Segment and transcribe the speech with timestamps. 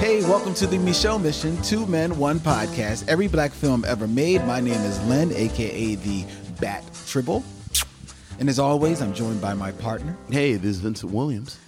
[0.00, 4.42] Hey, welcome to the Michelle Mission, Two Men, One Podcast, every black film ever made.
[4.46, 6.24] My name is Len, aka the
[6.58, 7.44] Bat Tribble.
[8.38, 10.16] And as always, I'm joined by my partner.
[10.30, 11.58] Hey, this is Vincent Williams.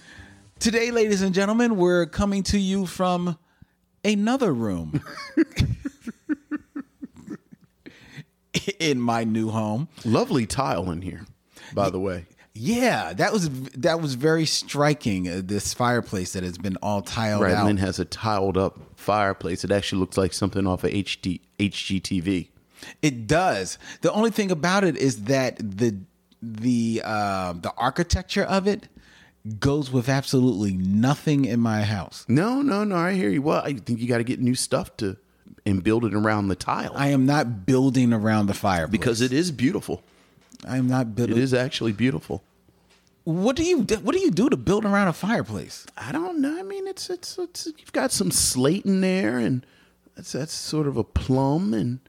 [0.57, 3.37] Today, ladies and gentlemen, we're coming to you from
[4.03, 4.99] another room
[8.79, 9.89] in my new home.
[10.03, 11.27] Lovely tile in here,
[11.75, 12.25] by the way.
[12.55, 15.27] Yeah, that was that was very striking.
[15.27, 17.65] Uh, this fireplace that has been all tiled Right, out.
[17.65, 19.63] Lynn has a tiled up fireplace.
[19.63, 22.49] It actually looks like something off of HD, HGTV.
[23.01, 23.79] It does.
[24.01, 25.97] The only thing about it is that the
[26.43, 28.87] the uh, the architecture of it
[29.59, 32.23] goes with absolutely nothing in my house.
[32.27, 32.95] No, no, no.
[32.95, 33.41] I hear you.
[33.41, 35.17] Well, I think you got to get new stuff to
[35.65, 39.33] and build it around the tile I am not building around the fire because it
[39.33, 40.03] is beautiful.
[40.67, 41.37] I am not It building.
[41.37, 42.41] is actually beautiful.
[43.25, 45.85] What do you do- What do you do to build around a fireplace?
[45.97, 46.57] I don't know.
[46.59, 49.65] I mean, it's it's, it's you've got some slate in there, and
[50.15, 51.99] that's that's sort of a plum and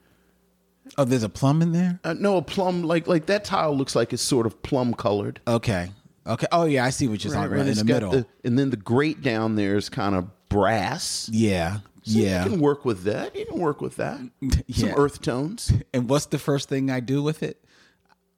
[0.99, 1.99] Oh, there's a plum in there.
[2.05, 5.41] uh, no a plum like like that tile looks like it's sort of plum colored.
[5.47, 5.91] Okay.
[6.27, 6.47] Okay.
[6.53, 7.61] Oh yeah, I see what you're Right, talking right.
[7.63, 8.11] about in the middle.
[8.11, 11.29] the- and then the grate down there is kind of brass.
[11.33, 11.79] yeah.
[12.07, 12.45] So yeah.
[12.45, 13.35] You can work with that.
[13.35, 14.21] You can work with that.
[14.71, 15.73] Some earth tones.
[15.95, 17.65] And what's the first thing I do with it?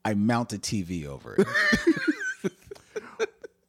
[0.05, 1.49] I mount a TV over it.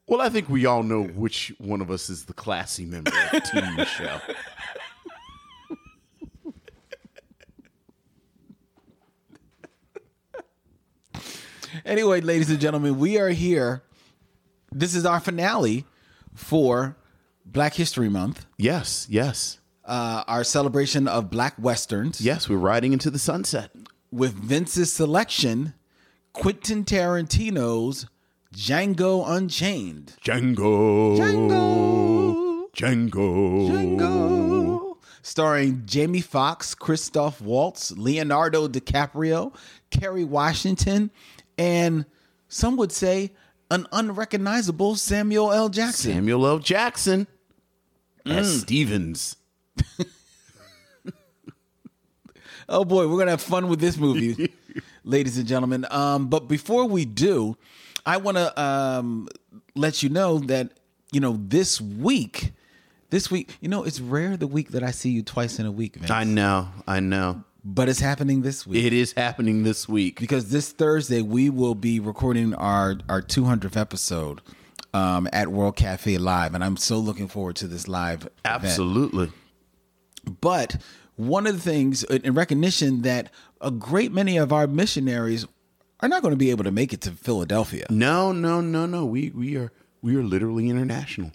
[0.08, 3.31] Well, I think we all know which one of us is the classy member of
[3.31, 4.22] the team, Michelle.
[11.86, 13.83] Anyway, ladies and gentlemen, we are here.
[14.72, 15.86] This is our finale
[16.33, 16.95] for
[17.45, 19.59] Black History Month, Yes, yes.
[19.86, 23.71] uh, our celebration of Black Westerns Yes, we're riding into the sunset.
[24.11, 25.73] with Vince's selection,
[26.33, 28.08] Quentin Tarantino's
[28.53, 30.13] Django Unchained.
[30.23, 31.17] Django.
[31.17, 32.71] Django.
[32.75, 33.69] Django.
[33.69, 34.97] Django.
[35.21, 39.53] Starring Jamie Foxx, Christoph Waltz, Leonardo DiCaprio,
[39.91, 41.11] Kerry Washington,
[41.58, 42.05] and
[42.47, 43.33] some would say
[43.69, 45.67] an unrecognizable Samuel L.
[45.67, 46.14] Jackson.
[46.14, 46.59] Samuel L.
[46.59, 47.27] Jackson
[48.25, 49.35] as Stevens.
[52.69, 54.52] Oh boy, we're gonna have fun with this movie,
[55.05, 55.85] ladies and gentlemen.
[55.89, 57.55] Um, but before we do,
[58.08, 59.28] I want to um,
[59.76, 60.72] let you know that
[61.12, 62.54] you know this week,
[63.10, 65.72] this week, you know, it's rare the week that I see you twice in a
[65.72, 66.10] week, Vince.
[66.12, 67.44] I know, I know.
[67.64, 70.20] but it's happening this week It is happening this week.
[70.20, 74.42] because this Thursday we will be recording our our 200th episode
[74.94, 78.22] um, at World Cafe Live, and I'm so looking forward to this live.
[78.22, 78.34] event.
[78.45, 79.32] Absolutely.
[80.42, 80.78] But
[81.16, 83.32] one of the things in recognition that
[83.62, 85.45] a great many of our missionaries
[85.99, 87.85] are not going to be able to make it to Philadelphia.
[87.89, 89.05] No, no, no, no.
[89.05, 89.71] We we are
[90.02, 91.31] we are literally international.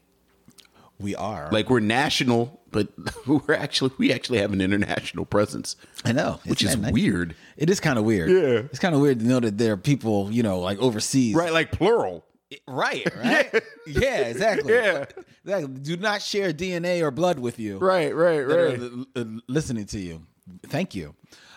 [0.99, 1.49] We are.
[1.51, 2.89] Like we're national, but
[3.27, 5.77] we're actually we actually have an international presence.
[6.05, 6.93] I know, which is nice?
[6.93, 7.35] weird.
[7.57, 8.31] It is kind of weird.
[8.31, 8.63] Yeah.
[8.71, 11.35] It's kind of weird to know that there are people, you know, like overseas.
[11.35, 12.25] Right, like plural.
[12.69, 13.07] Right.
[13.17, 13.63] Right.
[13.87, 14.19] yeah.
[14.29, 14.75] Exactly.
[14.75, 15.05] Yeah.
[15.45, 15.75] Exactly.
[15.81, 17.79] Do not share DNA or blood with you.
[17.79, 18.79] Right, right, right.
[18.79, 20.23] li- li- listening to you.
[20.67, 21.15] Thank you.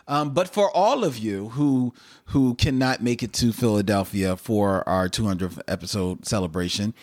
[0.07, 1.93] Um, but for all of you who
[2.25, 6.93] who cannot make it to Philadelphia for our 200th episode celebration,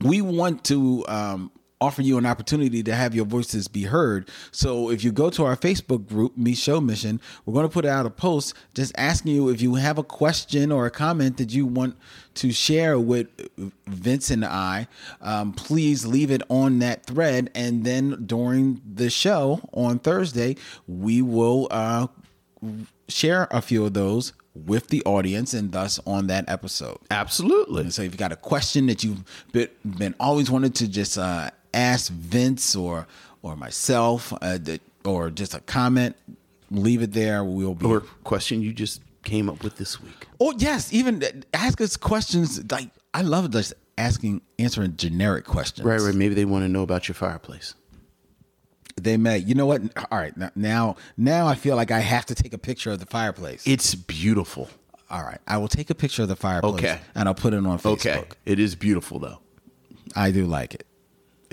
[0.00, 4.30] we want to um, offer you an opportunity to have your voices be heard.
[4.50, 7.84] So if you go to our Facebook group, Me Show Mission, we're going to put
[7.84, 11.52] out a post just asking you if you have a question or a comment that
[11.52, 11.96] you want
[12.34, 13.28] to share with
[13.86, 14.88] Vince and I.
[15.20, 21.22] Um, please leave it on that thread, and then during the show on Thursday, we
[21.22, 21.68] will.
[21.70, 22.06] Uh,
[23.08, 26.98] share a few of those with the audience and thus on that episode.
[27.10, 27.82] Absolutely.
[27.82, 29.22] And so if you got a question that you've
[29.52, 33.06] been, been always wanted to just uh, ask Vince or
[33.42, 36.16] or myself, uh, that, or just a comment,
[36.70, 37.44] leave it there.
[37.44, 37.86] We'll be.
[37.86, 40.26] Or question you just came up with this week.
[40.40, 41.22] oh yes, even
[41.52, 42.70] ask us questions.
[42.70, 45.86] Like I love just asking, answering generic questions.
[45.86, 46.14] Right, right.
[46.14, 47.74] Maybe they want to know about your fireplace.
[49.00, 49.38] They may.
[49.38, 49.82] You know what?
[50.10, 50.34] All right.
[50.56, 53.62] Now, now I feel like I have to take a picture of the fireplace.
[53.66, 54.70] It's beautiful.
[55.10, 55.38] All right.
[55.46, 56.74] I will take a picture of the fireplace.
[56.74, 56.98] Okay.
[57.14, 57.92] And I'll put it on Facebook.
[57.92, 58.24] Okay.
[58.46, 59.38] It is beautiful though.
[60.14, 60.86] I do like it.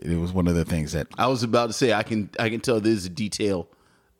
[0.03, 2.49] It was one of the things that I was about to say I can I
[2.49, 3.67] can tell there's a detail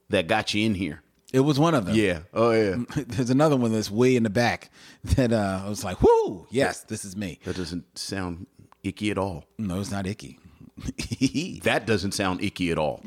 [0.10, 1.02] that got you in here.
[1.34, 1.96] it was one of them.
[1.96, 2.20] Yeah.
[2.34, 2.78] Oh yeah.
[3.08, 4.70] There's another one that's way in the back
[5.04, 8.48] that uh, I was like, "Whoo, yes, this is me." That doesn't sound
[8.84, 9.44] icky at all.
[9.58, 10.40] No, it's not icky.
[11.64, 13.04] That doesn't sound icky at all.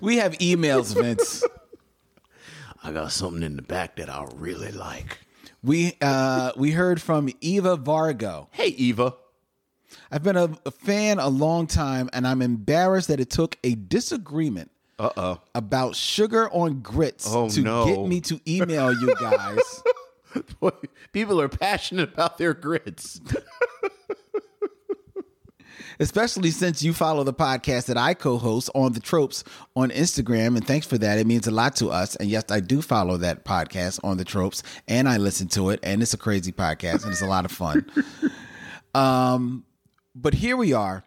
[0.00, 1.42] we have emails, Vince.
[2.82, 5.18] I got something in the back that I really like.
[5.62, 8.48] We uh, we heard from Eva Vargo.
[8.52, 9.14] Hey Eva.
[10.10, 13.74] I've been a, a fan a long time, and I'm embarrassed that it took a
[13.74, 15.40] disagreement Uh oh.
[15.54, 17.84] about sugar on grits Oh, to no.
[17.86, 19.82] get me to email you guys.
[21.12, 23.20] People are passionate about their grits.
[25.98, 29.44] especially since you follow the podcast that I co-host on the Tropes
[29.76, 31.18] on Instagram, and thanks for that.
[31.18, 32.16] It means a lot to us.
[32.16, 35.80] And yes, I do follow that podcast on the Tropes, and I listen to it,
[35.82, 37.84] and it's a crazy podcast, and it's a lot of fun.
[38.92, 39.64] Um,
[40.14, 41.04] but here we are,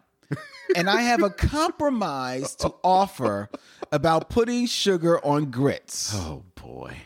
[0.76, 3.48] and I have a compromise to offer
[3.92, 6.12] about putting sugar on grits.
[6.14, 6.96] Oh boy.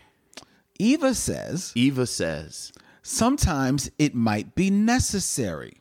[0.79, 2.73] Eva says Eva says.
[3.03, 5.81] sometimes it might be necessary.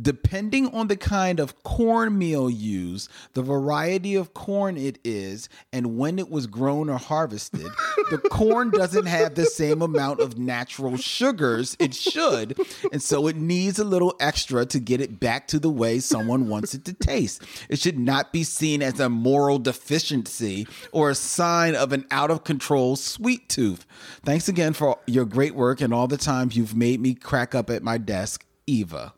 [0.00, 6.18] Depending on the kind of cornmeal used, the variety of corn it is, and when
[6.18, 7.70] it was grown or harvested,
[8.10, 12.58] the corn doesn't have the same amount of natural sugars it should,
[12.90, 16.48] and so it needs a little extra to get it back to the way someone
[16.48, 17.42] wants it to taste.
[17.68, 22.30] It should not be seen as a moral deficiency or a sign of an out
[22.30, 23.84] of control sweet tooth.
[24.24, 27.68] Thanks again for your great work and all the times you've made me crack up
[27.68, 29.12] at my desk, Eva.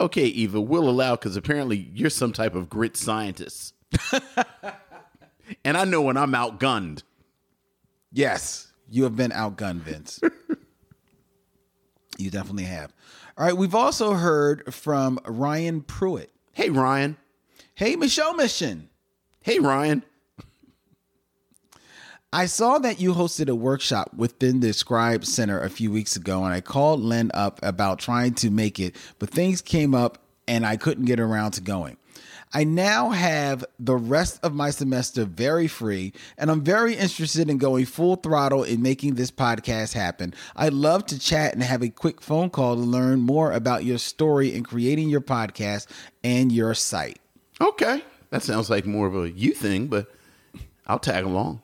[0.00, 3.74] Okay, Eva, we'll allow because apparently you're some type of grit scientist.
[5.64, 7.02] and I know when I'm outgunned.
[8.12, 10.20] Yes, you have been outgunned, Vince.
[12.18, 12.92] you definitely have.
[13.38, 16.30] All right, we've also heard from Ryan Pruitt.
[16.52, 17.16] Hey, Ryan.
[17.74, 18.90] Hey, Michelle Mission.
[19.40, 20.04] Hey, Ryan.
[22.34, 26.44] I saw that you hosted a workshop within the Scribe Center a few weeks ago,
[26.44, 30.16] and I called Len up about trying to make it, but things came up
[30.48, 31.98] and I couldn't get around to going.
[32.54, 37.58] I now have the rest of my semester very free, and I'm very interested in
[37.58, 40.32] going full throttle in making this podcast happen.
[40.56, 43.98] I'd love to chat and have a quick phone call to learn more about your
[43.98, 45.86] story in creating your podcast
[46.24, 47.18] and your site.
[47.60, 48.02] Okay.
[48.30, 50.10] That sounds like more of a you thing, but
[50.86, 51.60] I'll tag along.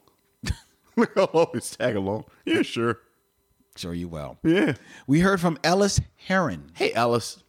[1.17, 2.25] I'll always tag along.
[2.45, 3.01] Yeah, sure.
[3.77, 4.39] Sure, you will.
[4.43, 4.75] Yeah.
[5.07, 6.73] We heard from Ellis Heron.
[6.75, 7.43] Hey, Ellis.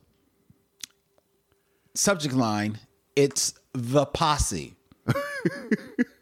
[1.95, 2.79] subject line
[3.15, 4.75] it's the posse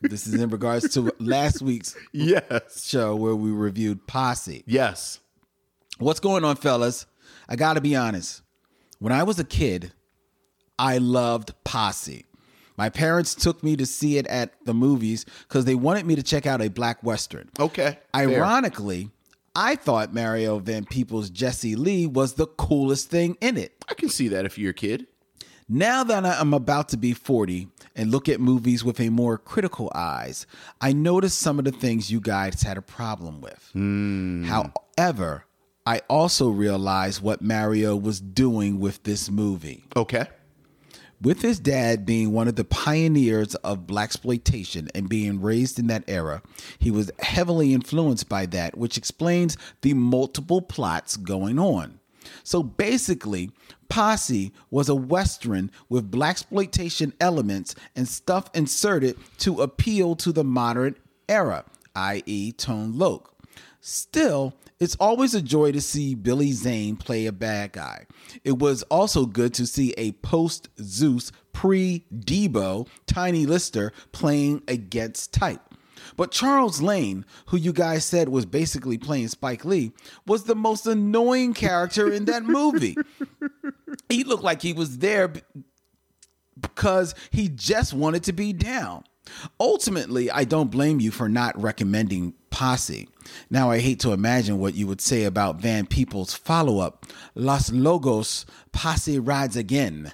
[0.01, 2.87] this is in regards to last week's Yes.
[2.87, 5.19] show where we reviewed posse Yes.
[5.99, 7.05] what's going on fellas
[7.49, 8.41] i gotta be honest
[8.99, 9.91] when i was a kid
[10.79, 12.25] i loved posse
[12.77, 16.23] my parents took me to see it at the movies because they wanted me to
[16.23, 17.97] check out a black western Okay.
[18.13, 18.21] fair.
[18.23, 19.09] ironically
[19.55, 24.09] i thought mario van peebles jesse lee was the coolest thing in it I can
[24.09, 25.07] see that if you're a kid.
[25.69, 29.89] Now that I'm about to be 40 and look at movies with a more critical
[29.95, 30.45] eyes,
[30.81, 33.69] I notice some of the things you guys had a problem with.
[33.73, 34.43] Hmm.
[34.43, 35.45] However,
[35.85, 39.85] I also realize what Mario was doing with this movie.
[39.95, 40.27] Okay.
[41.19, 45.87] With his dad being one of the pioneers of black exploitation and being raised in
[45.87, 46.43] that era,
[46.77, 51.99] he was heavily influenced by that, which explains the multiple plots going on.
[52.43, 53.51] So basically,
[53.89, 60.43] Posse was a western with black exploitation elements and stuff inserted to appeal to the
[60.43, 60.95] modern
[61.27, 61.65] era,
[61.95, 63.33] i.e., Tone Loc.
[63.81, 68.05] Still, it's always a joy to see Billy Zane play a bad guy.
[68.43, 75.33] It was also good to see a post Zeus, pre Debo, Tiny Lister playing against
[75.33, 75.61] type.
[76.15, 79.91] But Charles Lane, who you guys said was basically playing Spike Lee,
[80.25, 82.95] was the most annoying character in that movie.
[84.09, 85.31] he looked like he was there
[86.59, 89.03] because he just wanted to be down.
[89.59, 93.09] Ultimately, I don't blame you for not recommending Posse.
[93.49, 97.05] Now, I hate to imagine what you would say about Van Peebles' follow up,
[97.35, 100.11] Los Locos Posse Rides Again.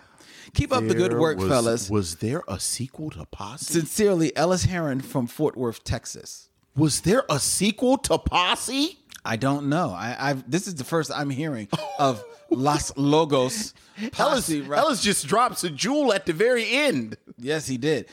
[0.54, 1.90] Keep up the good work, was, fellas.
[1.90, 3.66] Was there a sequel to Posse?
[3.74, 6.50] Sincerely, Ellis Heron from Fort Worth, Texas.
[6.76, 9.00] Was there a sequel to Posse?
[9.26, 9.90] I don't know.
[9.92, 14.62] I, I've this is the first I'm hearing of Los Locos Ellis, Posse.
[14.62, 17.18] Ri- Ellis just drops a jewel at the very end.
[17.38, 18.08] Yes, he did.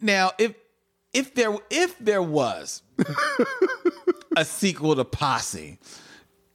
[0.00, 0.54] Now, if
[1.12, 2.82] if there if there was
[4.36, 5.78] a sequel to Posse,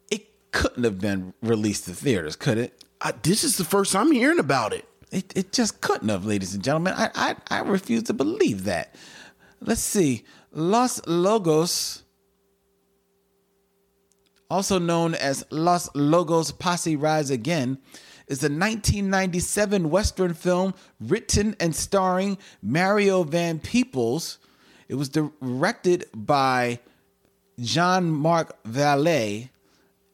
[0.10, 2.84] it couldn't have been released to theaters, could it?
[3.02, 4.88] I, this is the first I'm hearing about it.
[5.12, 6.94] It, it just couldn't have, ladies and gentlemen.
[6.98, 8.94] I, I I refuse to believe that.
[9.62, 10.24] Let's see.
[10.52, 12.04] Los Locos,
[14.50, 17.78] also known as Los Locos Posse Rise Again,
[18.28, 24.40] is a 1997 Western film written and starring Mario Van Peebles.
[24.90, 26.80] It was directed by
[27.60, 29.50] Jean Marc Vallée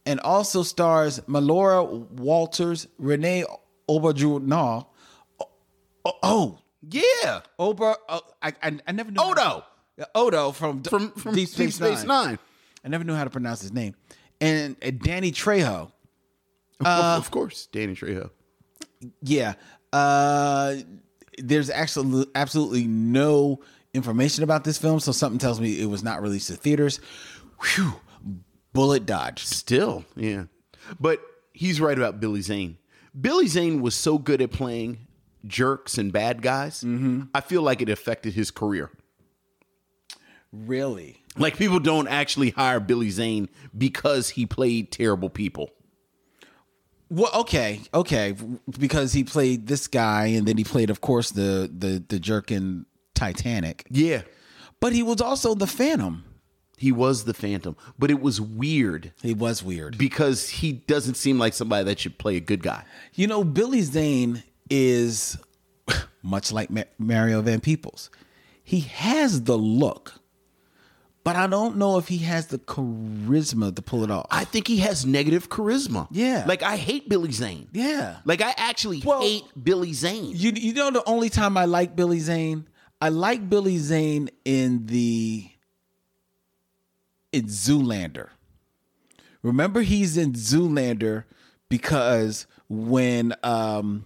[0.06, 3.46] and also stars Melora Walters, Renee
[3.90, 4.86] Oberjuno.
[6.06, 7.42] Oh, oh, Yeah.
[7.60, 7.96] Ober.
[8.10, 9.64] Oh, I, I I never knew how Odo.
[9.98, 12.08] Yeah, Odo from From from Deep Space, Nine.
[12.08, 12.40] Nine.
[12.84, 13.96] I never knew how to pronounce his name.
[14.42, 15.92] And, and Danny Trejo.
[16.82, 18.30] Of- of course, Danny Trejo.
[19.22, 19.54] Yeah.
[19.94, 20.76] Uh,
[21.38, 23.62] there's actually absolutely no
[23.94, 27.00] information about this film, so something tells me it was not released to theaters.
[27.64, 27.94] Whew.
[28.74, 29.48] Bullet dodged.
[29.48, 30.46] Still, yeah.
[31.00, 31.22] But
[31.54, 32.78] he's right about Billy Zane.
[33.20, 35.08] Billy Zane was so good at playing
[35.46, 36.84] jerks and bad guys.
[36.84, 37.24] Mm-hmm.
[37.34, 38.90] I feel like it affected his career.
[40.52, 41.22] Really?
[41.38, 45.72] Like people don't actually hire Billy Zane because he played terrible people.
[47.10, 48.36] Well, okay, okay,
[48.80, 52.52] because he played this guy, and then he played, of course, the the the jerk
[52.52, 53.86] in Titanic.
[53.92, 54.24] Yeah.
[54.80, 56.24] But he was also the Phantom.
[56.84, 59.98] He was the Phantom, but it was weird He was weird.
[59.98, 62.84] because he doesn't seem like somebody that should play a good guy.
[63.14, 65.38] You know, Billy Zane is
[66.22, 68.10] much like Ma- Mario Van Peebles.
[68.64, 70.14] He has the look,
[71.24, 74.28] but I don't know if he has the charisma to pull it off.
[74.32, 76.08] I think he has negative charisma.
[76.12, 76.44] Yeah.
[76.48, 77.68] Like I hate Billy Zane.
[77.72, 78.18] yeah.
[78.26, 80.34] Like I actually Well- hate Billy Zane.
[80.36, 82.68] You you know the only time I like Billy Zane,
[83.02, 85.50] I like Billy Zane in the
[87.34, 88.30] in Zoolander.
[89.42, 91.26] Remember he's in Zoolander
[91.68, 94.06] because when um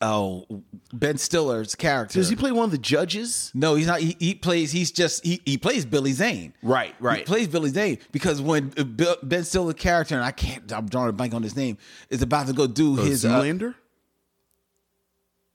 [0.00, 0.46] oh
[0.92, 3.50] Ben Stiller's character Does he play one of the judges?
[3.54, 4.00] No, he's not.
[4.00, 4.70] He, he plays.
[4.72, 5.24] He's just.
[5.24, 6.52] He, he plays Billy Zane.
[6.62, 7.18] Right, right.
[7.18, 10.72] He plays Billy Zane because when uh, Bill, Ben Stiller's character and I can't.
[10.72, 11.78] I'm drawing a blank on his name.
[12.10, 13.24] Is about to go do his.
[13.24, 13.74] Uh, Zoolander?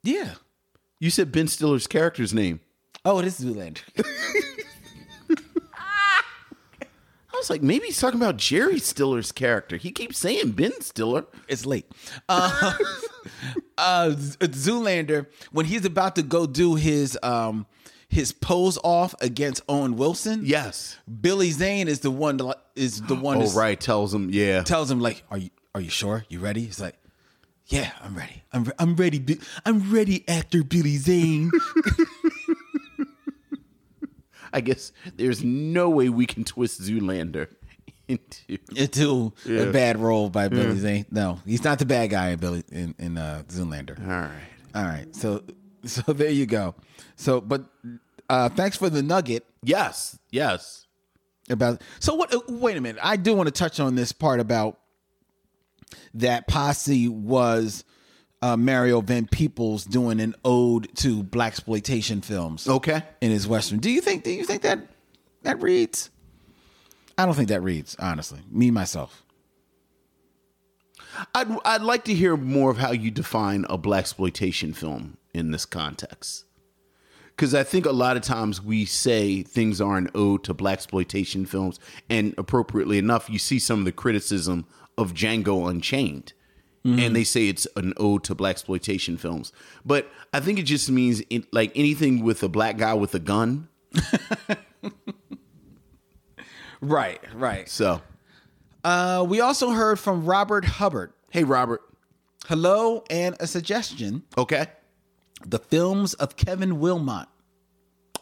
[0.04, 0.34] yeah.
[1.00, 2.60] You said Ben Stiller's character's name.
[3.04, 3.82] Oh, it is Zoolander.
[7.42, 9.76] Was like, maybe he's talking about Jerry Stiller's character.
[9.78, 11.26] He keeps saying Ben Stiller.
[11.48, 11.88] it's late.
[12.30, 12.74] Uh,
[13.80, 17.66] uh, Zoolander when he's about to go do his um
[18.10, 20.42] his pose off against Owen Wilson.
[20.44, 21.00] Yes.
[21.20, 22.38] Billy Zane is the one.
[22.38, 23.42] To, is the one.
[23.42, 23.80] Oh, right.
[23.80, 24.62] Tells him, yeah.
[24.62, 26.26] tells him like, "Are you are you sure?
[26.30, 26.96] You ready?" He's like,
[27.66, 28.44] "Yeah, I'm ready.
[28.54, 29.40] I'm re- I'm ready.
[29.66, 31.50] I'm ready." Actor Billy Zane.
[34.54, 37.48] I guess there's no way we can twist Zoolander
[38.08, 38.58] into.
[38.76, 39.62] into Yeah.
[39.62, 41.06] a bad role by Billy Zane.
[41.12, 44.00] No, he's not the bad guy in Billy in in uh, Zoolander.
[44.02, 44.32] All right.
[44.76, 45.44] All right, so
[45.86, 46.76] so there you go.
[47.16, 47.66] So, but
[48.30, 50.18] uh, thanks for the nugget Yes.
[50.32, 50.86] Yes.
[51.50, 51.82] about.
[52.00, 52.34] So what?
[52.34, 53.00] uh, Wait a minute.
[53.04, 54.80] I do want to touch on this part about
[56.14, 57.84] that posse was
[58.42, 62.68] uh, Mario Van Peebles doing an ode to black exploitation films.
[62.68, 63.04] Okay.
[63.22, 63.80] in his western.
[63.80, 64.24] Do you think?
[64.24, 64.80] Do you think that
[65.44, 66.10] that reads?
[67.18, 67.96] I don't think that reads.
[68.00, 69.24] Honestly, me myself.
[71.36, 75.52] I'd I'd like to hear more of how you define a black exploitation film in
[75.52, 76.46] this context.
[77.30, 80.74] Because I think a lot of times we say things are an ode to black
[80.74, 81.80] exploitation films,
[82.10, 84.66] and appropriately enough, you see some of the criticism
[84.98, 86.34] of Django Unchained,
[86.84, 89.52] and they say it's an ode to black exploitation films.
[89.86, 93.20] But I think it just means it, like anything with a black guy with a
[93.20, 93.68] gun.
[96.82, 97.70] Right, right.
[97.70, 98.02] So,
[98.84, 101.14] Uh, we also heard from Robert Hubbard.
[101.30, 101.82] hey, Robert.
[102.48, 104.66] Hello, and a suggestion: Okay,
[105.46, 107.28] the films of Kevin Willmott.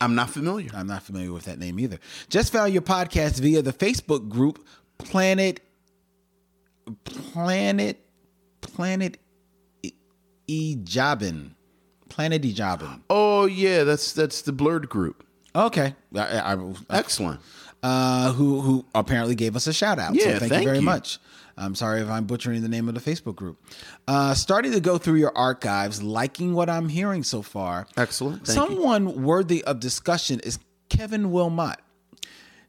[0.01, 0.69] I'm not familiar.
[0.73, 1.99] I'm not familiar with that name either.
[2.29, 5.61] Just found your podcast via the Facebook group Planet
[7.05, 8.05] Planet
[8.61, 9.17] Planet
[9.83, 9.93] E-
[10.47, 11.51] Ejabin.
[12.09, 13.01] Planet Ejabin.
[13.09, 15.23] Oh yeah, that's that's the blurred group.
[15.55, 15.95] Okay.
[16.15, 17.41] I, I, I- Excellent.
[17.83, 20.15] uh, who who apparently gave us a shout out.
[20.15, 20.83] so Yeah, thank, thank you very you.
[20.85, 21.19] much.
[21.57, 23.61] I'm sorry if I'm butchering the name of the Facebook group.
[24.07, 27.85] Uh, starting to go through your archives, liking what I'm hearing so far.
[27.97, 28.45] Excellent.
[28.47, 28.75] Thank you.
[28.77, 30.57] Someone worthy of discussion is
[30.89, 31.75] Kevin Willmott.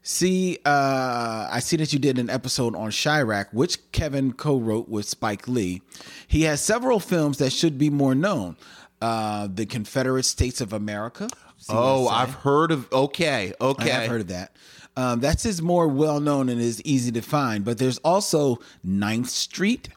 [0.03, 5.07] See, uh, I see that you did an episode on Chi-Raq, which Kevin co-wrote with
[5.07, 5.81] Spike Lee.
[6.27, 8.57] He has several films that should be more known.
[8.99, 11.27] Uh, the Confederate States of America.
[11.57, 12.07] See what I Oh.
[12.07, 12.91] I've heard of.
[12.91, 13.91] Okay, okay.
[13.91, 14.55] I have heard of that.
[14.97, 17.63] Um, that's his more well known and is easy to find.
[17.63, 19.89] But there's also Ninth Street,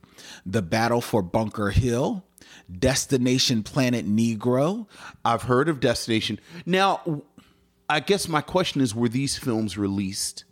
[0.46, 2.24] The Battle for Bunker Hill,
[2.78, 4.86] Destination Planet Negro.
[5.24, 6.38] I've heard of Destination.
[6.64, 7.22] Now,
[7.88, 10.44] I guess my question is: Were these films released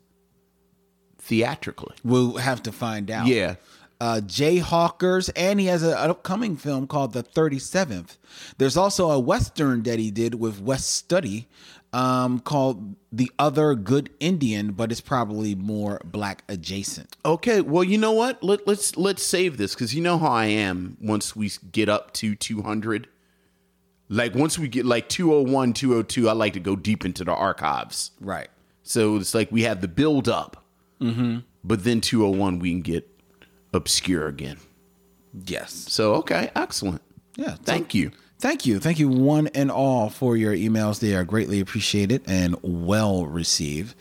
[1.19, 1.95] theatrically?
[2.05, 3.27] We'll have to find out.
[3.27, 3.55] Yeah.
[4.01, 8.17] uh, Jayhawkers, and he has a- an upcoming film called The 37th.
[8.59, 11.47] There's also a Western that he did with Wes Studi
[11.93, 17.17] um, called The Other Good Indian, but it's probably more black adjacent.
[17.25, 18.43] Okay, well, you know what?
[18.43, 20.97] Let, let's let's save this because you know how I am.
[21.01, 23.07] Once we get up to two hundred,
[24.13, 28.11] like once we get like 201, 202, I like to go deep into the archives.
[28.21, 28.49] Right.
[28.83, 30.65] So it's like we have the build up,
[31.01, 31.39] mm-hmm.
[31.65, 33.09] but then two hundred one we can get
[33.73, 34.59] obscure again.
[35.47, 35.73] Yes.
[35.73, 37.01] So okay, excellent.
[37.37, 37.55] Yeah.
[37.63, 38.11] Thank you.
[38.39, 38.81] Thank you.
[38.81, 40.99] Thank you, one and all, for your emails.
[40.99, 43.95] They are greatly appreciated and well received.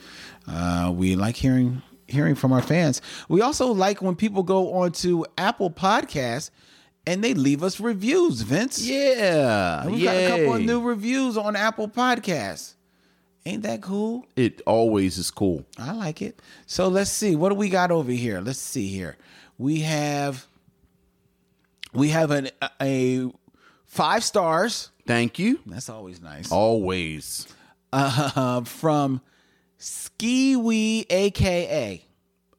[0.48, 3.00] Uh, we like hearing hearing from our fans.
[3.28, 6.50] We also like when people go onto Apple Podcasts
[7.06, 8.84] and they leave us reviews, Vince.
[8.86, 12.74] Yeah, We've got a couple of new reviews on Apple Podcasts.
[13.44, 14.24] Ain't that cool?
[14.36, 15.64] It always is cool.
[15.76, 16.40] I like it.
[16.66, 17.34] So let's see.
[17.34, 18.40] What do we got over here?
[18.40, 19.16] Let's see here.
[19.58, 20.46] We have
[21.92, 23.30] we have an a
[23.84, 24.90] five stars.
[25.08, 25.58] Thank you.
[25.66, 26.52] That's always nice.
[26.52, 27.48] Always.
[27.92, 29.20] uh, from
[29.80, 32.04] Skiwee, aka.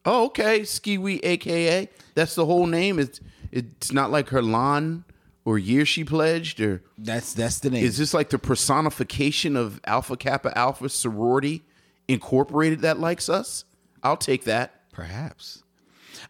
[0.04, 0.60] Oh, okay.
[0.60, 1.88] Skiwee, aka.
[2.14, 2.98] That's the whole name.
[2.98, 3.20] It's
[3.54, 5.04] it's not like her lawn
[5.46, 7.84] or year she pledged, or That's that's the name.
[7.84, 11.62] is this like the personification of Alpha Kappa Alpha sorority
[12.08, 13.64] incorporated that likes us?
[14.02, 14.90] I'll take that.
[14.92, 15.62] Perhaps.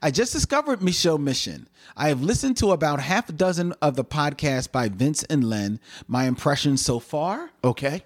[0.02, 1.68] I just discovered Michelle Mission.
[1.96, 5.78] I have listened to about half a dozen of the podcasts by Vince and Len.
[6.08, 8.02] My impression so far, Okay.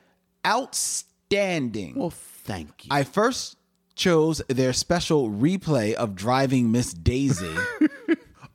[0.47, 1.95] outstanding.
[1.97, 2.89] Well, thank you.
[2.91, 3.57] I first
[3.95, 7.55] chose their special replay of driving Miss Daisy.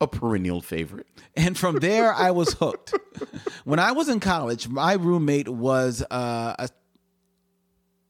[0.03, 1.07] A perennial favorite.
[1.36, 2.93] And from there, I was hooked.
[3.63, 6.69] when I was in college, my roommate was uh, a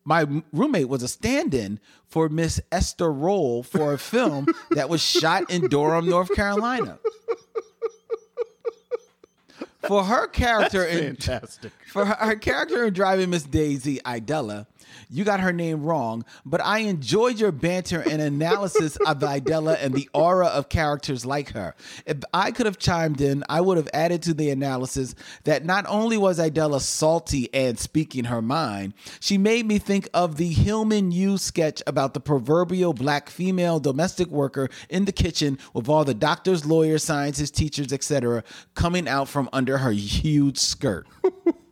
[0.04, 5.50] my roommate was a stand-in for Miss Esther Rolle for a film that was shot
[5.50, 7.00] in Durham, North Carolina.
[9.88, 11.74] For her character in Fantastic.
[11.88, 14.66] for her, her character in Driving Miss Daisy, Idella,
[15.10, 19.94] you got her name wrong, but I enjoyed your banter and analysis of Idella and
[19.94, 21.76] the aura of characters like her.
[22.06, 25.86] If I could have chimed in, I would have added to the analysis that not
[25.88, 31.12] only was Idella salty and speaking her mind, she made me think of the Hillman
[31.12, 36.14] U sketch about the proverbial black female domestic worker in the kitchen with all the
[36.14, 38.44] doctors, lawyers, scientists, teachers, etc.,
[38.76, 41.08] coming out from under her huge skirt.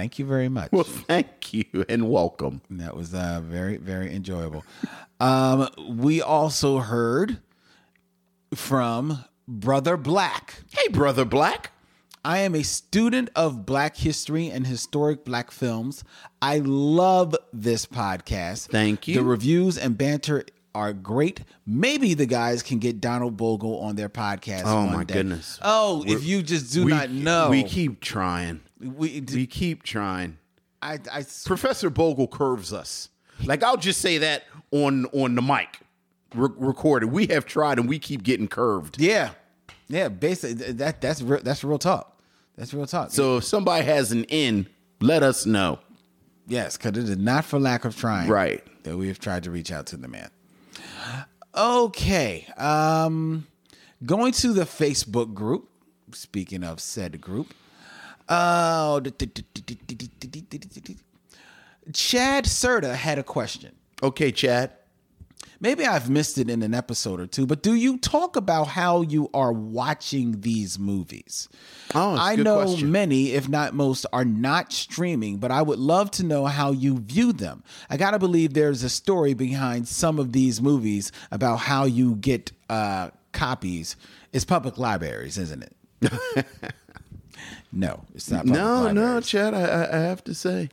[0.00, 0.72] Thank you very much.
[0.72, 2.62] Well, thank you and welcome.
[2.70, 4.64] That was uh, very, very enjoyable.
[5.20, 7.36] Um, we also heard
[8.54, 10.62] from Brother Black.
[10.72, 11.72] Hey, brother Black.
[12.24, 16.02] I am a student of Black history and historic Black films.
[16.40, 18.68] I love this podcast.
[18.68, 19.16] Thank you.
[19.16, 21.40] The reviews and banter are great.
[21.66, 24.62] Maybe the guys can get Donald Bogle on their podcast.
[24.64, 25.12] Oh, my day.
[25.12, 25.58] goodness.
[25.60, 28.60] Oh, if you just do we, not know, We keep trying.
[28.80, 30.38] We, We keep trying.
[30.82, 33.08] I, I, Professor Bogle curves us.
[33.44, 35.80] Like I'll just say that on on the mic,
[36.34, 37.06] re- recorded.
[37.06, 39.00] We have tried and we keep getting curved.
[39.00, 39.30] yeah,
[39.88, 40.08] yeah.
[40.08, 42.20] Basically, that that's real, that's real talk.
[42.56, 43.10] That's real talk.
[43.10, 44.66] So if somebody has an in,
[45.00, 45.78] let us know.
[46.46, 48.28] Yes, because it is not for lack of trying.
[48.28, 48.62] Right.
[48.84, 50.30] That we have tried to reach out to the man.
[51.54, 52.46] Okay.
[52.56, 53.46] Um
[54.04, 55.68] going to the Facebook group.
[56.12, 57.54] Speaking of said group.
[58.30, 59.00] Oh
[61.92, 63.74] Chad Serta had a question.
[64.02, 64.70] Okay, Chad.
[65.62, 69.02] Maybe I've missed it in an episode or two, but do you talk about how
[69.02, 71.50] you are watching these movies?
[71.94, 72.90] Oh, I know question.
[72.90, 77.00] many, if not most, are not streaming, but I would love to know how you
[77.00, 77.62] view them.
[77.90, 82.52] I gotta believe there's a story behind some of these movies about how you get
[82.70, 83.96] uh, copies.
[84.32, 86.46] It's public libraries, isn't it?
[87.72, 88.46] No, it's not.
[88.46, 89.20] No, no.
[89.20, 89.54] Chad.
[89.54, 90.70] I, I, I have to say,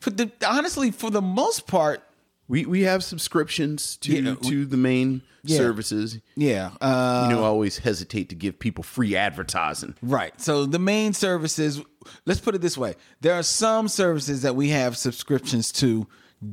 [0.00, 2.02] For the, honestly, for the most part,
[2.48, 5.56] we we have subscriptions to Yeah, we- to the main Yeah.
[5.58, 6.18] services.
[6.36, 6.70] yeah.
[6.80, 9.94] Uh, You know, I always hesitate to give people free advertising.
[10.02, 10.38] Right.
[10.40, 11.80] So the main services,
[12.26, 12.94] let's put it this way.
[13.20, 16.06] There are some services that we have subscriptions to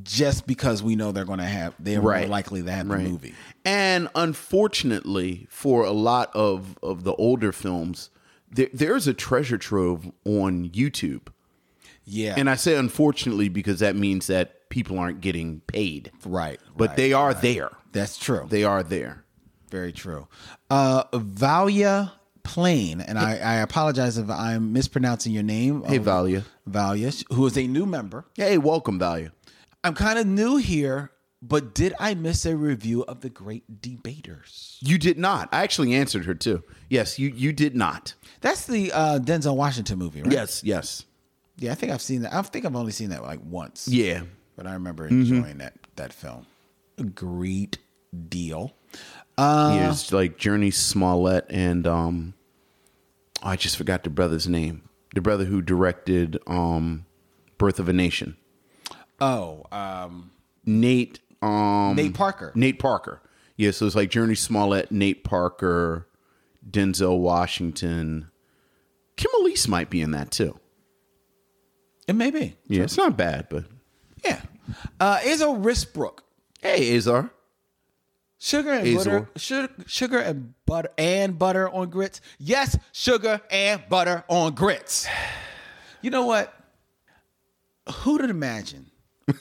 [0.03, 3.03] just because we know they're going to have they're more likely to have Right.
[3.03, 3.33] the movie.
[3.63, 8.09] And unfortunately, for a lot of of the older films,
[8.55, 11.27] there, there's a treasure trove on YouTube.
[12.05, 12.35] Yeah.
[12.37, 16.11] And I say unfortunately because that means that people aren't getting paid.
[16.25, 16.59] right.
[16.75, 16.97] But right.
[16.97, 17.71] they are there.
[17.91, 18.45] That's true.
[18.49, 19.23] They are there.
[19.69, 20.27] Very true.
[20.69, 22.11] Uh Valia
[22.43, 25.81] Plain, and I, I apologize if I'm mispronouncing your name.
[25.83, 26.43] Hey, of- Valia.
[26.69, 28.25] Valia, who is a new member.
[28.35, 29.31] Hey, welcome, Valia.
[29.83, 31.09] I'm kind of new here,
[31.47, 34.79] But did I miss a review of The Great Debaters?
[34.81, 35.47] You did not.
[35.51, 36.63] I actually answered her too.
[36.89, 38.15] Yes, you you did not.
[38.41, 40.31] That's the uh, Denzel Washington movie, right?
[40.31, 41.05] Yes, yes.
[41.57, 42.33] Yeah, I think I've seen that.
[42.33, 43.87] I think I've only seen that like once.
[43.87, 44.23] Yeah.
[44.55, 46.47] But I remember enjoying that that film.
[46.97, 47.77] A great
[48.29, 48.73] deal.
[49.37, 52.33] Uh, He is like Jurnee Smollett and um
[53.43, 54.89] oh, I just forgot the brother's name.
[55.13, 57.05] The brother who directed um
[57.57, 58.35] Birth of a Nation.
[59.19, 60.31] Oh, um,
[60.65, 62.51] Nate um Nate Parker.
[62.55, 63.21] Nate Parker.
[63.57, 66.07] Yeah, so it's like Jurnee Smollett, Nate Parker,
[66.69, 68.29] Denzel Washington.
[69.17, 70.59] Kim Elise might be in that too.
[72.07, 72.55] It may be.
[72.67, 73.65] Yeah, it's not bad, but
[74.23, 74.41] Yeah.
[74.99, 76.19] Uh, Azo Risbrook.
[76.61, 77.31] hey, Azar.
[78.37, 79.19] Sugar and Azor.
[79.21, 79.29] butter.
[79.37, 82.19] Sugar, sugar and butter and butter on grits.
[82.37, 85.07] Yes, sugar and butter on grits.
[86.01, 86.53] You know what?
[87.91, 88.91] Who'd have imagined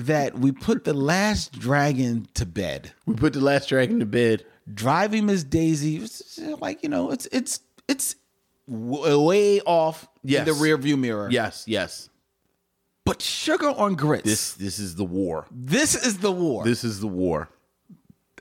[0.00, 4.44] that we put the last dragon to bed, We put the last dragon to bed.
[4.72, 6.06] driving Miss Daisy,
[6.60, 8.16] like you know, it's it's it's
[8.66, 10.40] way off Yes.
[10.46, 11.28] in the rear view mirror.
[11.30, 12.08] Yes, yes.
[13.06, 14.24] But sugar on grits.
[14.24, 15.46] This this is the war.
[15.50, 16.64] this is the war.
[16.64, 17.48] This is the war.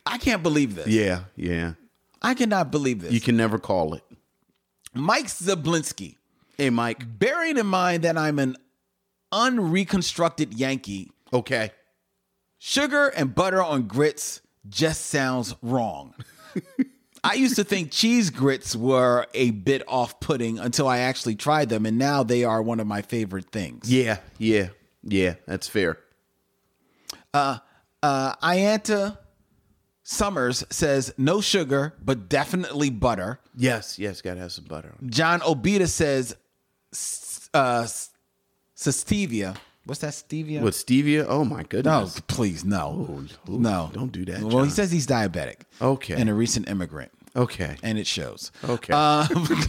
[0.06, 0.88] I can't believe this.
[0.88, 1.74] Yeah, yeah.
[2.22, 3.12] I cannot believe this.
[3.14, 4.04] You can never call it.
[4.94, 6.16] Mike Zablinski.
[6.58, 7.04] Hey, Mike.
[7.20, 8.58] bearing in mind that I'm an
[9.32, 11.72] unreconstructed Yankee, Okay.
[12.58, 16.14] sugar and butter on grits just sounds wrong.
[17.24, 21.70] I used to think cheese grits were a bit off putting until I actually tried
[21.70, 23.92] them, and now they are one of my favorite things.
[23.92, 24.70] Yeah, yeah,
[25.04, 25.36] yeah.
[25.46, 25.98] That's fair.
[27.34, 27.60] Uh,
[28.02, 29.18] Ianta
[30.04, 33.40] Summers says no sugar, but definitely butter.
[33.56, 34.22] Yes, yes.
[34.22, 34.96] Got to have some butter.
[35.06, 36.36] John Obita says
[37.54, 37.86] uh,
[38.76, 39.56] stevia.
[39.90, 40.62] What's that stevia?
[40.62, 41.26] What stevia?
[41.28, 42.16] Oh my goodness!
[42.16, 45.62] No, please, no, ooh, no, don't do that, Well, he says he's diabetic.
[45.82, 46.14] Okay.
[46.14, 47.76] and a recent immigrant, Okay.
[47.82, 48.52] and it shows.
[48.68, 48.94] Okay.
[48.94, 49.28] Um,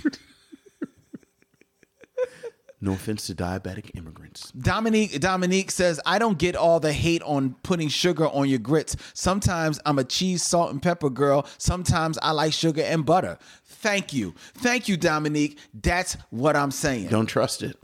[2.83, 4.51] No offense to diabetic immigrants.
[4.53, 8.97] Dominique Dominique says, "I don't get all the hate on putting sugar on your grits.
[9.13, 11.47] Sometimes I'm a cheese, salt, and pepper girl.
[11.59, 13.37] Sometimes I like sugar and butter.
[13.67, 15.59] Thank you, thank you, Dominique.
[15.75, 17.09] That's what I'm saying.
[17.09, 17.77] Don't trust it.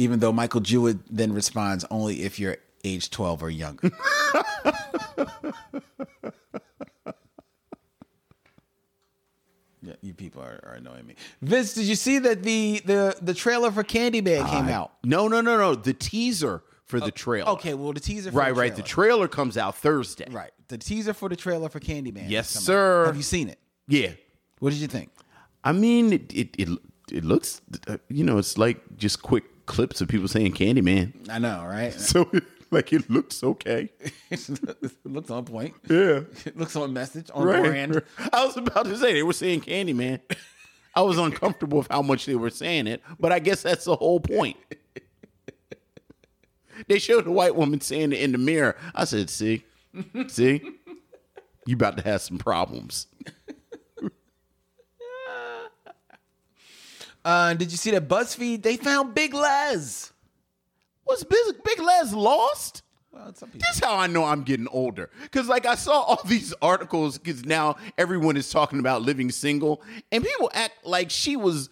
[0.00, 3.90] Even though Michael Jewett then responds, only if you're age 12 or younger.
[9.82, 11.14] Yeah, you people are, are annoying me.
[11.40, 14.92] Vince, did you see that the the the trailer for Candyman came out?
[15.02, 15.74] No, no, no, no.
[15.74, 17.48] The teaser for the trailer.
[17.52, 18.30] Okay, well the teaser.
[18.30, 18.76] For Right, the right.
[18.76, 19.12] The trailer.
[19.14, 20.26] trailer comes out Thursday.
[20.30, 20.50] right.
[20.68, 22.26] The teaser for the trailer for Candyman.
[22.28, 23.02] Yes, sir.
[23.02, 23.06] out.
[23.06, 23.58] Have you seen it?
[23.88, 24.10] Yeah.
[24.58, 25.10] What did you think?
[25.64, 26.68] I mean, it it it,
[27.10, 31.28] it looks, uh, you know, it's like just quick clips of people saying Candyman.
[31.30, 31.92] I know, right?
[31.98, 32.30] So
[32.72, 33.90] like it looks okay.
[34.30, 34.50] it
[35.04, 35.74] looks on point.
[35.88, 36.20] Yeah.
[36.44, 37.64] It looks on message, on Right.
[37.64, 38.02] brand.
[38.32, 40.20] I was about to say they were saying Candyman.
[40.94, 43.96] I was uncomfortable with how much they were saying it, but I guess that's the
[43.96, 44.56] whole point.
[46.88, 48.76] They showed the white woman saying it in the mirror.
[48.94, 49.64] I said, "See,
[50.28, 50.62] see,
[51.66, 53.06] you about to have some problems."
[57.24, 58.62] Uh, did you see that BuzzFeed?
[58.62, 60.12] They found Big Les.
[61.06, 62.82] Was Big, Big Les lost?
[63.12, 63.32] Well.
[63.54, 65.10] This is how I know I'm getting older.
[65.32, 69.82] Cause like I saw all these articles because now everyone is talking about living single,
[70.12, 71.68] and people act like she was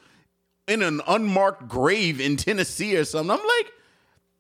[0.67, 3.31] in an unmarked grave in Tennessee or something.
[3.31, 3.73] I'm like,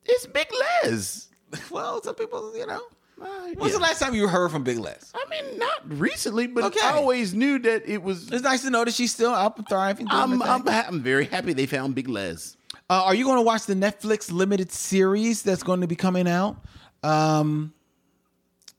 [0.05, 0.49] it's Big
[0.85, 1.25] Les.
[1.71, 2.83] Well, some people, you know.
[3.21, 3.27] Uh,
[3.57, 3.79] When's yeah.
[3.79, 5.13] the last time you heard from Big Les?
[5.15, 6.81] I mean, not recently, but Okay.
[6.83, 8.31] I always knew that it was.
[8.31, 10.07] It's nice to know that she's still up and thriving.
[10.11, 12.57] I'm, I'm, ha- I'm very happy they found Big Les.
[12.91, 16.27] Uh, are you going to watch the Netflix limited series that's going to be coming
[16.29, 16.57] out?
[17.03, 17.73] Um,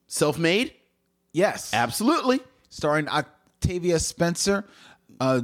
[0.08, 0.74] Self made?
[1.34, 2.40] yes, Absolutely.
[2.70, 4.66] starring Octavia Spencer,
[5.20, 5.42] uh,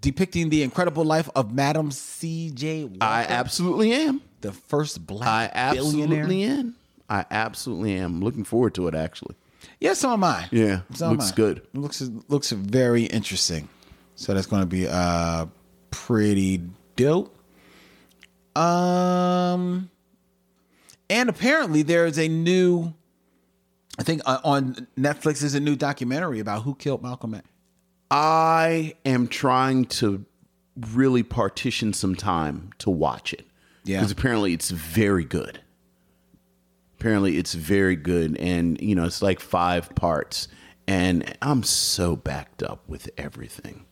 [0.00, 2.84] depicting the incredible life of Madam C.J.
[2.84, 4.22] Walker, I absolutely am.
[4.42, 6.58] the first black I absolutely billionaire.
[6.60, 6.76] am.
[7.08, 8.20] I absolutely am.
[8.20, 9.36] Looking forward to it, actually.
[9.80, 10.48] Yeah, so am I.
[10.50, 11.58] Yeah, so am looks good.
[11.58, 13.68] It looks looks very interesting.
[14.14, 15.46] So that's going to be uh
[15.90, 16.62] pretty
[16.96, 17.36] dope.
[18.56, 19.90] Um,
[21.10, 22.94] and apparently there is a new.
[23.98, 27.46] I think uh, on Netflix is a new documentary about who killed Malcolm X.
[28.10, 30.24] I am trying to
[30.92, 33.46] really partition some time to watch it.
[33.84, 33.98] Yeah.
[33.98, 35.60] Because apparently it's very good.
[36.98, 38.36] Apparently it's very good.
[38.38, 40.48] And, you know, it's like five parts.
[40.88, 43.84] And I'm so backed up with everything.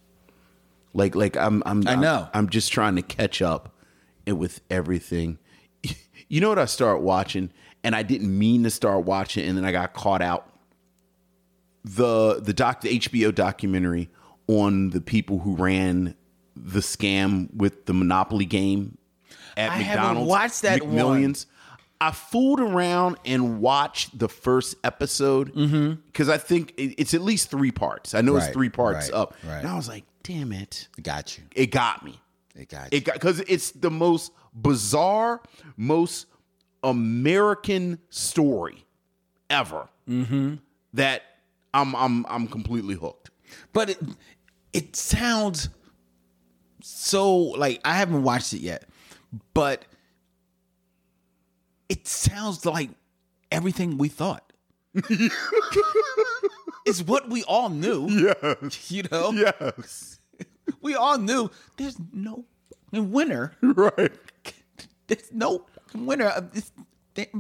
[0.92, 2.28] Like, like I'm, I'm, I know.
[2.32, 3.74] I'm, I'm just trying to catch up
[4.26, 5.38] with everything.
[6.26, 7.50] You know what I start watching?
[7.84, 10.50] and I didn't mean to start watching, and then I got caught out.
[11.84, 14.08] The the doc the HBO documentary
[14.48, 16.16] on the people who ran
[16.56, 18.96] the scam with the Monopoly game
[19.56, 20.30] at I haven't McDonald's.
[20.30, 21.34] watched that one.
[22.00, 25.54] I fooled around and watched the first episode
[26.06, 28.14] because I think it's at least three parts.
[28.14, 28.52] I know it's Mm-hmm.
[28.52, 29.58] Three parts right, up, right.
[29.60, 31.44] and I was like, "Damn it!" Got you.
[31.54, 32.20] It got me.
[32.54, 32.98] It got you.
[32.98, 35.40] It got because it's the most bizarre,
[35.76, 36.26] most
[36.82, 38.84] American story
[39.50, 39.88] ever.
[40.08, 40.56] Mm-hmm.
[40.94, 41.22] That
[41.72, 43.30] I'm I'm I'm completely hooked.
[43.72, 43.98] but it
[44.72, 45.68] it sounds
[46.82, 48.84] so like I haven't watched it yet,
[49.54, 49.84] but
[51.88, 52.90] it sounds like
[53.50, 54.52] everything we thought.
[56.86, 58.08] it's what we all knew.
[58.08, 58.54] Yeah.
[58.88, 59.32] You know?
[59.32, 60.18] Yes,
[60.80, 62.44] We all knew there's no
[62.92, 63.52] winner.
[63.62, 64.12] right.
[65.06, 66.26] There's no winner.
[66.26, 66.72] of this-
[67.14, 67.30] They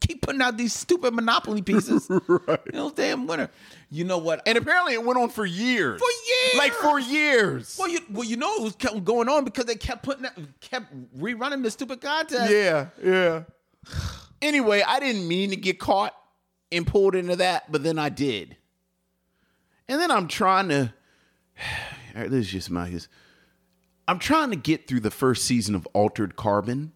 [0.00, 2.06] keep putting out these stupid monopoly pieces.
[2.28, 2.74] right.
[2.74, 3.50] No damn winner.
[3.90, 4.42] You know what?
[4.46, 6.00] And apparently, it went on for years.
[6.00, 6.58] For years!
[6.58, 7.76] like for years.
[7.78, 10.36] Well, you well, you know it was kept going on because they kept putting that,
[10.60, 12.50] kept rerunning the stupid contest.
[12.50, 13.42] Yeah, yeah.
[14.42, 16.14] Anyway, I didn't mean to get caught
[16.70, 18.56] and pulled into that, but then I did.
[19.88, 20.92] And then I'm trying to.
[22.14, 22.98] All right, this is just my.
[24.08, 26.92] I'm trying to get through the first season of Altered Carbon.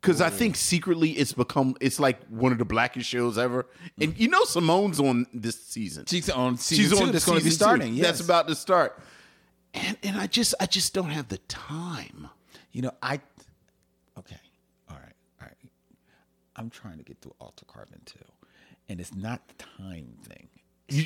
[0.00, 3.66] Because I think secretly it's become it's like one of the blackest shows ever,
[4.00, 6.06] and you know Simone's on this season.
[6.06, 7.12] She's on season two.
[7.12, 7.94] That's going to be starting.
[7.94, 8.06] Yes.
[8.06, 8.98] That's about to start,
[9.74, 12.28] and and I just I just don't have the time.
[12.70, 13.20] You know, I.
[14.18, 14.36] Okay.
[14.88, 15.14] All right.
[15.40, 15.56] All right.
[16.58, 18.18] I'm trying to get through Alter Carbon too,
[18.88, 20.48] and it's not the time thing.
[20.88, 21.04] You,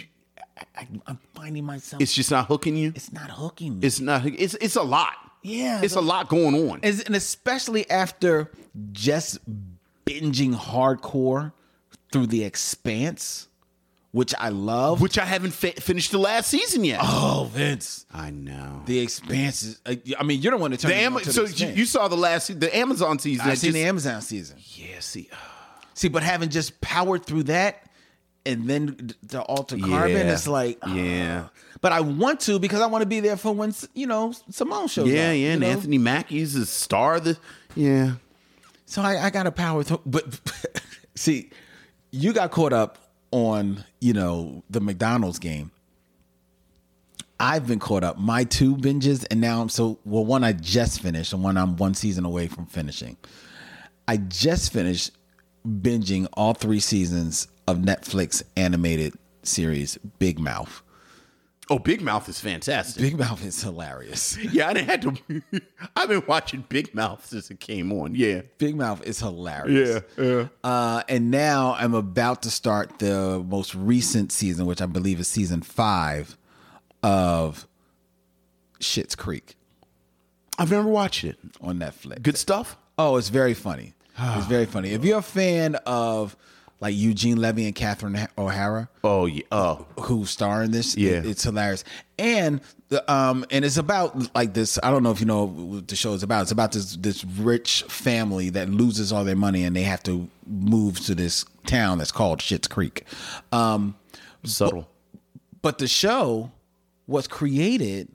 [0.76, 2.00] I, I'm finding myself.
[2.00, 2.92] it's just not hooking you.
[2.94, 3.86] it's not hooking me.
[3.86, 4.24] It's not.
[4.26, 5.14] It's it's a lot.
[5.42, 6.80] Yeah, it's a lot going on.
[6.82, 8.50] And especially after
[8.92, 9.38] just
[10.06, 11.52] binging hardcore
[12.12, 13.48] through the Expanse,
[14.12, 15.00] which I love.
[15.00, 17.00] Which I haven't fi- finished the last season yet.
[17.02, 18.82] oh, Vince, I know.
[18.86, 19.80] the Expanse is.
[19.84, 21.84] uh, I mean, you're the one to turn The me Am- so the you, you
[21.86, 23.46] saw the last se- the Amazon season.
[23.48, 24.56] I've seen just- the Amazon season.
[24.74, 25.28] Yeah, see,
[25.94, 27.84] See, but having just powered through that
[28.46, 30.32] and then the Alter Carbon, Yeah.
[30.32, 30.94] it's like, ah.
[30.94, 31.48] Yeah.
[31.80, 34.88] But I want to because I want to be there for when you know Simone
[34.88, 35.12] shows up.
[35.12, 35.32] yeah, yeah.
[35.32, 35.66] you And know?
[35.68, 37.16] Anthony Mackie's the star.
[37.16, 37.38] Of the
[37.74, 38.12] yeah.
[38.86, 40.00] So I, I got to power through.
[40.06, 40.38] But
[41.14, 41.50] see,
[42.10, 42.98] you got caught up
[43.32, 45.72] on you know the McDonald's game.
[47.40, 48.18] I've been caught up.
[48.18, 50.24] My two binges, and now I'm so well.
[50.24, 53.16] One I just finished, and one I'm one season away from finishing.
[54.06, 55.10] I just finished
[55.66, 60.82] binging all three seasons of Netflix animated series Big Mouth.
[61.70, 63.00] Oh, Big Mouth is fantastic.
[63.02, 64.36] Big Mouth is hilarious.
[64.52, 65.62] yeah, I didn't have to.
[65.96, 68.14] I've been watching Big Mouth since it came on.
[68.14, 68.42] Yeah.
[68.58, 70.02] Big Mouth is hilarious.
[70.18, 70.48] yeah.
[70.64, 75.28] Uh, and now I'm about to start the most recent season, which I believe is
[75.28, 76.36] season five
[77.02, 77.66] of
[78.80, 79.56] Schitt's Creek
[80.58, 81.38] I've never watched it.
[81.60, 82.22] on Netflix.
[82.22, 82.76] Good stuff.
[82.98, 83.94] Oh, it's very funny.
[84.18, 84.90] It's very funny.
[84.90, 86.36] If you're a fan of
[86.82, 89.44] like Eugene Levy and Catherine O'Hara, Oh yeah.
[89.52, 89.86] Oh.
[90.00, 90.96] who star in this.
[90.96, 91.12] Yeah.
[91.12, 91.84] it- it's hilarious.
[92.18, 94.78] And the um and it's about like this.
[94.82, 96.42] I don't know if you know what the show is about.
[96.42, 100.28] It's about this this rich family that loses all their money and they have to
[100.46, 103.04] move to this town that's called Schitt's Creek.
[103.52, 103.94] Um,
[104.44, 104.88] Subtle.
[105.62, 106.50] but the show
[107.06, 108.08] was created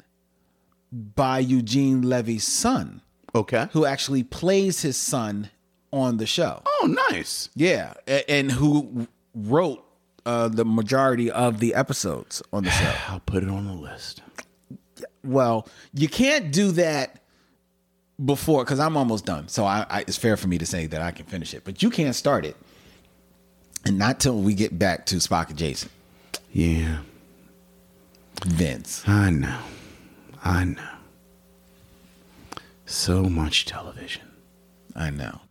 [0.92, 3.02] by Eugene Levy's son,
[3.36, 3.68] Okay.
[3.72, 5.50] who actually plays his son
[5.98, 6.62] on the show.
[6.66, 7.50] Oh, nice.
[7.56, 9.84] Yeah, a- and who wrote
[10.26, 12.94] uh, the majority of the episodes on the show.
[13.08, 14.22] I'll put it on the list.
[15.24, 17.22] Well, you can't do that
[18.24, 19.48] before because I'm almost done.
[19.48, 21.84] So I, I, it's fair for me to say that I can finish it, but
[21.84, 22.56] you can't start it,
[23.86, 25.90] and not till we get back to Spock and Jason.
[26.52, 27.00] Yeah.
[28.46, 29.60] Vince, I know.
[30.44, 30.90] I know.
[32.86, 34.24] So much television.
[34.96, 35.42] I know.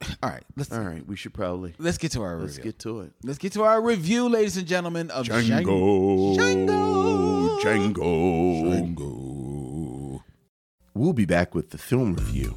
[0.22, 2.72] All right, let's All right, we should probably let's get to our let's review.
[2.72, 3.12] get to it.
[3.22, 6.36] let's get to our review, ladies and gentlemen of Django.
[6.36, 7.60] Django.
[7.62, 8.96] Django.
[8.96, 10.22] Django.
[10.94, 12.56] We'll be back with the film review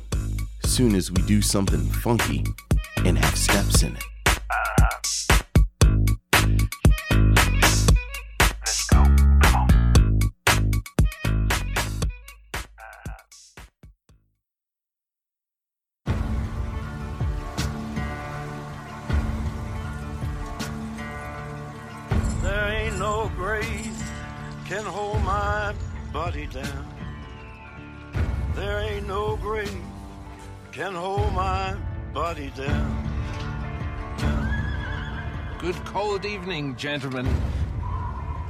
[0.69, 2.45] soon as we do something funky
[2.97, 4.03] and have steps in it.
[24.69, 25.73] Can hold my
[26.13, 26.85] body down.
[28.53, 29.81] There ain't no grave
[30.71, 31.75] can hold my
[32.13, 33.09] body down.
[35.57, 37.27] Good cold evening, gentlemen.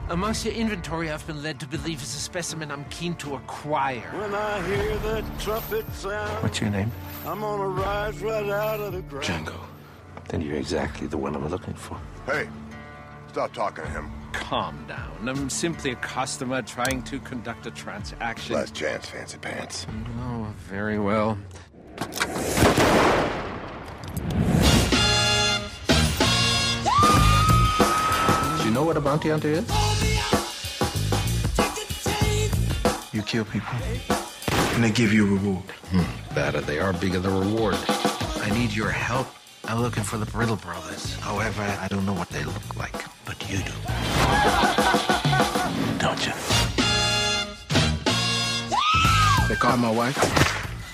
[0.10, 4.02] Amongst your inventory, I've been led to believe is a specimen I'm keen to acquire.
[4.12, 6.92] When I hear the trumpet sound, What's your name?
[7.26, 9.26] I'm gonna rise right out of the ground.
[9.26, 9.60] Django.
[10.28, 11.98] Then you're exactly the one I'm looking for.
[12.26, 12.50] Hey,
[13.30, 14.19] stop talking to him.
[14.34, 15.28] Calm down.
[15.30, 18.56] I'm simply a customer trying to conduct a transaction.
[18.56, 19.86] Last chance, fancy pants.
[20.22, 21.38] Oh, very well.
[28.60, 29.66] Do you know what a bounty hunter is?
[33.14, 33.74] You kill people,
[34.74, 35.64] and they give you a reward.
[35.92, 37.76] Hmm, Better they are, bigger the reward.
[38.42, 39.28] I need your help.
[39.66, 41.16] I'm looking for the Brittle Brothers.
[41.16, 42.96] However, I don't know what they look like,
[43.30, 43.72] but you do.
[46.00, 46.34] Don't you?
[49.48, 50.18] They caught my wife,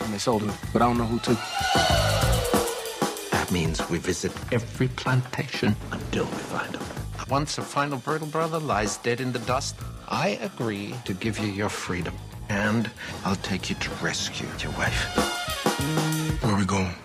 [0.01, 1.37] and they sold her, but I don't know who took.
[3.31, 6.83] That means we visit every plantation until we find them.
[7.29, 9.75] Once a final Brittle Brother lies dead in the dust,
[10.09, 12.15] I agree to give you your freedom.
[12.49, 12.91] And
[13.23, 14.99] I'll take you to rescue your wife.
[16.41, 16.95] Where are we going?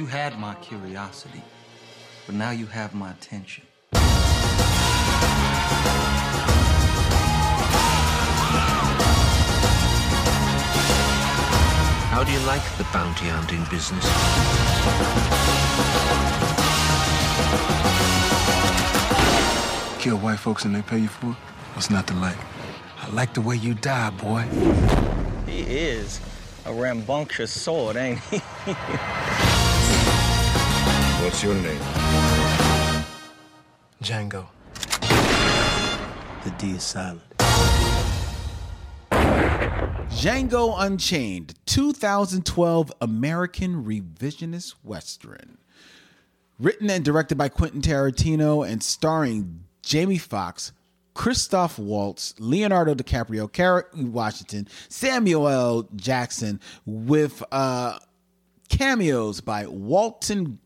[0.00, 1.42] You had my curiosity,
[2.24, 3.62] but now you have my attention.
[12.12, 14.06] How do you like the bounty hunting business?
[20.02, 21.36] Kill white folks and they pay you for it?
[21.74, 22.38] What's not to like?
[23.02, 24.46] I like the way you die, boy.
[25.46, 26.22] He is
[26.64, 28.40] a rambunctious sword, ain't he?
[31.30, 31.80] What's your name?
[34.02, 34.48] Django.
[36.42, 37.22] The D is silent.
[40.10, 45.58] Django Unchained, 2012 American revisionist western.
[46.58, 50.72] Written and directed by Quentin Tarantino and starring Jamie Foxx,
[51.14, 55.88] Christoph Waltz, Leonardo DiCaprio, Kerry Washington, Samuel L.
[55.94, 58.00] Jackson, with uh,
[58.68, 60.58] cameos by Walton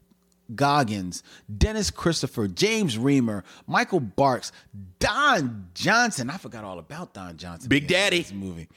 [0.54, 1.22] Goggins,
[1.56, 4.52] Dennis Christopher, James Remar, Michael Parks,
[4.98, 6.30] Don Johnson.
[6.30, 7.68] I forgot all about Don Johnson.
[7.68, 8.22] Big Daddy.
[8.22, 8.68] This movie.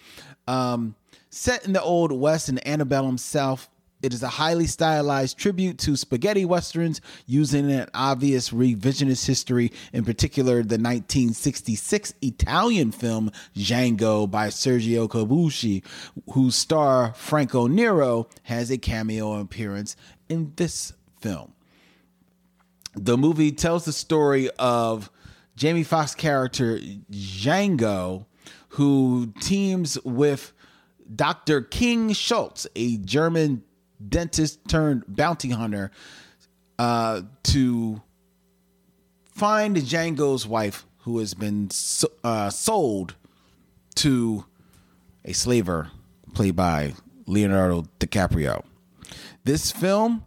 [0.47, 0.95] Um,
[1.29, 3.69] set in the Old West and Antebellum South,
[4.01, 10.05] it is a highly stylized tribute to spaghetti westerns using an obvious revisionist history, in
[10.05, 15.83] particular the 1966 Italian film Django by Sergio Corbucci,
[16.31, 19.95] whose star Franco Nero has a cameo appearance
[20.29, 21.53] in this film.
[22.99, 25.11] The movie tells the story of
[25.55, 26.79] Jamie Foxx character
[27.11, 28.25] Django,
[28.69, 30.51] who teams with
[31.15, 31.61] Dr.
[31.61, 33.63] King Schultz, a German
[34.07, 35.91] dentist turned bounty hunter,
[36.79, 38.01] uh, to
[39.31, 43.15] find Django's wife, who has been so, uh, sold
[43.95, 44.45] to
[45.23, 45.91] a slaver
[46.33, 46.93] played by
[47.27, 48.63] Leonardo DiCaprio.
[49.43, 50.25] This film,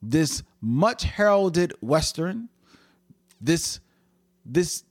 [0.00, 2.48] this much heralded western,
[3.40, 3.80] this
[4.46, 4.84] this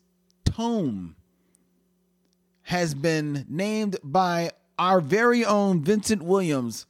[0.45, 1.15] tome
[2.63, 6.85] has been named by our very own Vincent Williams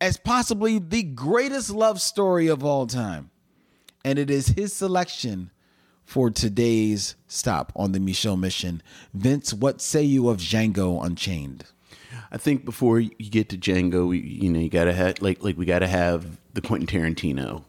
[0.00, 3.30] as possibly the greatest love story of all time.
[4.04, 5.50] And it is his selection
[6.04, 8.82] for today's stop on the Michelle mission.
[9.14, 11.64] Vince, what say you of Django Unchained?
[12.30, 15.64] I think before you get to Django, you know, you gotta have like like we
[15.64, 17.64] gotta have the Quentin Tarantino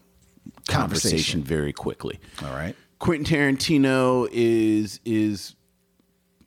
[0.68, 1.42] conversation, Conversation.
[1.42, 2.18] very quickly.
[2.42, 2.74] All right.
[2.98, 5.54] Quentin Tarantino is is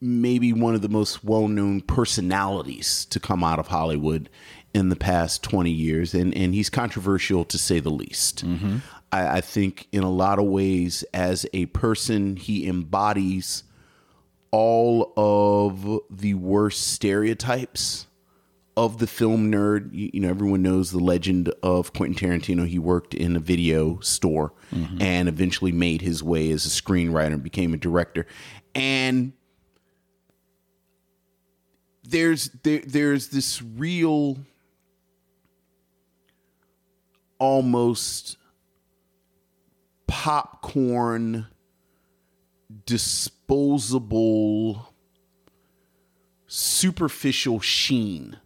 [0.02, 4.30] maybe one of the most well known personalities to come out of Hollywood
[4.74, 8.46] in the past twenty years, and and he's controversial to say the least.
[8.46, 8.78] Mm-hmm.
[9.12, 13.64] I, I think in a lot of ways, as a person, he embodies
[14.52, 18.08] all of the worst stereotypes
[18.80, 19.90] of the film nerd.
[19.92, 22.66] You, you know, everyone knows the legend of Quentin Tarantino.
[22.66, 25.02] He worked in a video store mm-hmm.
[25.02, 28.26] and eventually made his way as a screenwriter and became a director.
[28.74, 29.34] And
[32.04, 34.38] there's there, there's this real
[37.38, 38.38] almost
[40.08, 41.48] popcorn
[42.86, 44.94] disposable
[46.48, 48.40] superficial sheen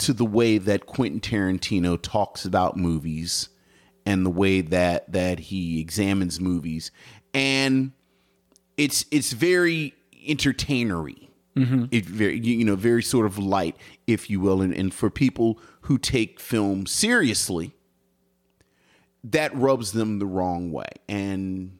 [0.00, 3.48] to the way that Quentin Tarantino talks about movies
[4.06, 6.90] and the way that that he examines movies.
[7.32, 7.92] And
[8.76, 9.94] it's it's very
[10.26, 11.30] entertainery.
[11.56, 11.86] Mm-hmm.
[11.90, 13.76] It very you you know very sort of light,
[14.06, 17.74] if you will, and, and for people who take film seriously,
[19.24, 20.88] that rubs them the wrong way.
[21.08, 21.78] And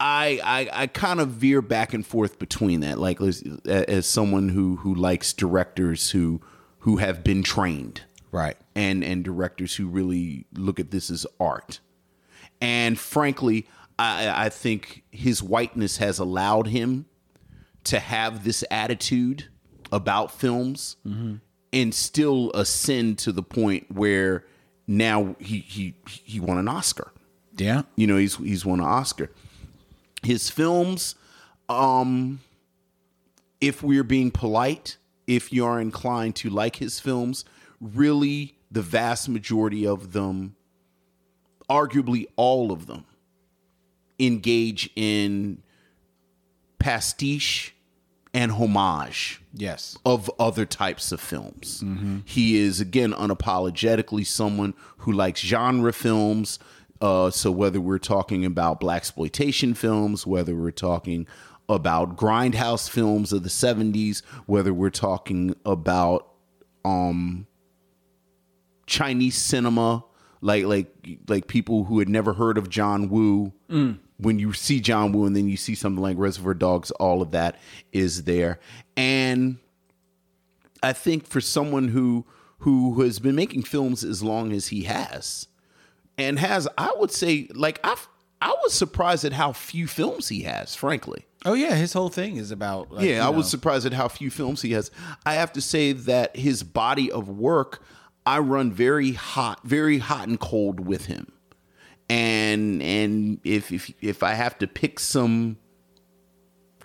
[0.00, 4.48] I I, I kind of veer back and forth between that, like as, as someone
[4.48, 6.40] who who likes directors who
[6.86, 8.56] who have been trained Right.
[8.76, 11.80] and and directors who really look at this as art.
[12.60, 13.66] And frankly,
[13.98, 17.06] I, I think his whiteness has allowed him
[17.84, 19.46] to have this attitude
[19.90, 20.96] about films
[21.72, 24.44] and still ascend to the point where
[24.86, 27.12] now he he he won an Oscar.
[27.56, 27.82] Yeah.
[27.96, 29.30] You know, he's he's won an Oscar.
[30.22, 31.14] His films,
[31.68, 32.40] um,
[33.60, 37.44] if we're being polite, if you are inclined to like his films,
[37.80, 40.56] really the vast majority of them,
[41.68, 43.04] arguably all of them,
[44.18, 45.62] engage in
[46.78, 47.74] pastiche
[48.32, 49.96] and homage Yes.
[50.04, 51.82] of other types of films.
[52.24, 56.58] He is again unapologetically someone who likes genre films.
[57.00, 61.26] Uh, so whether we're talking about blaxploitation films, whether we're talking
[61.68, 66.28] about grindhouse films of the '70s, whether we're talking about
[66.84, 67.46] um,
[68.86, 70.04] Chinese cinema,
[70.40, 73.52] like like like people who had never heard of John Woo.
[74.18, 77.32] When you see John Woo and then you see something like Reservoir Dogs, all of
[77.32, 77.58] that
[77.92, 78.58] is there.
[78.96, 79.58] And
[80.82, 82.24] I think for someone who
[82.60, 85.48] who has been making films as long as he has,
[86.16, 87.96] and has I would say like I
[88.40, 91.26] I was surprised at how few films he has, frankly.
[91.46, 92.90] Oh yeah, his whole thing is about.
[92.90, 94.90] Like, Yeah, I was surprised at how few films he has.
[95.24, 97.82] I have to say that his body of work,
[98.26, 101.32] I run very hot, very hot and cold with him.
[102.10, 105.56] And and if if if I have to pick some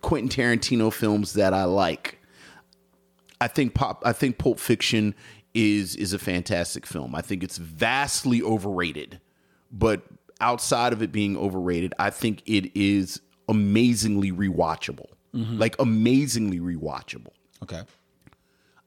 [0.02, 2.20] Quentin Tarantino films that I like,
[3.40, 5.16] I think pop I think Pulp Fiction
[5.56, 7.16] is is a fantastic film.
[7.16, 9.20] I think it's vastly overrated.
[9.72, 10.04] But
[10.40, 13.22] outside of it being overrated, I think it is
[13.52, 15.08] amazingly rewatchable.
[15.36, 15.60] Mm-hmm.
[15.60, 17.34] Like amazingly rewatchable.
[17.62, 17.82] Okay.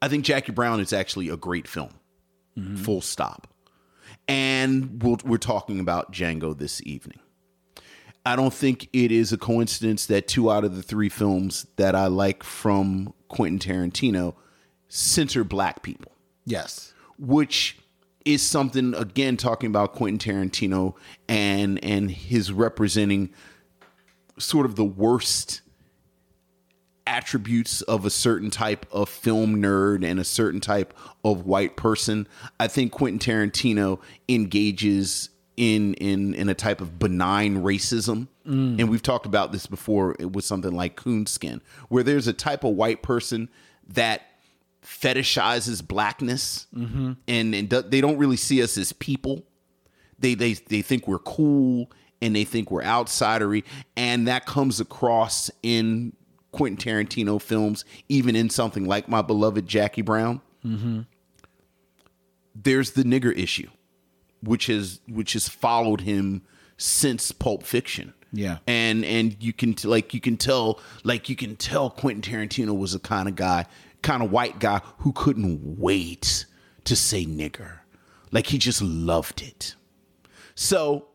[0.01, 1.91] I think Jackie Brown is actually a great film.
[2.57, 2.75] Mm-hmm.
[2.83, 3.47] Full stop.
[4.27, 7.19] And we'll, we're talking about Django this evening.
[8.25, 11.95] I don't think it is a coincidence that two out of the three films that
[11.95, 14.35] I like from Quentin Tarantino
[14.87, 16.11] center black people
[16.45, 16.93] Yes.
[17.17, 17.77] which
[18.23, 20.17] is something again talking about Quentin
[20.49, 20.95] Tarantino
[21.27, 23.31] and and his representing
[24.37, 25.61] sort of the worst
[27.07, 32.27] attributes of a certain type of film nerd and a certain type of white person.
[32.59, 38.27] I think Quentin Tarantino engages in in in a type of benign racism.
[38.45, 38.79] Mm.
[38.79, 42.75] And we've talked about this before with something like Coonskin, where there's a type of
[42.75, 43.49] white person
[43.87, 44.21] that
[44.83, 47.13] fetishizes blackness mm-hmm.
[47.27, 49.43] and, and do- they don't really see us as people
[50.19, 51.89] they they they think we're cool
[52.25, 53.63] and they think we're outsidery
[53.95, 56.13] and that comes across in
[56.51, 60.41] Quentin Tarantino films even in something like my beloved Jackie Brown.
[60.65, 61.01] Mm-hmm.
[62.55, 63.69] There's the nigger issue
[64.41, 66.41] which has which has followed him
[66.77, 68.13] since Pulp Fiction.
[68.31, 68.57] Yeah.
[68.67, 72.77] and and you can t- like you can tell like you can tell Quentin Tarantino
[72.77, 73.65] was a kind of guy
[74.01, 76.45] kind of white guy who couldn't wait
[76.83, 77.79] to say nigger.
[78.31, 79.75] Like he just loved it.
[80.53, 81.07] So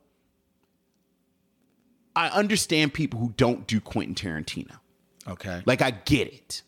[2.20, 4.76] I understand people who don't do Quentin Tarantino
[5.28, 5.62] Okay.
[5.66, 6.62] like I get it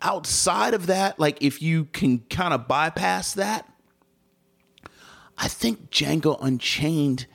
[0.00, 3.68] outside of that like if you can kind of bypass that
[5.38, 7.26] I think Django Unchained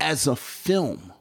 [0.00, 1.12] as a film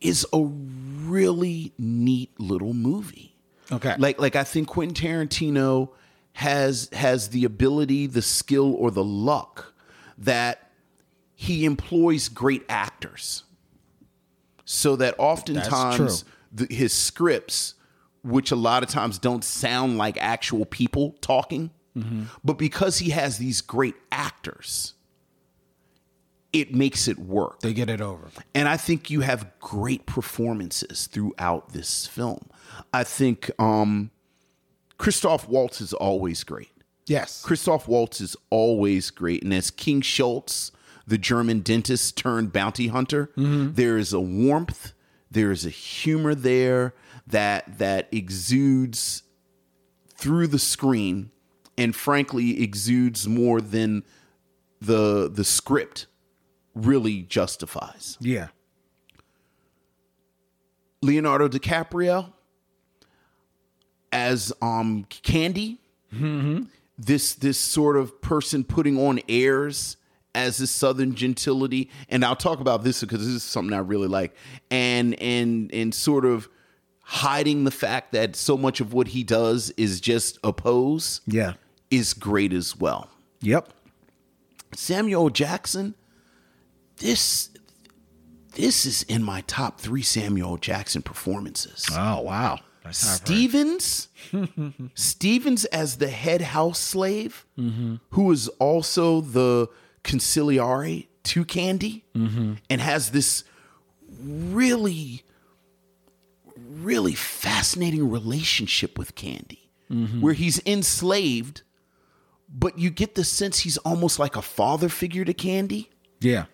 [0.00, 3.36] is a really neat little movie.
[3.70, 3.94] Okay.
[3.98, 5.90] Like like I think Quentin Tarantino
[6.32, 9.74] has has the ability, the skill or the luck
[10.18, 10.69] that
[11.40, 13.44] he employs great actors.
[14.66, 17.76] So that oftentimes the, his scripts
[18.22, 21.70] which a lot of times don't sound like actual people talking,
[22.44, 24.92] but because he has these great actors,
[26.52, 27.60] it makes it work.
[27.60, 28.28] they get it over.
[28.54, 32.50] And I think you have great performances throughout this film.
[32.92, 34.10] I think um,
[34.98, 36.72] Christoph Waltz is always great.
[37.06, 37.42] Yes.
[37.42, 39.42] Christoph Waltz is always great.
[39.42, 40.72] And as King Schultz,
[41.10, 44.92] the German dentist turned bounty hunter, there is a warmth,
[45.30, 46.94] there is a humor there
[47.26, 49.24] that that exudes
[50.14, 51.30] through the screen
[51.76, 54.04] and frankly exudes more than
[54.80, 56.06] the the script
[56.74, 58.16] really justifies.
[58.20, 58.48] Yeah.
[61.02, 62.32] Leonardo DiCaprio
[64.12, 65.80] as um Candie.
[66.96, 69.96] This this sort of person putting on airs
[70.34, 74.08] as this southern gentility, and I'll talk about this because this is something I really
[74.08, 74.34] like,
[74.70, 76.48] and and and sort of
[77.02, 81.54] hiding the fact that so much of what he does is just a pose Yeah.
[81.90, 83.10] is great as well.
[83.40, 83.68] Yep.
[84.74, 85.96] Samuel Jackson,
[86.98, 87.50] this
[88.54, 91.86] this is in my top three Samuel Jackson performances.
[91.92, 92.60] Oh wow.
[92.84, 93.26] That's how I've heard.
[93.28, 94.08] Stevens,
[94.94, 97.96] Stevens as the head house slave, mm-hmm.
[98.10, 99.68] who is also the
[100.04, 102.54] consigliere to Candie, mm-hmm.
[102.68, 103.44] and has this
[104.22, 105.22] really,
[106.56, 110.20] really fascinating relationship with Candie, mm-hmm.
[110.20, 111.62] where he's enslaved,
[112.48, 115.90] but you get the sense he's almost like a father figure to Candie.
[116.20, 116.46] Yeah.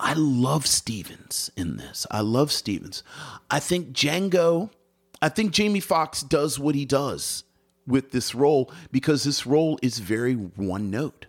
[0.00, 2.06] I love Stevens in this.
[2.10, 3.02] I love Stevens.
[3.50, 4.70] I think Django,
[5.20, 7.44] I think Jamie Foxx does what he does
[7.86, 11.26] with this role because this role is very one note.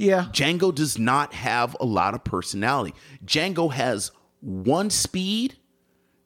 [0.00, 0.26] Yeah.
[0.32, 2.94] Django does not have a lot of personality.
[3.24, 5.56] Django has one speed,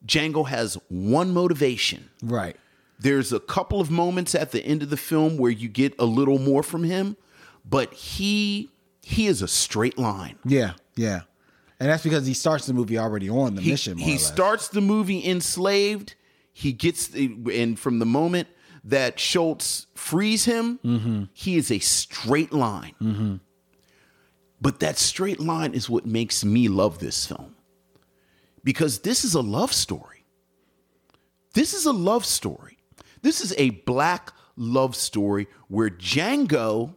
[0.05, 2.09] Django has one motivation.
[2.23, 2.55] Right.
[2.99, 6.05] There's a couple of moments at the end of the film where you get a
[6.05, 7.17] little more from him,
[7.65, 8.69] but he
[9.01, 10.37] he is a straight line.
[10.45, 10.73] Yeah.
[10.95, 11.21] Yeah.
[11.79, 13.97] And that's because he starts the movie already on the he, mission.
[13.97, 16.15] He starts the movie enslaved.
[16.53, 18.47] He gets the, and from the moment
[18.85, 21.23] that Schultz frees him, Mm-hmm.
[21.33, 23.41] he is a straight line.
[24.65, 27.53] But that straight line is what makes me love this film.
[28.63, 30.25] Because this is a love story.
[31.53, 32.79] This is a love story.
[33.21, 36.95] This is a black love story where Django,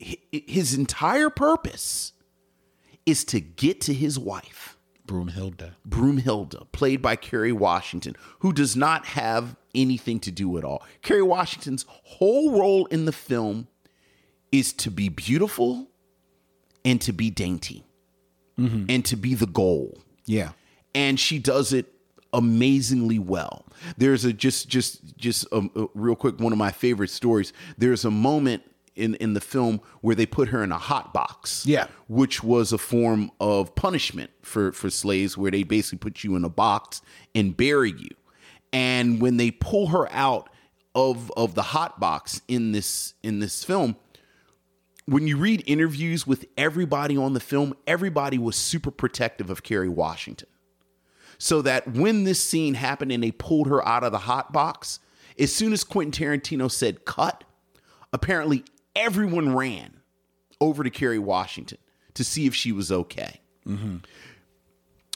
[0.00, 2.12] his entire purpose
[3.06, 4.76] is to get to his wife.
[5.06, 5.74] Broomhilda.
[5.88, 10.82] Broomhilda, played by Kerry Washington, who does not have anything to do at all.
[11.02, 13.68] Kerry Washington's whole role in the film
[14.50, 15.86] is to be beautiful
[16.84, 17.84] and to be dainty
[18.58, 18.86] mm-hmm.
[18.88, 19.98] and to be the goal.
[20.26, 20.52] Yeah.
[20.94, 21.86] And she does it
[22.32, 23.66] amazingly well.
[23.96, 27.52] There's a just just just a, a real quick one of my favorite stories.
[27.78, 28.62] There's a moment
[28.96, 31.86] in in the film where they put her in a hot box Yeah.
[32.08, 36.44] which was a form of punishment for for slaves where they basically put you in
[36.44, 37.00] a box
[37.34, 38.10] and bury you
[38.72, 40.50] and when they pull her out
[40.94, 43.94] of of the hot box in this in this film
[45.10, 49.88] when you read interviews with everybody on the film everybody was super protective of Kerry
[49.88, 50.48] Washington
[51.38, 55.00] so that when this scene happened and they pulled her out of the hot box
[55.38, 57.44] as soon as Quentin Tarantino said cut
[58.12, 60.00] apparently everyone ran
[60.60, 61.78] over to Kerry Washington
[62.14, 63.40] to see if she was okay.
[63.66, 63.96] Mm-hmm.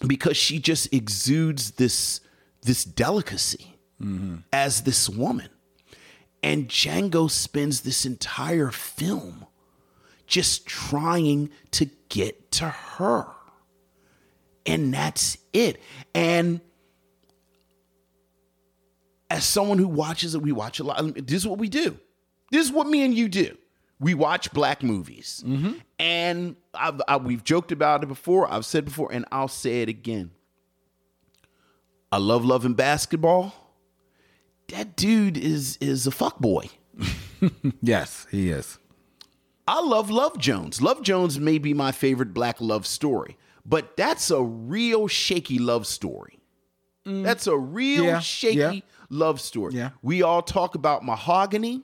[0.06, 2.20] Because she just exudes this
[2.62, 4.36] this delicacy mm-hmm.
[4.52, 5.48] as this woman.
[6.42, 9.46] And Django spends this entire film
[10.26, 13.26] just trying to get to her.
[14.66, 15.80] And that's it.
[16.14, 16.60] And
[19.30, 21.14] as someone who watches it, we watch a lot.
[21.26, 21.98] This is what we do.
[22.50, 23.56] This is what me and you do.
[24.00, 25.74] We watch black movies, mm-hmm.
[25.98, 28.52] and I've, I, we've joked about it before.
[28.52, 30.32] I've said before, and I'll say it again.
[32.10, 33.54] I love loving basketball.
[34.68, 36.68] That dude is is a fuck boy.
[37.82, 38.78] Yes, he is.
[39.66, 40.82] I love Love Jones.
[40.82, 45.86] Love Jones may be my favorite black love story, but that's a real shaky love
[45.86, 46.38] story.
[47.06, 48.06] That's a real Mm.
[48.06, 48.80] Yeah, shaky yeah.
[49.10, 49.74] love story.
[49.74, 49.90] Yeah.
[50.02, 51.82] We all talk about mahogany,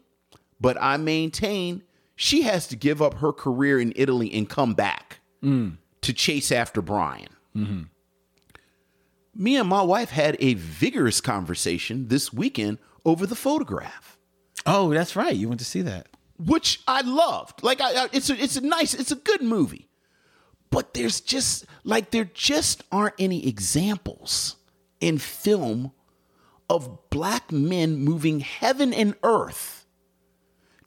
[0.60, 1.82] but I maintain
[2.16, 5.76] she has to give up her career in Italy and come back Mm.
[6.02, 7.28] to chase after Brian.
[7.56, 7.82] Mm-hmm.
[9.34, 14.16] Me and my wife had a vigorous conversation this weekend over the photograph
[14.66, 15.34] Oh, that's right.
[15.34, 16.06] You went to see that.
[16.46, 17.62] Which I loved.
[17.62, 19.88] Like I, I it's a it's a nice, it's a good movie.
[20.70, 24.56] But there's just like there just aren't any examples
[25.00, 25.92] in film
[26.68, 29.84] of black men moving heaven and earth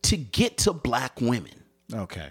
[0.04, 1.64] to get to black women.
[1.94, 2.30] Okay.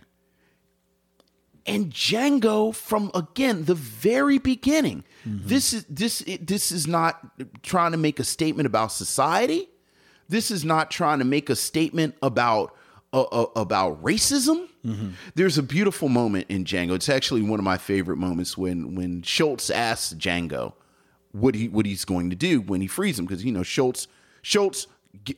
[1.67, 5.05] And Django from again the very beginning.
[5.29, 5.47] Mm-hmm.
[5.47, 7.21] This is this this is not
[7.63, 9.69] trying to make a statement about society.
[10.29, 12.75] This is not trying to make a statement about
[13.13, 14.69] uh, about racism.
[15.37, 16.95] There's a beautiful moment in Django.
[16.95, 20.73] It's actually one of my favorite moments when when Schultz asks Django
[21.31, 24.09] what he what he's going to do when he frees him because you know Schultz
[24.43, 24.87] Schultz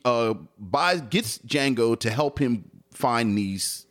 [0.03, 3.85] uh buys gets Django to help him find these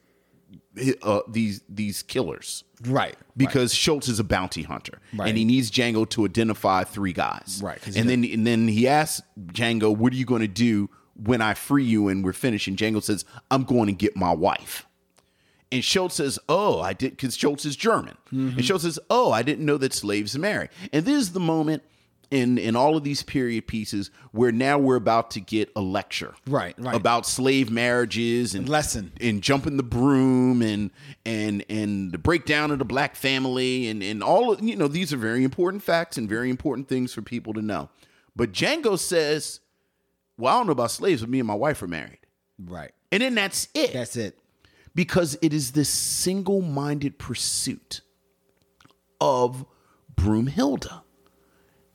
[1.03, 3.14] uh, these these killers Right.
[3.37, 5.28] because Schultz is a bounty hunter Right.
[5.28, 7.61] and he needs Django to identify three guys.
[7.62, 7.78] right?
[7.97, 10.91] And then and then he asks Django, "What are you going to do
[11.23, 14.33] when I free you and we're finished?" And Django says, "I'm going to get my
[14.33, 14.87] wife."
[15.73, 18.17] And Schultz says, "Oh, I did," because Schultz is German.
[18.33, 18.59] Mm-hmm.
[18.59, 21.83] And Schultz says, "Oh, I didn't know that slaves marry." And this is the moment
[22.31, 26.35] in in all of these period pieces where now we're about to get a lecture,
[26.47, 26.95] Right, right.
[26.97, 29.12] about slave marriages and Lesson.
[29.21, 30.91] and jumping the broom and
[31.27, 35.12] and and the breakdown of the black family and and all of you know these
[35.12, 37.91] are very important facts and very important things for people to know.
[38.35, 39.61] But Django says,
[40.37, 42.18] "Well, I don't know about slaves, but me and my wife are married."
[42.59, 42.93] Right.
[43.11, 44.39] And then that's it That's it.
[44.95, 48.01] because it is this single-minded pursuit
[49.20, 49.64] of
[50.14, 51.03] Broomhilda.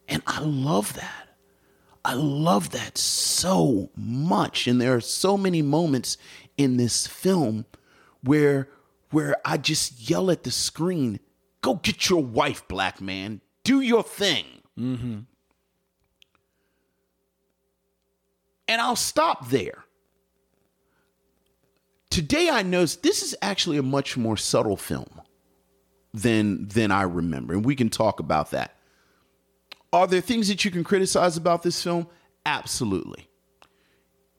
[0.07, 1.29] And I love that.
[2.03, 4.67] I love that so much.
[4.67, 6.17] And there are so many moments
[6.57, 7.65] in this film
[8.23, 8.69] where
[9.11, 11.19] where I just yell at the screen,
[11.61, 13.41] go get your wife, black man.
[13.63, 14.45] Do your thing.
[14.79, 15.19] Mm-hmm.
[18.69, 19.83] And I'll stop there.
[22.11, 25.21] Today I noticed this is actually a much more subtle film
[26.13, 27.55] than than I remember.
[27.55, 28.75] And we can talk about that.
[29.91, 32.07] Are there things that you can criticize about this film?
[32.45, 33.27] Absolutely.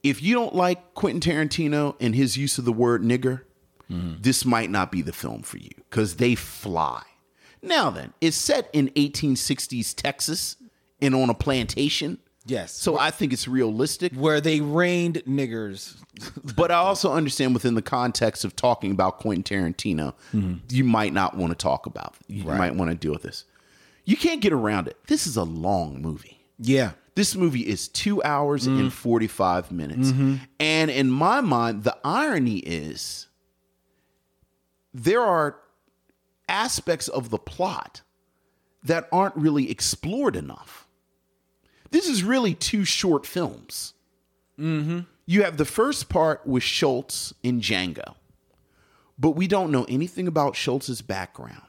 [0.01, 3.41] If you don't like Quentin Tarantino and his use of the word nigger,
[3.91, 4.13] mm-hmm.
[4.21, 7.03] this might not be the film for you because they fly.
[7.61, 10.55] Now then, it's set in 1860s Texas
[11.01, 12.17] and on a plantation.
[12.45, 12.73] Yes.
[12.73, 14.13] So I think it's realistic.
[14.13, 15.97] Where they rained niggers.
[16.55, 20.55] But I also understand within the context of talking about Quentin Tarantino, mm-hmm.
[20.69, 22.15] you might not want to talk about.
[22.27, 22.57] You Right.
[22.57, 23.45] might want to deal with this.
[24.05, 24.97] You can't get around it.
[25.07, 26.39] This is a long movie.
[26.59, 26.91] Yeah.
[27.15, 28.91] This movie is two hours and mm.
[28.91, 30.11] 45 minutes.
[30.11, 30.35] Mm-hmm.
[30.59, 33.27] And in my mind, the irony is
[34.93, 35.57] there are
[36.47, 38.01] aspects of the plot
[38.83, 40.80] that aren't really explored enough.
[41.91, 43.93] This is really two short films.
[44.59, 45.01] Mm-hmm.
[45.25, 48.15] You have the first part with Schultz and Django,
[49.19, 51.61] but we don't know anything about Schultz's background.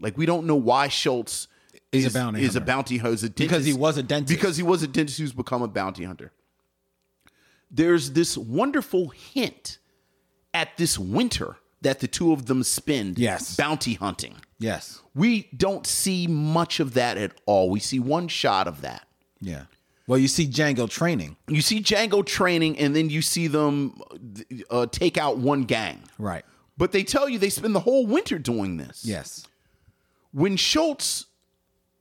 [0.00, 1.48] Like we don't know why Schultz
[1.92, 2.66] Is a bounty is a hunter.
[2.66, 3.28] bounty hunter.
[3.30, 4.28] Because he was a dentist.
[4.38, 6.32] Because he was a dentist who's become a bounty hunter.
[7.70, 9.78] There's this wonderful hint
[10.54, 13.56] at this winter that the two of them spend Yes.
[13.56, 14.36] bounty hunting.
[14.58, 15.02] Yes.
[15.14, 17.70] We don't see much of that at all.
[17.70, 19.06] We see one shot of that.
[19.40, 19.64] Yeah.
[20.06, 21.36] Well, you see Django training.
[21.48, 24.00] You see Django training, and then you see them
[24.70, 26.02] uh, take out one gang.
[26.18, 26.44] Right.
[26.78, 29.04] But they tell you they spend the whole winter doing this.
[29.04, 29.46] Yes.
[30.32, 31.26] When Schultz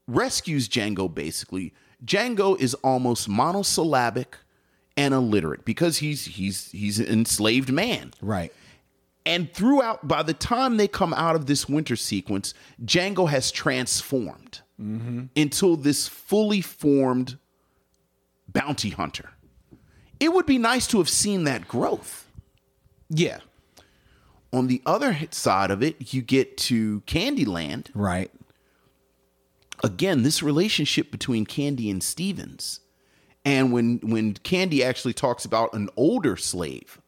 [0.08, 1.74] rescues Django, basically,
[2.06, 4.38] Django is almost monosyllabic
[4.96, 8.14] and illiterate because he's he's he's an enslaved man.
[8.22, 8.54] Right.
[9.26, 12.54] And throughout, by the time they come out of this winter sequence,
[12.86, 17.38] Django has transformed until this fully formed
[18.48, 19.32] bounty hunter.
[20.20, 22.28] It would be nice to have seen that growth.
[23.10, 23.40] Yeah.
[24.54, 27.90] On the other side of it, you get to Candyland.
[27.94, 28.32] Right.
[29.84, 32.80] Again, this relationship between Candie and Stevens.
[33.46, 37.00] And when when Candie actually talks about an older slave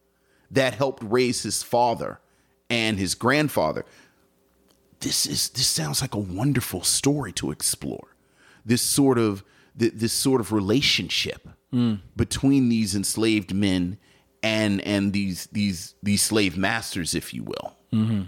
[0.50, 2.20] that helped raise his father
[2.68, 3.84] and his grandfather,
[5.00, 8.16] this is this sounds like a wonderful story to explore.
[8.64, 9.42] This sort of
[9.78, 11.94] th- this sort of relationship hmm.
[12.16, 13.98] between these enslaved men
[14.42, 17.76] and and these these these slave masters, if you will.
[17.92, 18.22] Mm-hmm.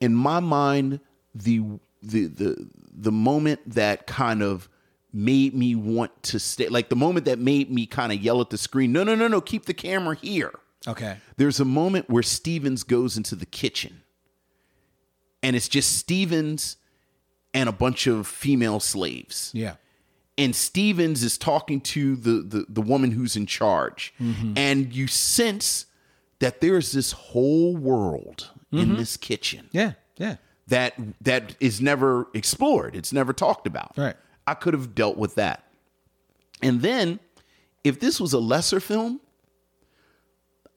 [0.00, 1.00] In my mind,
[1.34, 1.62] the
[2.02, 4.68] the the the moment that kind of
[5.12, 8.50] made me want to stay, like the moment that made me kind of yell at
[8.50, 10.52] the screen, no, no, no, no, keep the camera here.
[10.86, 11.16] Okay.
[11.36, 14.02] There's a moment where Stevens goes into the kitchen
[15.42, 16.76] and it's just Stevens
[17.54, 19.50] and a bunch of female slaves.
[19.54, 19.74] Yeah.
[20.36, 24.14] And Stevens is talking to the, the, the woman who's in charge.
[24.20, 24.52] Mm-hmm.
[24.56, 25.86] And you sense
[26.38, 28.94] that there's this whole world in mm-hmm.
[28.96, 29.92] this kitchen Yeah.
[30.16, 30.36] Yeah.
[30.68, 32.94] that that is never explored.
[32.94, 33.96] It's never talked about.
[33.96, 34.16] Right.
[34.46, 35.64] I could have dealt with that.
[36.62, 37.18] And then
[37.82, 39.20] if this was a lesser film,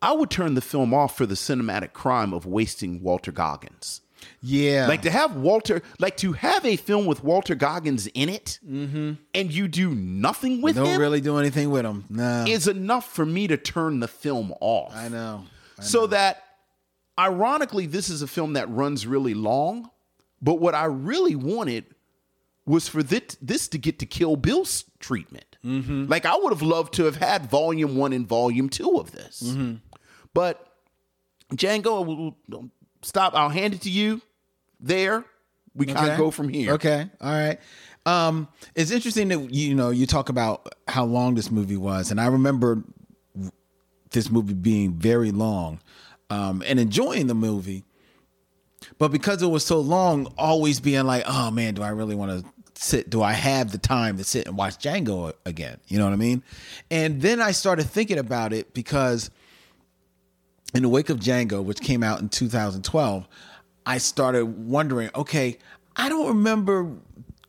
[0.01, 4.01] I would turn the film off for the cinematic crime of wasting Walter Goggins.
[4.41, 4.87] Yeah.
[4.87, 9.13] Like to have Walter, like to have a film with Walter Goggins in it, mm-hmm.
[9.33, 12.05] and you do nothing with don't him really do anything with him.
[12.09, 12.45] No.
[12.47, 14.93] is enough for me to turn the film off.
[14.95, 15.43] I know.
[15.79, 16.43] So that,
[17.17, 19.89] ironically, this is a film that runs really long.
[20.41, 21.85] But what I really wanted
[22.65, 25.45] was for this, this to get to Kill Bill's treatment.
[25.63, 29.55] Like I would have loved to have had Volume One and Volume Two of this.
[30.33, 30.67] But
[31.53, 32.33] Django,
[33.01, 33.33] stop.
[33.35, 34.21] I'll hand it to you.
[34.79, 35.23] There,
[35.75, 36.73] we kind of go from here.
[36.73, 37.09] Okay.
[37.19, 37.59] All right.
[38.05, 42.19] Um, it's interesting that you know you talk about how long this movie was, and
[42.19, 42.83] I remember
[44.11, 45.79] this movie being very long,
[46.29, 47.83] um, and enjoying the movie,
[48.97, 52.43] but because it was so long, always being like, oh man, do I really want
[52.43, 53.09] to sit?
[53.09, 55.77] Do I have the time to sit and watch Django again?
[55.87, 56.43] You know what I mean?
[56.89, 59.29] And then I started thinking about it because
[60.73, 63.27] in the wake of Django, which came out in 2012,
[63.85, 65.57] I started wondering, okay,
[65.95, 66.91] I don't remember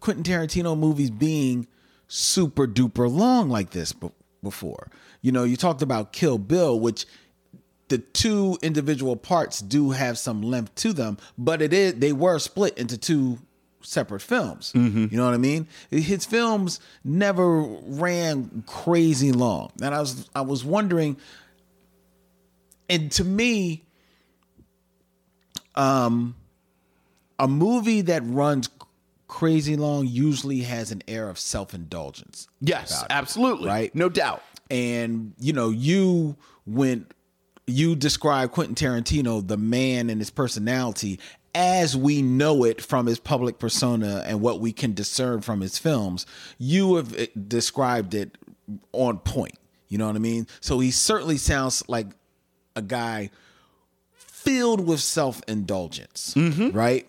[0.01, 1.67] Quentin Tarantino movies being
[2.09, 3.95] super duper long like this
[4.43, 4.91] before.
[5.21, 7.07] You know, you talked about Kill Bill, which
[7.89, 12.39] the two individual parts do have some length to them, but it is they were
[12.39, 13.39] split into two
[13.83, 14.73] separate films.
[14.75, 15.07] Mm-hmm.
[15.11, 15.67] You know what I mean?
[15.91, 19.73] His films never ran crazy long.
[19.83, 21.17] And I was I was wondering
[22.89, 23.85] and to me
[25.75, 26.35] um
[27.39, 28.69] a movie that runs
[29.27, 33.67] crazy long usually has an air of self-indulgence Yes, about it, absolutely.
[33.69, 34.43] right No doubt.
[34.71, 37.13] and you know you went
[37.67, 41.19] you describe quentin tarantino the man and his personality
[41.55, 45.79] as we know it from his public persona and what we can discern from his
[45.79, 46.27] films
[46.59, 48.37] you have eh, described it
[48.93, 49.59] on point
[49.89, 52.09] you know what i mean so he certainly sounds like
[52.77, 53.31] a guy
[54.15, 56.35] filled with self-indulgence
[56.73, 57.07] right?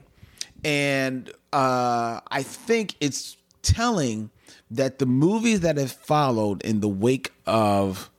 [0.63, 4.29] And uh i think it's telling
[4.71, 8.09] that the movies that have followed in the wake of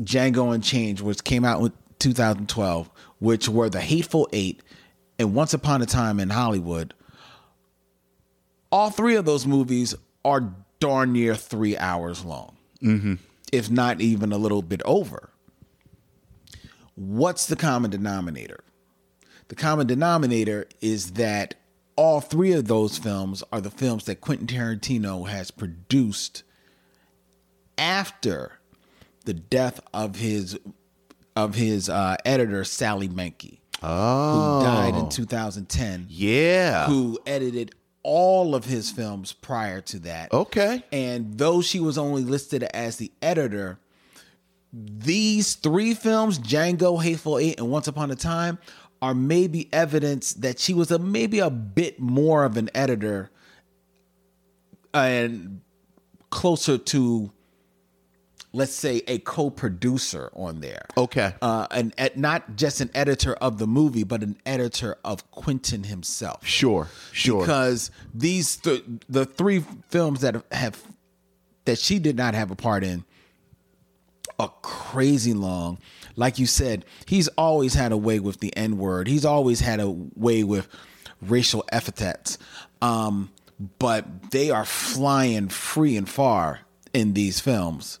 [0.00, 4.62] Django Unchained, which came out in 2012, which were The Hateful Eight
[5.18, 6.92] and Once Upon a Time in Hollywood,
[8.70, 9.94] all three of those movies
[10.24, 12.56] are darn near three hours long,
[13.52, 15.30] if not even a little bit over.
[16.96, 18.64] What's the common denominator?
[19.48, 21.54] The common denominator is that
[21.94, 26.42] all three of those films are the films that Quentin Tarantino has produced
[27.78, 28.52] after
[29.24, 30.58] the death of his
[31.34, 36.86] of his uh, editor Sally Menke, Oh, who died in 2010, yeah.
[36.86, 40.32] who edited all of his films prior to that.
[40.32, 40.82] Okay.
[40.92, 43.78] And though she was only listed as the editor,
[44.78, 48.58] these three films, Django, Hateful Eight, and Once Upon a Time,
[49.00, 53.30] are maybe evidence that she was a maybe a bit more of an editor
[54.94, 55.60] and
[56.30, 57.30] closer to
[58.52, 60.86] let's say a co-producer on there.
[60.96, 61.34] Okay.
[61.42, 65.84] Uh and ed- not just an editor of the movie, but an editor of Quentin
[65.84, 66.88] himself Sure.
[67.12, 67.40] Sure.
[67.40, 70.82] because these th- the three films that have
[71.66, 73.04] that she did not have a part in
[74.38, 75.78] are crazy long.
[76.16, 79.08] Like you said, he's always had a way with the N word.
[79.08, 80.68] He's always had a way with
[81.20, 82.38] racial epithets.
[82.82, 83.30] Um,
[83.78, 86.60] but they are flying free and far
[86.92, 87.98] in these films,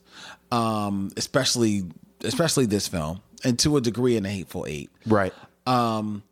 [0.52, 1.84] um, especially
[2.22, 4.90] especially this film, and to a degree in the Hateful Eight.
[5.06, 5.32] right.
[5.66, 6.22] Um,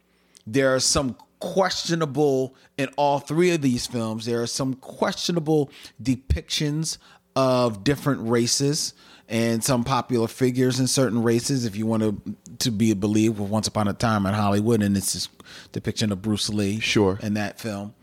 [0.46, 4.26] there are some questionable in all three of these films.
[4.26, 5.70] There are some questionable
[6.02, 6.98] depictions
[7.34, 8.94] of different races
[9.28, 11.64] and some popular figures in certain races.
[11.64, 14.96] If you want to to be believed with Once Upon a Time in Hollywood, and
[14.96, 15.28] it's this
[15.72, 17.18] depiction of Bruce Lee, Sure.
[17.22, 17.94] in that film,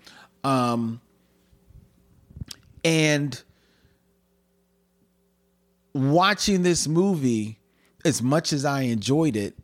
[0.44, 1.00] um,
[2.84, 3.42] and
[5.94, 7.60] watching this movie,
[8.06, 9.56] as much as I enjoyed it,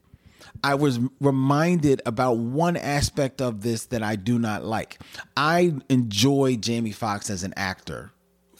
[0.63, 4.99] I was reminded about one aspect of this that I do not like.
[5.35, 8.11] I enjoy Jamie Foxx as an actor.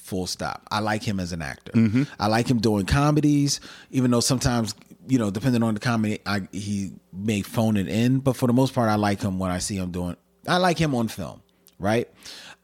[0.08, 0.66] Full stop.
[0.72, 1.74] I like him as an actor.
[2.18, 3.60] I like him doing comedies,
[3.92, 4.74] even though sometimes,
[5.06, 8.20] you know, depending on the comedy, I, he may phone it in.
[8.20, 10.16] But for the most part, I like him when I see him doing.
[10.48, 11.42] I like him on film,
[11.78, 12.08] right?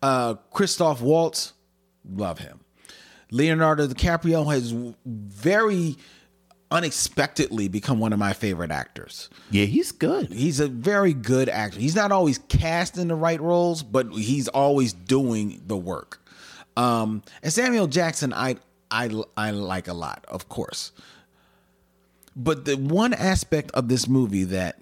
[0.02, 1.52] Uh, Christoph Waltz,
[2.10, 2.62] love him.
[3.30, 4.74] Leonardo DiCaprio has
[5.06, 5.98] very
[6.72, 9.30] unexpectedly become one of my favorite actors.
[9.52, 10.32] Yeah, he's good.
[10.32, 11.80] He's a very good actor.
[11.80, 16.20] He's not always cast in the right roles, but he's always doing the work.
[16.76, 18.58] Um, and Samuel Jackson, I
[18.90, 20.92] I I like a lot, of course.
[22.36, 24.80] But the one aspect of this movie that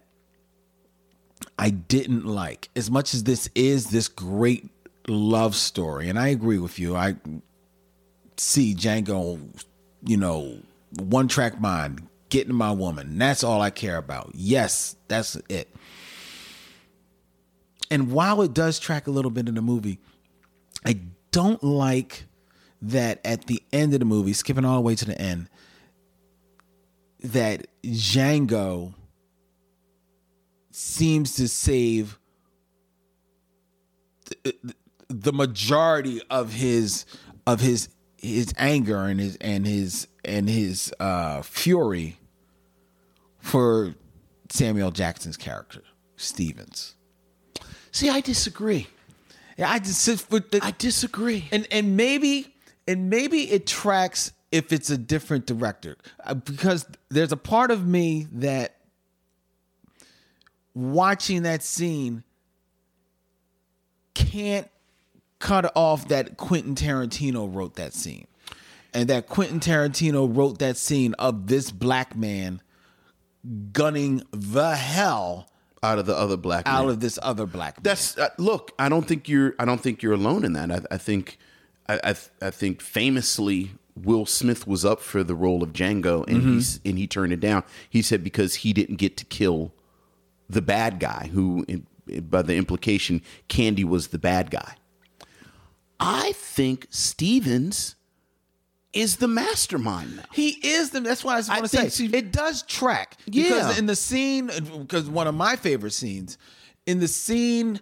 [1.59, 4.69] I didn't like, as much as this is this great
[5.07, 6.95] love story, and I agree with you.
[6.95, 7.15] I
[8.37, 9.39] see Django,
[10.05, 10.57] you know,
[10.99, 13.17] one track mind, getting my woman.
[13.17, 14.31] That's all I care about.
[14.33, 15.73] Yes, that's it.
[17.89, 19.99] And while it does track a little bit in the movie,
[20.85, 20.99] I
[21.31, 22.25] don't like
[22.81, 25.49] that at the end of the movie, skipping all the way to the end,
[27.21, 28.93] that Django
[30.71, 32.17] seems to save
[34.43, 34.55] the,
[35.09, 37.05] the majority of his
[37.45, 42.17] of his his anger and his and his and his uh fury
[43.39, 43.95] for
[44.49, 45.81] Samuel Jackson's character,
[46.15, 46.95] Stevens.
[47.91, 48.87] See, I disagree.
[49.61, 50.33] Yeah, I just
[50.63, 51.47] I disagree.
[51.51, 52.51] and and maybe
[52.87, 57.85] and maybe it tracks if it's a different director Uh, because there's a part of
[57.85, 58.77] me that
[60.73, 62.23] watching that scene
[64.15, 64.67] can't
[65.37, 68.25] cut off that Quentin Tarantino wrote that scene
[68.95, 72.63] and that Quentin Tarantino wrote that scene of this black man
[73.71, 75.50] gunning the hell
[75.83, 76.93] out of the other black out man.
[76.93, 77.83] of this other black man.
[77.83, 78.71] That's uh, look.
[78.77, 79.55] I don't think you're.
[79.59, 80.71] I don't think you're alone in that.
[80.71, 81.37] I, I think.
[81.89, 86.43] I, I I think famously Will Smith was up for the role of Django and
[86.43, 87.63] he's and he turned it down.
[87.89, 89.73] He said because he didn't get to kill
[90.49, 91.87] the bad guy, who in,
[92.29, 94.75] by the implication, Candie was the bad guy.
[95.99, 97.95] I think Stevens
[98.93, 100.23] is the mastermind now.
[100.33, 100.99] He is the.
[101.01, 103.17] That's why I I want to say she- it does track.
[103.25, 103.43] Yeah.
[103.43, 104.47] Because in the scene,
[104.79, 106.37] because one of my favorite scenes,
[106.85, 107.79] in the scene,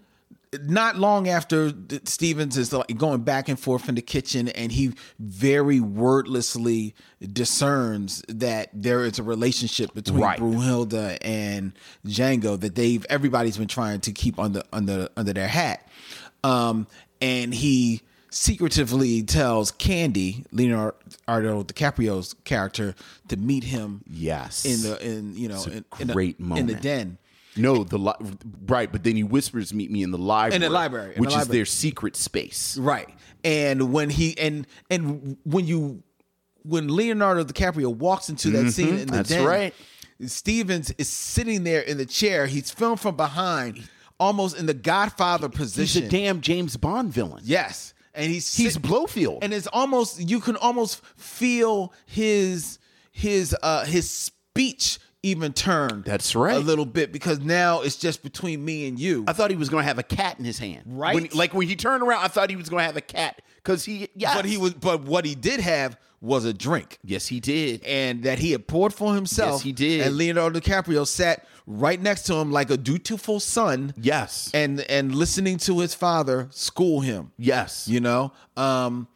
[0.64, 1.72] not long after
[2.06, 6.96] Stevens is like going back and forth in the kitchen, and he very wordlessly
[7.34, 10.40] discerns that there is a relationship between Right.
[10.40, 11.74] Brunhilde and
[12.06, 15.88] Django that they've everybody's been trying to keep under under under their hat.
[16.44, 16.88] Um,
[17.22, 22.96] and he secretively tells Candie, Leonardo DiCaprio's character,
[23.28, 24.66] to meet him Yes.
[24.66, 27.18] in the in you know It's a in, in the- great in the den.
[27.56, 28.14] No, the li-
[28.68, 31.28] right, but then he whispers, "Meet me in the library." In the library, in the
[31.28, 32.78] which is their secret space.
[32.78, 33.10] Right.
[33.44, 36.04] And when he and and when you
[36.64, 39.16] when Leonardo DiCaprio walks into that scene in the Mm-hmm.
[39.16, 39.74] That's den, right.
[40.26, 42.46] Stevens is sitting there in the chair.
[42.46, 46.04] He's filmed from behind, almost in the Godfather position.
[46.04, 47.42] He's a damn James Bond villain.
[47.46, 47.94] Yes.
[48.20, 49.40] And he's He's sit- Blofeld.
[49.44, 52.78] And it's almost you can almost feel his
[53.12, 56.56] his uh his speech even turn That's right.
[56.56, 59.26] a little bit because now it's just between me and you.
[59.28, 60.84] I thought he was going to have a cat in his hand.
[60.86, 61.14] Right.
[61.14, 63.42] When, like when he turned around, I thought he was going to have a cat
[63.58, 64.08] because he.
[64.16, 64.34] Yes.
[64.36, 67.00] But he was but what he did have was a drink.
[67.04, 67.84] Yes, he did.
[67.84, 69.54] And that he had poured for himself.
[69.54, 70.02] Yes, he did.
[70.02, 73.94] And Leonardo DiCaprio sat right next to him like a dutiful son.
[73.96, 74.50] Yes.
[74.54, 77.32] And and listening to his father school him.
[77.38, 77.88] yes.
[77.88, 79.08] you know um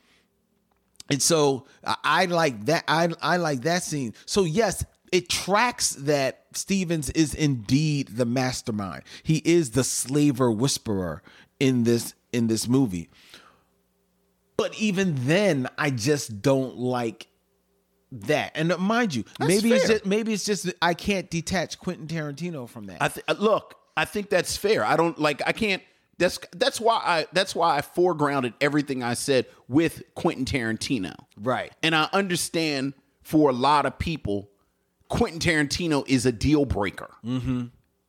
[1.10, 5.92] and so I, I like that i i like that scene so yes it tracks
[5.92, 11.22] that stevens is indeed the mastermind he is the slaver whisperer
[11.60, 13.10] in this in this movie
[14.58, 17.28] but even then i just don't like
[18.12, 22.08] that and mind you That's maybe it's just maybe it's just i can't detach quentin
[22.08, 23.76] tarantino from that I th- look.
[23.96, 24.86] I think that's fair.
[24.86, 25.42] I don't like.
[25.46, 25.82] I can't.
[26.18, 31.16] That's that's why I that's why I foregrounded everything I said with Quentin Tarantino.
[31.38, 31.72] Right.
[31.82, 34.50] And I understand for a lot of people,
[35.10, 37.10] Quentin Tarantino is a deal breaker.
[37.26, 37.66] Mm-hmm.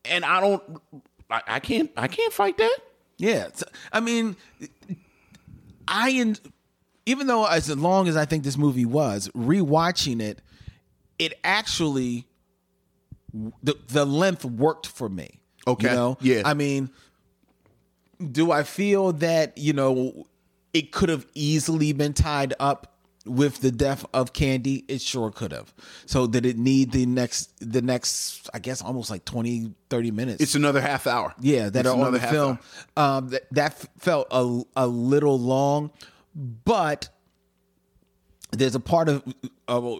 [0.07, 0.63] And I don't.
[1.31, 1.91] I, I can't.
[1.97, 2.77] I can't fight that.
[3.17, 3.49] Yeah,
[3.93, 4.37] I mean,
[5.89, 6.37] I en-
[7.07, 10.41] even though as long as I think this movie was rewatching it,
[11.19, 12.27] it actually
[13.63, 15.41] the the length worked for me.
[15.67, 16.19] Okay, you know?
[16.21, 16.43] yeah.
[16.45, 16.91] I mean,
[18.31, 20.27] do I feel that you know
[20.73, 22.94] it could have easily been tied up
[23.25, 24.85] with the death of Candie?
[24.89, 25.73] It sure could have.
[26.07, 30.43] So did it need the next the next I guess almost like 20 30 minutes?
[30.43, 31.35] It's another half hour.
[31.41, 32.59] Yeah, that on another the half film.
[32.97, 35.91] Um, that, that felt a, a little long,
[36.35, 37.09] but
[38.53, 39.23] there's a part of
[39.69, 39.97] uh,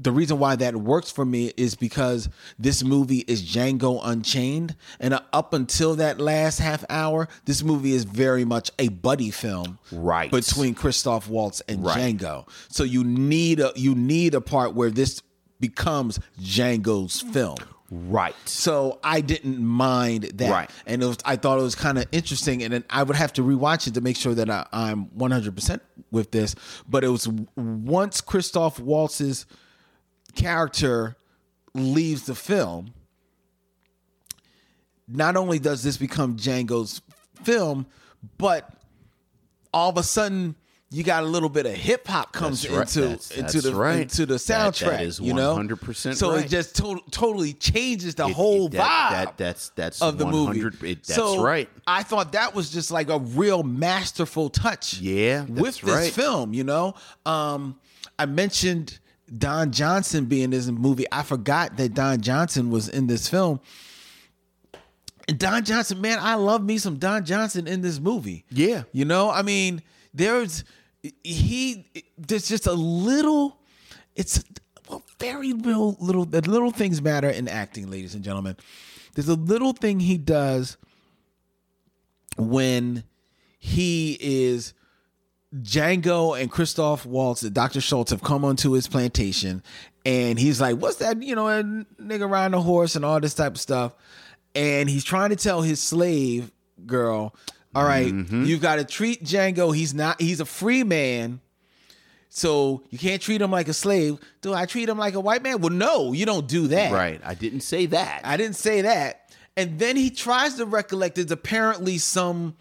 [0.00, 2.28] the reason why that works for me is because
[2.58, 7.92] this movie is Django Unchained, and uh, up until that last half hour, this movie
[7.92, 10.30] is very much a buddy film, Right.
[10.30, 12.16] between Christoph Waltz and Right.
[12.16, 12.48] Django.
[12.68, 15.22] So you need a you need a part where this
[15.60, 17.56] becomes Django's film.
[17.90, 18.34] Right.
[18.44, 20.70] So I didn't mind that, Right.
[20.86, 22.62] and it was, I thought it was kind of interesting.
[22.62, 25.54] And then I would have to rewatch it to make sure that I, I'm 100
[25.54, 26.54] percent with this.
[26.88, 27.26] But it was
[27.56, 29.46] once Christoph Waltz's
[30.38, 31.16] character
[31.74, 32.94] leaves the film.
[35.06, 37.00] Not only does this become Django's
[37.42, 37.86] film,
[38.36, 38.70] but
[39.72, 40.54] all of a sudden
[40.90, 42.80] you got a little bit of hip hop comes That's right.
[42.80, 44.00] into That's- into that's the right.
[44.00, 44.40] into the That-
[44.74, 44.86] soundtrack.
[44.90, 46.44] that is you know, 100% So right.
[46.46, 50.16] it just to- totally changes the It- whole it- vibe that- that- that's- that's of
[50.18, 50.60] the movie.
[50.60, 51.68] 100 it- that's so right.
[51.86, 54.94] I thought that was just like a real masterful touch.
[55.00, 56.94] Yeah, with this film, you know.
[57.26, 57.76] Um,
[58.18, 58.98] I mentioned
[59.36, 61.06] Don Johnson being in this movie.
[61.12, 63.60] I forgot that Don Johnson was in this film.
[65.28, 68.44] And Don Johnson, man, I love me some Don Johnson in this movie.
[68.50, 68.84] Yeah.
[68.92, 69.82] You know, I mean,
[70.14, 70.64] there's
[71.22, 73.58] he there's just a little
[74.16, 74.42] it's
[74.88, 78.56] well, very little little the little things matter in acting, ladies and gentlemen.
[79.14, 80.76] There's a little thing he does
[82.36, 83.04] when
[83.58, 84.74] he is
[85.54, 87.80] Django and Christoph Waltz, Dr.
[87.80, 89.62] Schultz have come onto his plantation,
[90.04, 91.22] and he's like, "What's that?
[91.22, 93.94] You know, a nigga riding a horse and all this type of stuff."
[94.54, 96.50] And he's trying to tell his slave
[96.84, 97.34] girl,
[97.74, 98.44] "All right, mm-hmm.
[98.44, 99.74] you've got to treat Django.
[99.74, 100.20] He's not.
[100.20, 101.40] He's a free man."
[102.28, 104.18] So you can't treat him like a slave.
[104.42, 105.60] Do I treat him like a white man?
[105.60, 106.92] Well, no, you don't do that.
[106.92, 107.20] Right.
[107.24, 108.20] I didn't say that.
[108.22, 109.30] I didn't say that.
[109.56, 112.54] And then he tries to recollect there's apparently some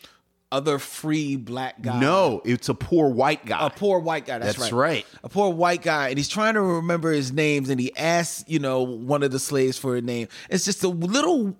[0.51, 1.99] other free black guy.
[1.99, 3.65] no, it's a poor white guy.
[3.65, 4.37] A poor white guy.
[4.39, 4.89] That's, That's right.
[4.95, 5.05] right.
[5.23, 8.59] A poor white guy, and he's trying to remember his names, and he asks, you
[8.59, 10.27] know, one of the slaves for a name.
[10.49, 11.55] It's just a little,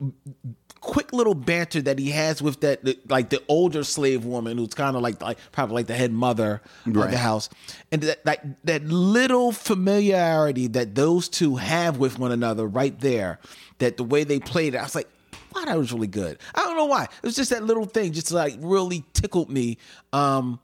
[0.79, 4.73] quick little banter that he has with that, the- like the older slave woman who's
[4.73, 7.49] kind of like, like probably like the head mother of the house,
[7.91, 13.39] and that, like that little familiarity that those two have with one another, right there.
[13.79, 15.09] That the way they played it, I was like.
[15.57, 16.37] Wow, that was really good.
[16.53, 17.03] I don't know why.
[17.03, 19.77] It was just that little thing, just like really tickled me.
[20.13, 20.59] Um,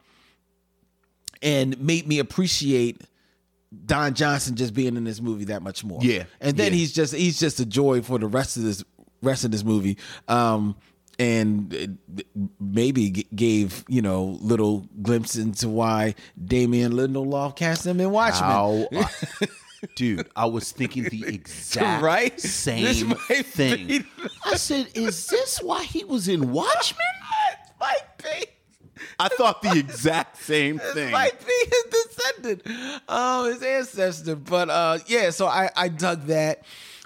[1.41, 3.01] and made me appreciate
[3.85, 5.99] Don Johnson just being in this movie that much more.
[6.01, 6.77] Yeah, and then yeah.
[6.77, 8.83] he's just he's just a joy for the rest of this
[9.21, 9.97] rest of this movie.
[10.27, 10.75] Um,
[11.19, 11.97] and
[12.59, 18.49] maybe g- gave you know little glimpse into why Damon Lindelof cast him in Watchmen.
[18.49, 18.87] How,
[19.95, 22.39] dude, I was thinking the exact Right?
[22.39, 23.87] Same thing.
[23.87, 24.05] be-
[24.45, 26.99] I said, "Is this why he was in Watchmen?"
[27.79, 28.45] might be.
[29.19, 31.11] I thought the exact same thing.
[31.11, 34.35] might be his descendant, um, his ancestor.
[34.35, 36.63] But uh, yeah, so I, I dug that.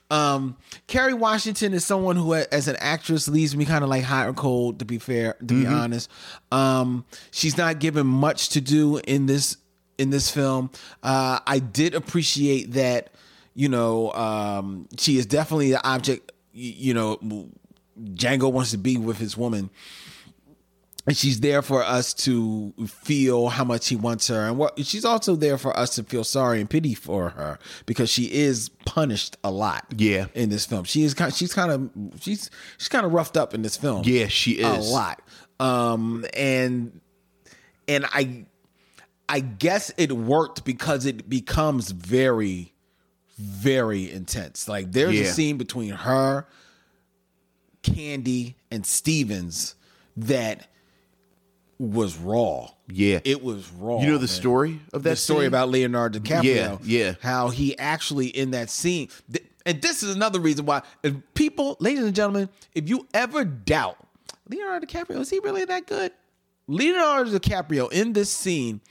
[0.10, 0.56] Um,
[0.88, 4.34] Kerry Washington is someone who, as an actress, leaves me kind of like hot or
[4.34, 4.80] cold.
[4.80, 6.10] To be fair, to be honest,
[6.52, 9.58] um, she's not given much to do in this
[9.98, 10.70] in this film.
[11.04, 13.10] Uh, I did appreciate that.
[13.54, 16.32] You know, um, she is definitely the object.
[16.54, 17.18] You know,
[18.00, 19.70] Django wants to be with his woman
[21.08, 25.06] and she's there for us to feel how much he wants her and what she's
[25.06, 29.38] also there for us to feel sorry and pity for her because she is punished
[29.44, 30.26] a lot Yeah.
[30.36, 31.90] in this film she is kind she's kind of
[32.22, 34.66] she's she's kind of roughed up in this film Yeah, she is.
[34.90, 35.22] a lot
[35.62, 37.00] um and
[37.88, 38.46] and i
[39.30, 42.74] i guess it worked because it becomes very
[43.40, 46.48] very intense like there's a scene between her
[47.94, 49.76] Candie and stevens
[50.18, 50.68] that
[51.80, 52.70] was raw.
[52.88, 53.20] Yeah.
[53.24, 54.00] It was raw.
[54.00, 54.28] You know the man.
[54.28, 55.48] story of that the story scene?
[55.48, 56.44] about Leonardo DiCaprio.
[56.44, 57.14] Yeah, yeah.
[57.22, 60.82] How he actually in that scene, th- and this is another reason why
[61.34, 63.98] people, ladies and gentlemen, if you ever doubt
[64.50, 66.12] Leonardo DiCaprio, is he really that good?
[66.68, 68.82] Leonardo DiCaprio in this scene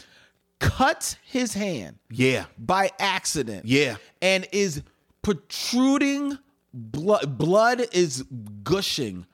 [0.70, 2.44] cuts his hand Yeah.
[2.58, 3.64] by accident.
[3.66, 3.96] Yeah.
[4.22, 4.82] And is
[5.22, 6.38] protruding
[6.72, 8.22] blood blood is
[8.62, 9.26] gushing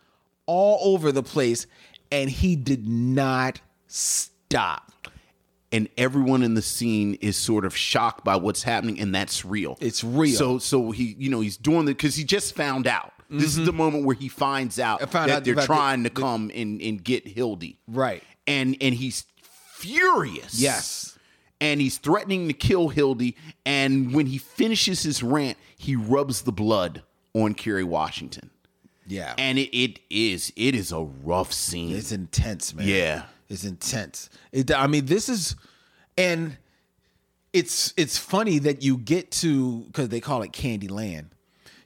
[0.47, 1.66] all over the place
[2.11, 5.09] and he did not stop.
[5.72, 9.76] and everyone in the scene is sort of shocked by what's happening and that's real
[9.80, 10.37] It's real.
[10.37, 13.57] so so he you know he's doing the because he just found out this is
[13.57, 13.64] mm-hmm.
[13.66, 16.80] the moment where he finds out that out they're about the- trying to come and,
[16.83, 18.22] and get hildy Right.
[18.47, 19.24] and and he's
[19.72, 21.12] furious Yes.
[21.63, 26.53] And he's threatening to kill hildy and when he finishes his rant he rubs the
[26.53, 27.03] blood
[27.35, 28.51] on Kerry Washington
[29.07, 29.35] Yeah.
[29.39, 32.87] and it, it is it is a rough scene it's intense, man.
[32.89, 33.23] Yeah.
[33.49, 34.31] It's intense.
[34.51, 35.57] It, I mean, this is
[36.19, 36.57] and
[37.53, 41.31] it's it's funny that you get to because they call it Candy Land.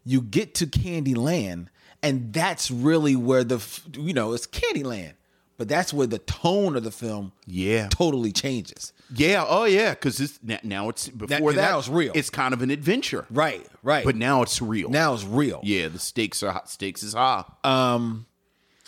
[0.04, 1.68] You get to Candy Land,
[2.04, 3.60] and that's really where the
[3.94, 5.14] you know it's Candy Land,
[5.56, 7.88] but that's where the tone of the film Yeah.
[7.90, 8.92] totally changes.
[9.14, 12.12] Yeah, oh yeah, because now, now it's before that now it's real.
[12.14, 14.04] It's kind of an adventure, Right, right.
[14.04, 14.88] But now it's real.
[14.90, 15.60] now it's real.
[15.62, 16.68] yeah, the stakes are hot.
[16.68, 17.44] Stakes is high.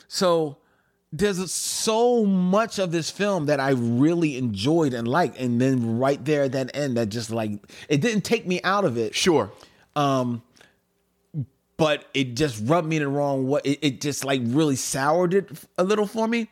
[0.09, 0.57] So
[1.13, 6.23] there's so much of this film that I really enjoyed and liked, and then right
[6.25, 7.53] there at that end, that just like
[7.89, 9.53] it didn't take me out of it, sure.
[9.97, 10.43] Um.
[11.77, 13.61] but it just rubbed me in the wrong way.
[13.65, 16.49] It, it just like really soured it a little for me.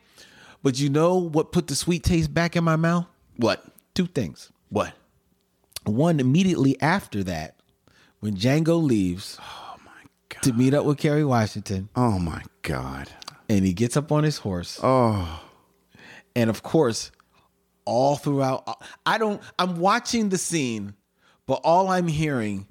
[0.63, 3.05] But you know what put the sweet taste back in my mouth?
[3.37, 3.63] What?
[3.93, 4.51] Two things.
[4.69, 4.93] What?
[5.85, 7.55] One immediately after that,
[8.19, 9.91] when Django leaves oh my
[10.29, 10.43] God.
[10.43, 13.09] to meet up with Kerry Washington, Oh my god.
[13.47, 14.79] and he gets up on his horse.
[14.83, 15.43] Oh,
[16.35, 17.11] And of course,
[17.85, 20.93] all throughout, I don't, I'm watching the scene,
[21.45, 22.67] but all I'm hearing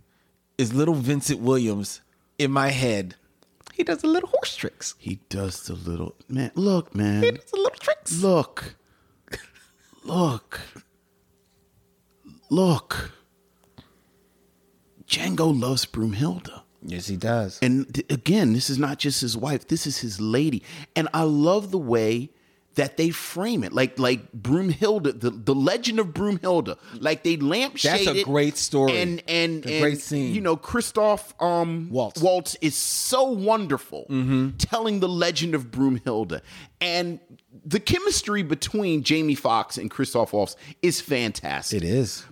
[0.58, 2.02] is little Vincent Williams
[2.38, 3.14] in my head.
[3.72, 4.94] He does the little horse tricks.
[4.98, 6.50] He does the little man.
[6.54, 7.22] Look, man.
[7.22, 8.20] He does the little tricks.
[8.22, 8.74] Look.
[10.06, 10.60] Look.
[12.48, 13.12] Look.
[15.06, 16.62] Django loves Broomhilda.
[16.82, 17.58] Yes, he does.
[17.62, 20.62] And th- again, this is not just his wife, this is his lady.
[20.94, 22.30] And I love the way
[22.74, 23.72] that they frame it.
[23.72, 26.78] Like like Broomhilda, the, the legend of Broomhilda.
[27.00, 28.96] Like they lampshade That's a great story.
[28.98, 30.34] And and, and great scene.
[30.34, 32.20] You know, Christoph um Waltz.
[32.22, 34.04] Waltz is so wonderful
[34.58, 36.42] telling the legend of Broomhilda.
[36.80, 37.18] And
[37.66, 41.82] the chemistry between Jamie Foxx and Christoph Waltz is fantastic.
[41.82, 42.24] It is.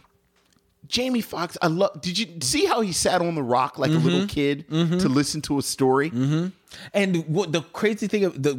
[0.87, 2.01] Jamie Foxx, I love.
[2.01, 4.27] Did you see how he sat on the rock like a little mm-hmm.
[4.29, 4.99] kid mm-hmm.
[4.99, 6.11] to listen to a story?
[6.11, 6.49] Mm-hmm.
[6.93, 8.55] And what the crazy thing, the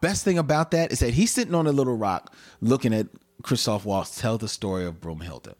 [0.00, 3.06] best thing about that is that he's sitting on a little rock looking at
[3.42, 5.54] Christoph Waltz tell the story of Broomhilda.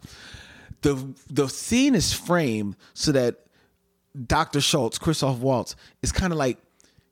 [0.83, 3.47] The the scene is framed so that
[4.27, 4.61] Dr.
[4.61, 6.59] Schultz, Christoph Waltz, is kind of like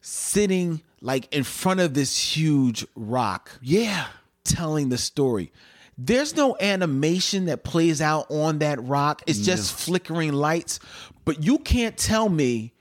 [0.01, 4.07] sitting like in front of this huge rock Yeah,
[4.45, 5.53] telling the story.
[5.99, 9.23] There's no animation that plays out on that rock.
[9.27, 10.79] It's just flickering lights.
[11.25, 12.73] But you can't tell me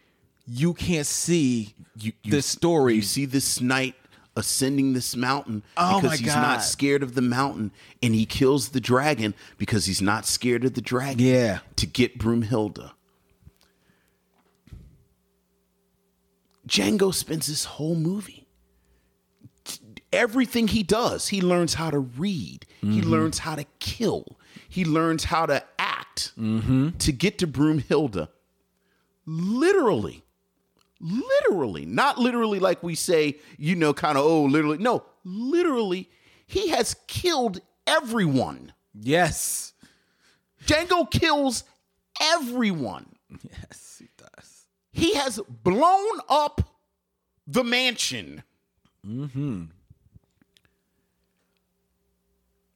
[0.47, 2.95] you can't see you, you the story.
[2.95, 3.95] You see this knight
[4.35, 6.41] ascending this mountain Oh because he's God.
[6.41, 7.71] not scared of the mountain,
[8.03, 11.25] and he kills the dragon because he's not scared of the dragon.
[11.25, 11.59] Yeah.
[11.77, 12.91] to get Broomhilda.
[16.67, 18.47] Django spends this whole movie.
[20.13, 22.65] Everything he does, he learns how to read.
[22.81, 23.09] He Mm-hmm.
[23.09, 24.37] learns how to kill.
[24.69, 26.89] He learns how to act Mm-hmm.
[26.99, 28.29] to get to Broomhilda.
[29.25, 30.23] Literally,
[30.99, 34.77] literally, not literally like we say, you know, kind of, oh, literally.
[34.77, 36.09] No, literally,
[36.47, 38.73] he has killed everyone.
[38.93, 39.73] yes.
[40.65, 41.63] Django kills
[42.21, 43.05] everyone.
[43.43, 43.84] Yes,
[44.95, 46.61] he has blown up
[47.45, 48.43] the mansion.
[49.05, 49.65] Mm-hmm.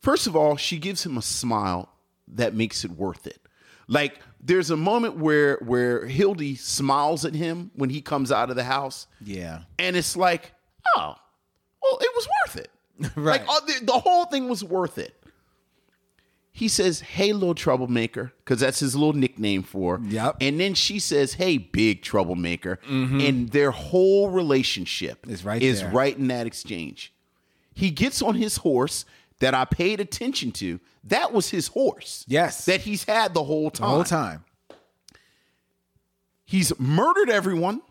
[0.01, 1.89] First of all, she gives him a smile
[2.27, 3.39] that makes it worth it.
[3.87, 8.55] Like there's a moment where where Hildy smiles at him when he comes out of
[8.55, 9.61] the house, Yeah.
[9.77, 10.53] and it's like,
[10.95, 11.15] oh,
[11.81, 12.69] well, it was worth it.
[13.15, 13.45] Right.
[13.47, 15.15] Like the, the whole thing was worth it.
[16.59, 19.97] He says, "Hey, little troublemaker," because that's his little nickname for.
[19.97, 20.03] her.
[20.05, 20.37] Yep.
[20.41, 25.31] And then she says, "Hey, big troublemaker," and their whole relationship Mm-hmm.
[25.33, 25.91] Is right is there.
[25.91, 27.13] right in that exchange.
[27.73, 29.05] He gets on his horse
[29.39, 30.81] that I paid attention to.
[31.05, 32.25] That was his horse.
[32.27, 32.65] Yes.
[32.65, 33.89] that he's had the whole The time.
[33.89, 34.43] whole time.
[36.43, 37.81] He's murdered everyone.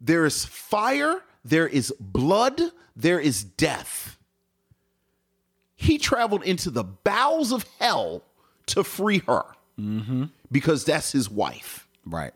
[0.00, 2.60] There is fire, there is blood,
[2.96, 4.16] there is death.
[5.82, 8.22] He traveled into the bowels of hell
[8.66, 9.44] to free her
[10.52, 11.88] because that's his wife.
[12.04, 12.34] Right.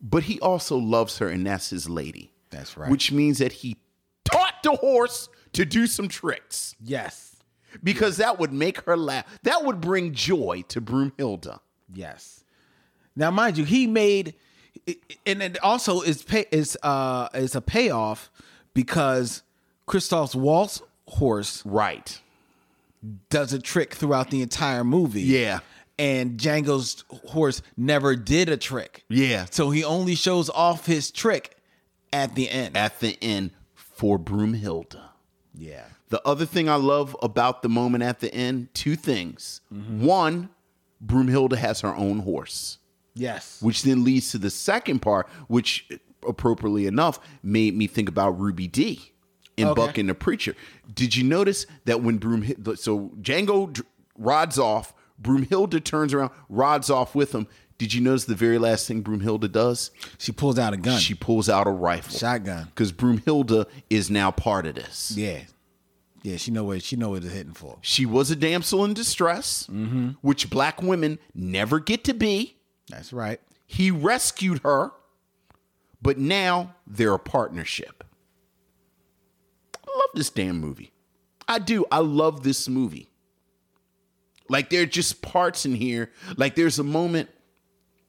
[0.00, 2.30] But he also loves her, and that's his lady.
[2.50, 2.88] That's right.
[2.90, 3.76] Which means that he
[4.24, 7.34] taught the horse to do some tricks Yes.
[7.82, 9.24] because that would make her laugh.
[9.42, 11.58] That would bring joy to Broomhilda.
[11.92, 12.44] Yes.
[13.16, 14.34] Now, mind you, he made,
[15.26, 18.30] and it also is pay is uh is a payoff
[18.74, 19.42] because
[19.86, 22.20] Christoph's Waltz horse Right.
[23.28, 25.22] Does a trick throughout the entire movie.
[25.22, 25.60] Yeah.
[25.98, 29.04] And Django's horse never did a trick.
[29.08, 29.46] Yeah.
[29.50, 31.56] So he only shows off his trick
[32.12, 32.76] at the end.
[32.76, 35.00] At the end for Broomhilda.
[35.54, 35.84] yeah.
[36.10, 39.60] The other thing I love about the moment at the end, two things.
[39.72, 40.04] Mm-hmm.
[40.04, 40.48] One,
[41.04, 42.78] Broomhilda has her own horse,
[43.14, 43.60] Yes.
[43.60, 45.88] which then leads to the second part, which
[46.26, 49.12] appropriately enough made me think about Ruby Dee
[49.56, 49.74] in Okay.
[49.86, 50.54] Buck and the Preacher.
[50.92, 53.82] Did you notice that when Broomhilda, so Django
[54.18, 57.46] rods off, Broomhilda turns around, rods off with him.
[57.78, 59.90] Did you notice the very last thing Broomhilda does?
[60.18, 60.98] She pulls out a gun.
[61.00, 62.16] She pulls out a rifle.
[62.16, 62.66] Shotgun.
[62.66, 65.12] Because Broomhilda is now part of this.
[65.16, 65.40] yeah.
[66.22, 67.76] Yeah, she know what she know what it's hitting for.
[67.82, 70.12] She was a damsel in distress, mm-hmm.
[70.22, 72.56] which black women never get to be.
[72.88, 73.40] That's right.
[73.66, 74.92] He rescued her,
[76.00, 78.03] but now they're a partnership.
[79.94, 80.92] I love this damn movie.
[81.46, 81.84] I do.
[81.92, 83.10] I love this movie.
[84.48, 86.10] Like there are just parts in here.
[86.36, 87.28] Like there's a moment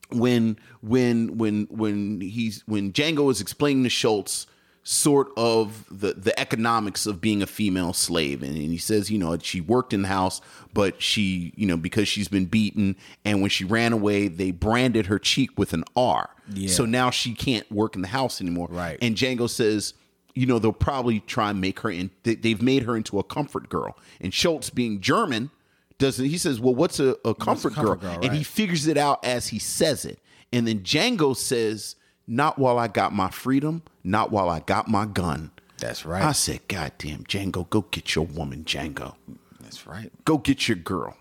[0.10, 4.48] when when when when he's when Django is explaining to Schultz
[4.84, 9.18] sort of the the economics of being a female slave and, and he says you
[9.18, 10.42] know she worked in the house
[10.76, 15.08] but she you know because she's been beaten and when she ran away they branded
[15.08, 16.70] her cheek with an R Yeah.
[16.70, 19.00] so now she can't work in the house anymore Right.
[19.02, 19.96] and Django says
[20.36, 23.24] you know they'll probably try and make her in they, they've made her into a
[23.24, 25.50] comfort girl and Schultz being German
[25.98, 28.98] doesn't he says well what's a, a comfort, comfort girl, girl, and he figures it
[28.98, 30.20] out as he says it
[30.52, 31.96] and then Django says
[32.28, 35.52] Not while I got my freedom, not while I got my gun.
[35.80, 36.24] That's right.
[36.24, 39.16] I said, God damn, Django, go get your woman, Django.
[39.60, 40.12] That's right.
[40.24, 41.18] Go get your girl.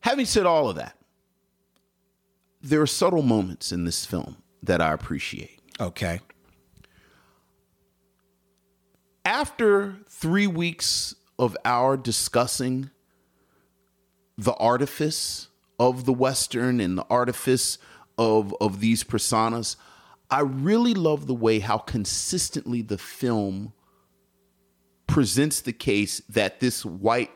[0.00, 0.96] Having said all of that,
[2.62, 5.58] there are subtle moments in this film that I appreciate.
[5.80, 6.20] Okay.
[9.26, 12.90] After three weeks of our discussing
[14.38, 15.48] the artifice
[15.80, 17.78] of the Western and the artifice
[18.16, 19.74] of, of these personas,
[20.30, 23.72] I really love the way how consistently the film
[25.08, 27.32] presents the case that this white,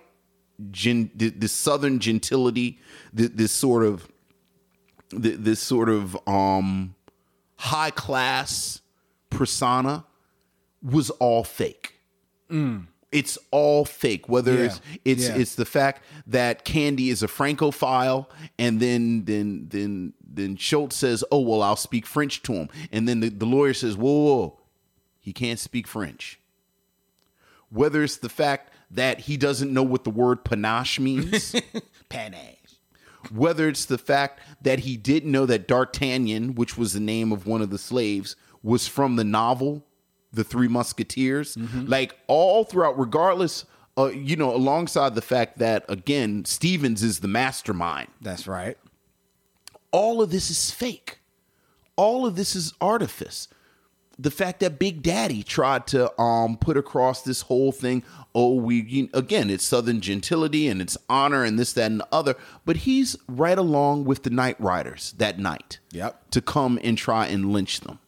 [0.70, 2.78] gen, this Southern gentility,
[3.12, 4.06] this sort of,
[5.10, 6.94] this sort of um,
[7.56, 8.80] high class
[9.28, 10.04] persona
[10.82, 11.94] was all fake.
[12.50, 12.86] Mm.
[13.12, 14.28] It's all fake.
[14.28, 14.60] Whether Yeah.
[14.66, 15.36] it's it's Yeah.
[15.36, 18.28] it's the fact that Candie is a Francophile,
[18.58, 23.08] and then then then then Schultz says, "Oh well, I'll speak French to him," and
[23.08, 24.60] then the, the lawyer says, "Whoa, whoa, whoa,
[25.18, 26.38] he can't speak French."
[27.68, 31.54] Whether it's the fact that he doesn't know what the word panache means,
[32.08, 32.56] Panache.
[33.32, 37.46] whether it's the fact that he didn't know that D'Artagnan, which was the name of
[37.46, 39.84] one of the slaves, was from the novel
[40.32, 41.56] The Three Musketeers.
[41.56, 43.64] Like all throughout, regardless,
[43.98, 48.08] uh, you know, alongside the fact that again Stevens is the mastermind.
[48.20, 48.78] That's right.
[49.92, 51.18] All of this is fake.
[51.96, 53.48] All of this is artifice.
[54.18, 58.04] The fact that Big Daddy tried to um put across this whole thing,
[58.34, 62.08] oh, we you, again, it's Southern gentility and it's honor and this, that, and the
[62.12, 62.36] other.
[62.64, 65.78] But he's right along with the Night Riders that night.
[65.92, 66.30] Yep.
[66.30, 67.98] To come and try and lynch them.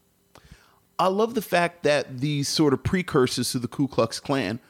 [1.02, 4.60] I love the fact that these sort of precursors to the Ku Klux Klan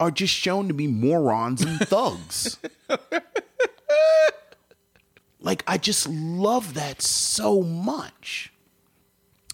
[0.00, 2.56] are just shown to be morons and thugs.
[5.38, 8.54] like I just love that so much.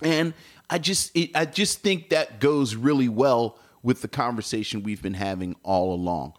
[0.01, 0.33] And
[0.71, 5.15] I just it, I just think that goes really well with the conversation we've been
[5.15, 6.35] having all along.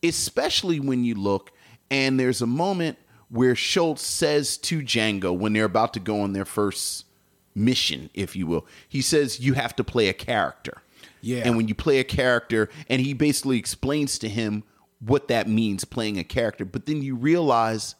[0.00, 1.50] Especially when you look
[1.90, 2.98] and there's a moment
[3.30, 7.06] where Schultz says to Django when they're about to go on their first
[7.54, 8.66] mission, if you will.
[8.88, 10.82] He says you have to play a character.
[11.20, 11.42] Yeah.
[11.44, 14.64] And when you play a character and he basically explains to him
[15.00, 17.94] what that means playing a character, but then you realize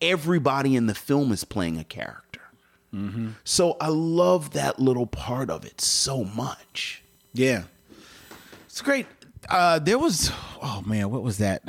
[0.00, 2.22] everybody in the film is playing a character.
[3.44, 7.02] So I love that little part of it so much.
[7.34, 7.64] Yeah.
[8.64, 9.06] It's great.
[9.50, 10.30] Uh there was
[10.62, 11.62] oh man, what was that?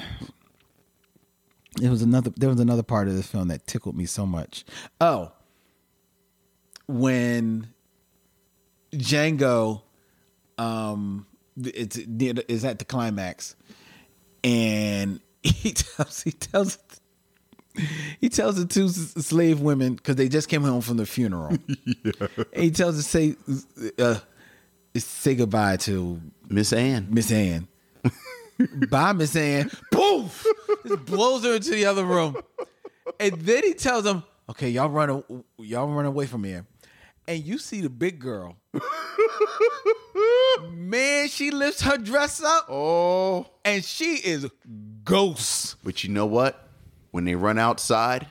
[1.82, 4.64] It was another there was another part of this film that tickled me so much.
[5.02, 5.34] Oh.
[6.88, 7.68] When
[8.92, 9.82] Django
[10.58, 11.26] um
[11.58, 13.56] it's is at the climax
[14.44, 16.78] and he tells he tells
[18.20, 21.58] he tells the two slave women because they just came home from the funeral.
[22.54, 23.36] And he tells her say
[24.00, 24.20] uh,
[24.96, 26.20] say goodbye to
[26.50, 27.08] Miss Anne.
[27.12, 27.68] Miss Ann.
[28.90, 29.70] Bye, Miss Ann.
[29.92, 30.46] Poof!
[30.88, 32.38] Just blows her into the other room.
[33.20, 35.24] And then he tells them, okay, y'all run
[35.58, 36.66] y'all run away from here.
[37.28, 38.56] And you see the big girl.
[40.72, 43.48] Man, she lifts her dress up Oh.
[43.66, 44.48] and she is
[45.04, 45.76] ghost.
[45.84, 46.68] But you know what?
[47.12, 48.28] When they run outside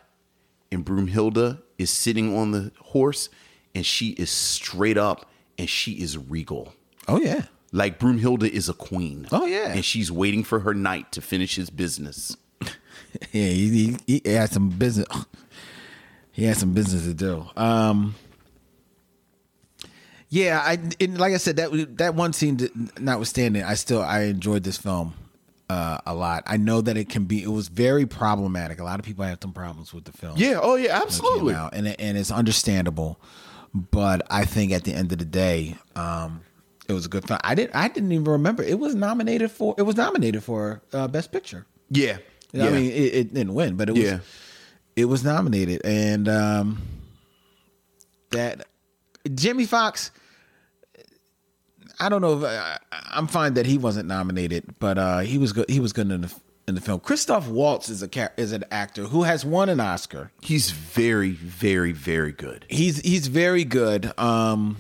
[0.72, 3.28] and Broomhilda is sitting on the horse
[3.74, 6.72] and she is straight up and she is regal.
[7.08, 7.42] Oh yeah.
[7.72, 9.26] Like Broomhilda is a queen.
[9.32, 9.72] Oh, yeah.
[9.72, 12.36] And she's waiting for her knight to finish his business.
[13.32, 15.06] Yeah, he, he, he had some business.
[16.32, 17.46] He had some business to do.
[17.56, 18.14] Um,
[20.36, 24.64] yeah, I and like I said that that one scene notwithstanding, I still I enjoyed
[24.64, 25.14] this film
[25.70, 26.42] uh, a lot.
[26.46, 27.42] I know that it can be.
[27.42, 28.78] It was very problematic.
[28.78, 30.34] A lot of people have some problems with the film.
[30.36, 31.54] Yeah, oh yeah, absolutely.
[31.54, 33.18] out, and it- and it's understandable.
[33.74, 36.40] But I think at the end of the day, um,
[36.88, 37.40] it was a good film.
[37.42, 41.08] I didn't I didn't even remember it was nominated for it was nominated for uh,
[41.08, 41.64] best picture.
[41.90, 42.18] Yeah.
[42.54, 42.70] I yeah.
[42.70, 44.18] mean, it, it didn't win, but it was Yeah.
[44.96, 46.82] it was nominated, and um,
[48.30, 48.66] that
[49.34, 50.10] Jimmy Foxx.
[52.00, 55.52] I don't know if I, I'm fine that he wasn't nominated, but uh, he was
[55.52, 55.68] good.
[55.70, 56.34] He was good in the
[56.68, 57.00] in the film.
[57.00, 60.30] Christoph Waltz is a is an actor who has won an Oscar.
[60.42, 62.66] He's very, very, very good.
[62.68, 64.12] He's he's very good.
[64.18, 64.76] Um,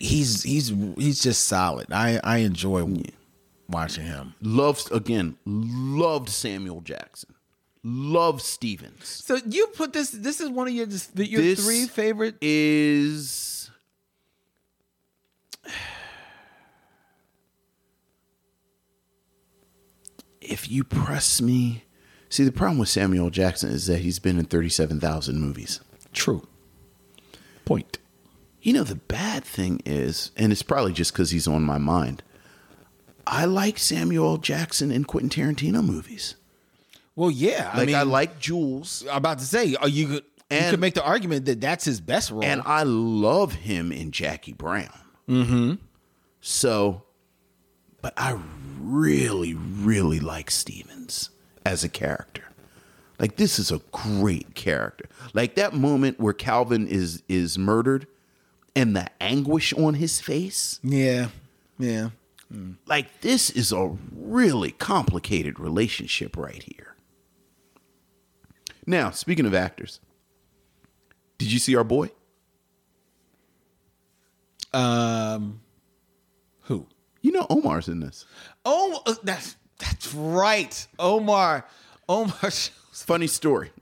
[0.00, 1.92] he's he's he's just solid.
[1.92, 3.02] I I enjoy
[3.68, 4.34] watching him.
[4.40, 7.34] Loved again, loved Samuel Jackson.
[7.88, 9.06] Loved Stevens.
[9.06, 10.10] So you put this.
[10.10, 12.34] This is one of your your This three favorite.
[12.40, 13.30] is
[20.50, 21.84] if you press me
[22.28, 25.80] see the problem with samuel jackson is that he's been in 37000 movies
[26.12, 26.46] True.
[27.66, 27.98] Point.
[28.62, 32.22] You know, the bad thing is, and it's probably just because he's on my mind.
[33.26, 36.36] I like Samuel Jackson in Quentin Tarantino movies.
[37.16, 37.66] Well, yeah.
[37.74, 40.14] Like I, mean, I like Jules, I'm about to say, are you could
[40.50, 42.42] you And- could make the argument that that's his best role.
[42.44, 44.88] and I love him in Jackie Brown.
[45.28, 45.74] Mm-hmm.
[46.40, 47.02] So,
[48.06, 48.38] but I
[48.78, 51.30] really, really like Stevens
[51.64, 52.44] as a character.
[53.18, 55.06] Like this is a great character.
[55.34, 58.06] Like that moment where Calvin is is murdered,
[58.76, 60.78] and the anguish on his face.
[60.84, 61.30] yeah,
[61.80, 62.10] yeah.
[62.86, 66.94] like this is a really complicated relationship right here.
[68.86, 69.98] Now, speaking of actors,
[71.38, 72.10] did you see our boy?
[74.72, 75.60] Um?
[77.26, 78.24] You know Omar's in this.
[78.64, 80.86] Oh, uh, that's that's right.
[80.96, 81.66] Omar.
[82.08, 82.50] Omar.
[82.92, 83.72] Funny story.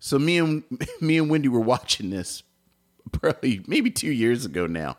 [0.00, 0.64] So me and
[1.00, 2.42] me and Wendy were watching this
[3.12, 4.96] probably maybe two years ago now,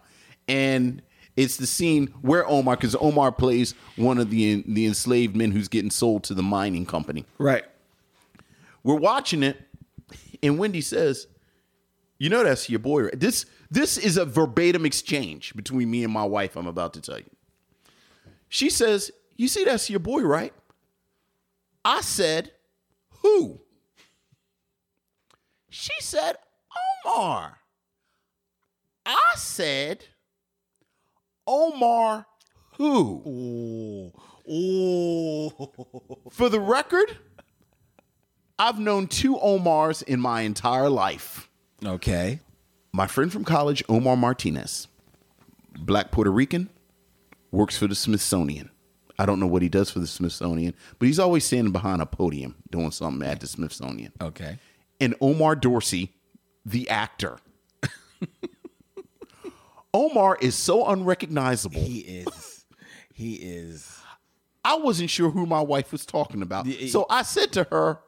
[0.47, 1.01] and
[1.35, 5.67] it's the scene where Omar, because Omar plays one of the the enslaved men who's
[5.67, 7.25] getting sold to the mining company.
[7.37, 7.65] Right.
[8.83, 9.61] We're watching it,
[10.41, 11.27] and Wendy says,
[12.19, 13.19] "You know that's your boy." Right?
[13.19, 16.55] This this is a verbatim exchange between me and my wife.
[16.55, 17.25] I'm about to tell you.
[18.55, 20.53] She says, "You see that's your boy, right?"
[21.83, 22.53] I said,
[23.21, 23.59] "Who?"
[25.69, 26.37] She said,
[27.05, 27.57] "Omar."
[29.05, 30.05] I said,
[31.45, 32.27] "Omar,
[32.77, 34.13] who?"
[34.49, 35.49] Oh.
[36.31, 37.17] For the record,
[38.57, 41.49] I've known two Omars in my entire life.
[41.83, 42.39] Okay.
[42.93, 44.87] My friend from college, Omar Martinez,
[45.77, 46.69] black Puerto Rican,
[47.55, 48.69] works for the Smithsonian.
[49.17, 52.05] I don't know what he does for the Smithsonian, but he's always standing behind a
[52.05, 54.11] podium doing something at the Smithsonian.
[54.21, 54.59] Okay.
[54.99, 56.11] And Omar Dorsey,
[56.65, 57.37] the actor.
[59.93, 61.79] Omar is so unrecognizable.
[61.79, 62.65] He is.
[63.13, 63.97] He is.
[64.65, 66.67] I wasn't sure who my wife was talking about.
[66.89, 67.99] So I said to her,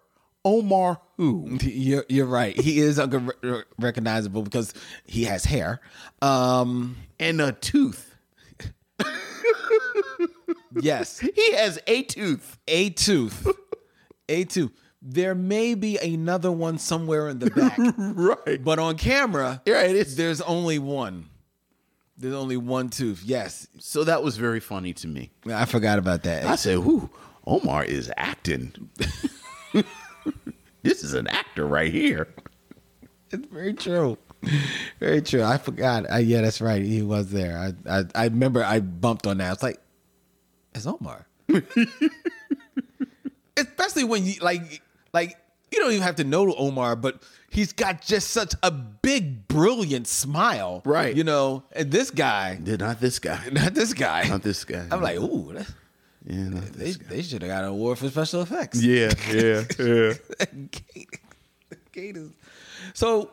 [0.43, 1.57] Omar who?
[1.61, 2.59] You're you're right.
[2.59, 4.73] He is unrecognizable because
[5.05, 5.81] he has hair.
[6.21, 6.97] Um.
[7.19, 8.15] And a tooth.
[10.81, 11.19] Yes.
[11.35, 12.57] He has a tooth.
[12.67, 13.47] A tooth.
[14.29, 14.71] A tooth.
[15.01, 18.63] There may be another one somewhere in the back, Right.
[18.63, 20.15] but on camera, Yeah, it is.
[20.15, 21.29] there's only one.
[22.17, 23.21] There's only one tooth.
[23.23, 25.29] Yes, So that was very funny to me.
[25.51, 26.45] I forgot about that.
[26.45, 27.09] I said, "Who?
[27.45, 28.89] Omar is acting.
[30.83, 32.27] this is an actor right here."
[33.31, 34.17] It's very true.
[34.99, 35.43] Very true.
[35.43, 36.09] I forgot.
[36.11, 36.81] Uh, yeah, that's right.
[36.81, 37.57] He was there.
[37.87, 39.53] I, I I remember I bumped on that.
[39.53, 39.79] It's like,
[40.77, 41.25] it's Omar.
[43.57, 44.81] Especially when you like
[45.13, 45.35] like
[45.71, 50.07] you don't even have to know Omar, but he's got just such a big, brilliant
[50.07, 50.81] smile.
[50.85, 51.15] Right.
[51.15, 53.41] You know, and this guy, Did not this guy.
[53.51, 54.27] not this guy.
[54.27, 54.87] Not this guy.
[54.91, 55.67] I'm like, ooh, that,
[56.25, 58.81] yeah, they, they should have got an award for special effects.
[58.81, 60.13] Yeah, yeah, yeah.
[61.95, 62.31] Is-
[62.93, 63.31] So,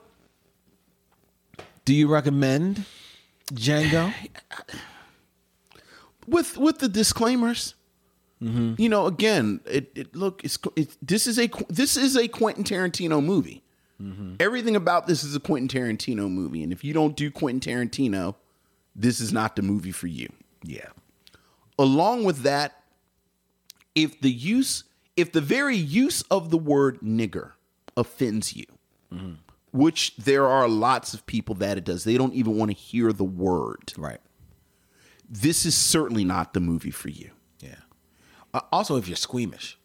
[1.84, 2.84] do you recommend
[3.52, 4.12] Django?
[6.26, 7.74] with with the disclaimers.
[8.42, 8.74] Mm-hmm.
[8.80, 12.64] You know, again, it, it look it's, it, this is a this is a Quentin
[12.64, 13.62] Tarantino movie.
[14.02, 14.34] Mm-hmm.
[14.40, 18.34] Everything about this is a Quentin Tarantino movie, and if you don't do Quentin Tarantino,
[18.94, 20.28] this is not the movie for you.
[20.62, 20.88] Yeah.
[21.78, 22.82] Along with that,
[23.94, 24.84] if the use,
[25.16, 27.52] if the very use of the word nigger
[27.96, 28.66] offends you,
[29.72, 33.12] which there are lots of people that it does, they don't even want to hear
[33.12, 33.92] the word.
[33.96, 34.20] Right.
[35.42, 37.30] This is certainly not the movie for you.
[37.58, 37.74] Yeah.
[38.52, 39.76] Uh, also, if you're squeamish,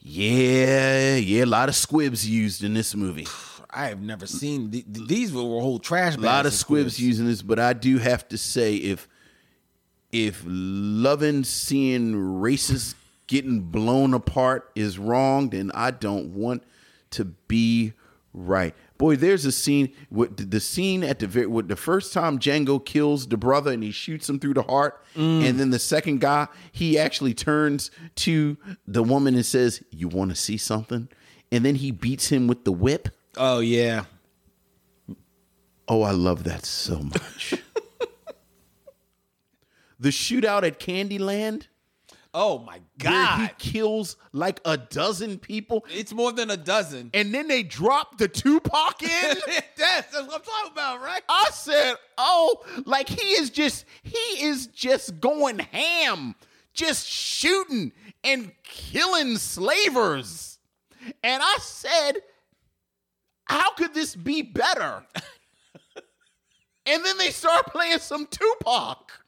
[0.00, 3.26] Yeah, yeah, a lot of squibs used in this movie.
[3.72, 6.14] I have never seen th- th- these were whole trash.
[6.16, 6.22] Bags.
[6.22, 9.08] A lot of squibs using this, but I do have to say if
[10.12, 12.96] if loving seeing races
[13.28, 16.64] getting blown apart is wrong, then I don't want
[17.12, 17.92] to be
[18.34, 18.74] right.
[19.00, 22.84] Boy, there's a scene with the scene at the very with the first time Django
[22.84, 25.42] kills the brother and he shoots him through the heart, mm.
[25.42, 30.32] and then the second guy he actually turns to the woman and says, "You want
[30.32, 31.08] to see something?"
[31.50, 33.08] And then he beats him with the whip.
[33.38, 34.04] Oh yeah.
[35.88, 37.54] Oh, I love that so much.
[39.98, 41.68] the shootout at Candyland,
[42.32, 43.58] Oh my where he god.
[43.58, 47.10] kills like a dozen people, It's more than a dozen.
[47.12, 49.08] and then they drop the Tupac in.
[49.76, 51.22] That's what I'm talking about, right?
[51.28, 56.36] I said, "Oh, like he is just he is just going ham,
[56.72, 57.92] just shooting
[58.22, 60.58] and killing slavers."
[61.24, 62.12] And I said,
[63.46, 65.04] "How could this be better?"
[66.86, 69.19] And then they start playing some Tupac.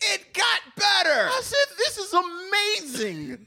[0.00, 1.28] It got better.
[1.30, 3.46] I said, this is amazing.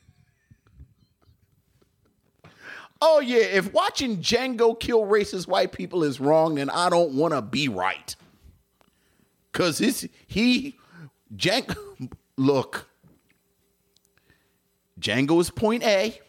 [3.01, 3.37] oh, yeah.
[3.37, 7.69] If watching Django kill racist white people is wrong, then I don't want to be
[7.69, 8.15] right.
[9.51, 9.79] Because
[10.27, 10.77] he,
[11.35, 12.87] Django, look,
[14.99, 16.19] Django is point A,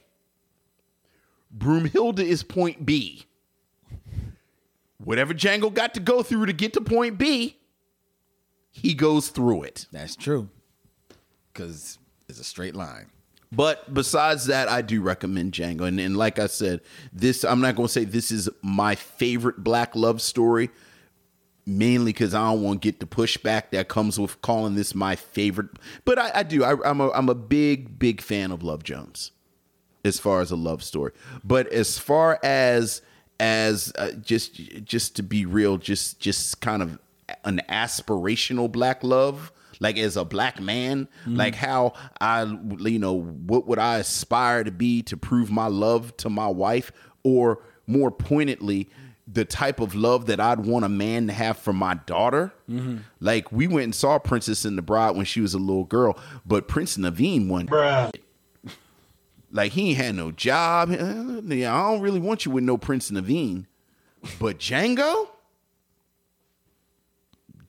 [1.57, 3.27] Broomhilda is point B.
[4.99, 7.57] Whatever Django got to go through to get to point B,
[8.73, 9.87] he goes through it.
[9.93, 10.49] That's true.
[11.53, 13.11] Because it's a straight line.
[13.53, 15.83] But besides that, I do recommend Django.
[15.83, 16.81] And, and like I said,
[17.13, 20.71] this I'm not going to say this is my favorite black love story,
[21.67, 25.17] mainly because I don't want to get the pushback that comes with calling this my
[25.17, 25.69] favorite.
[26.07, 26.65] But I, I do.
[26.65, 29.33] I, I'm a I'm a big big fan of Love Jones,
[30.03, 31.13] as far as a love story.
[31.45, 33.03] But as far as
[33.39, 34.55] as uh, just
[34.85, 36.99] just to be real, just just kind of
[37.45, 39.53] an aspirational black love
[39.83, 41.37] like as a black man mm-hmm.
[41.37, 46.17] like how i you know what would i aspire to be to prove my love
[46.19, 46.93] to my wife?
[47.25, 48.89] Or more pointedly
[49.29, 52.53] the type of love that i'd want a man to have for my daughter?
[52.71, 52.99] Mm-hmm.
[53.21, 56.19] Like we went and saw princess and the bride when she was a little girl
[56.47, 58.13] but prince naveen one Bruh.
[59.53, 60.91] like he ain't had no job.
[61.45, 63.67] Yeah, i don't really want you with no prince naveen.
[64.39, 65.29] But django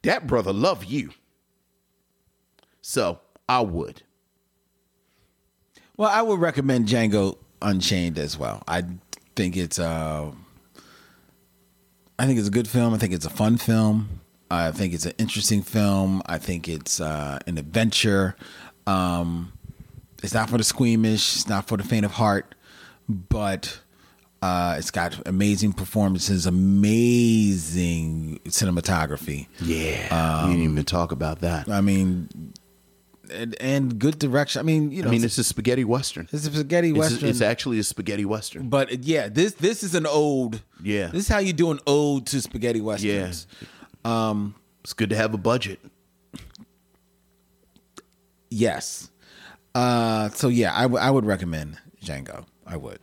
[0.04, 1.12] that brother love you.
[2.82, 3.20] So
[3.50, 4.04] I would.
[5.98, 8.64] Well, I would recommend Django Unchained as well.
[8.68, 8.84] I
[9.36, 10.32] think it's uh
[12.20, 12.94] I think it's a good film.
[12.94, 14.22] I think it's a fun film.
[14.52, 16.22] I think it's an interesting film.
[16.28, 18.36] I think it's uh, an adventure.
[18.86, 19.54] Um,
[20.22, 21.36] it's not for the squeamish.
[21.36, 22.54] It's not for the faint of heart,
[23.10, 23.80] but
[24.44, 29.48] uh, it's got amazing performances, amazing cinematography.
[29.62, 30.46] Yeah.
[30.46, 31.70] we didn't even talk about that.
[31.70, 32.28] I mean,
[33.32, 34.60] and, and good direction.
[34.60, 36.28] I mean, you know, I mean, it's a spaghetti western.
[36.32, 37.30] it's a spaghetti It's, western.
[37.30, 38.68] it's actually a spaghetti western.
[38.70, 40.62] But yeah, this this is an ode.
[40.84, 41.08] Yeah.
[41.08, 43.48] This is how you do an ode to spaghetti westerns.
[44.06, 44.44] Yeah,
[44.84, 45.80] It's good to have a budget.
[48.50, 49.10] Yes.
[49.74, 52.46] Uh so yeah, I, w- I would recommend Django.
[52.68, 53.00] I would.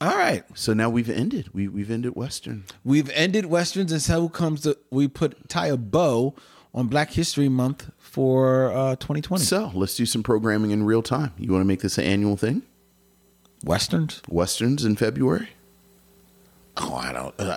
[0.00, 0.44] All right.
[0.54, 1.48] So now we've ended.
[1.52, 2.64] We we've ended western.
[2.84, 6.34] We've ended westerns and so comes the we put tie a bow
[6.72, 9.42] on Black History Month for uh 2020.
[9.44, 11.32] So let's do some programming in real time.
[11.36, 12.62] You want to make this an annual thing?
[13.64, 14.22] westerns?
[14.28, 15.48] Westerns in February.
[16.76, 17.56] Oh, I don't uh,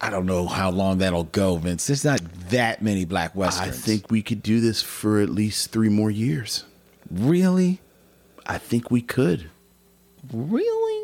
[0.00, 1.86] I don't know how long that'll go, Vince.
[1.86, 3.68] There's not that many black westerns.
[3.68, 6.64] I think we could do this for at least three more years.
[7.08, 7.80] really?
[8.46, 9.50] I think we could.
[10.32, 10.97] Really?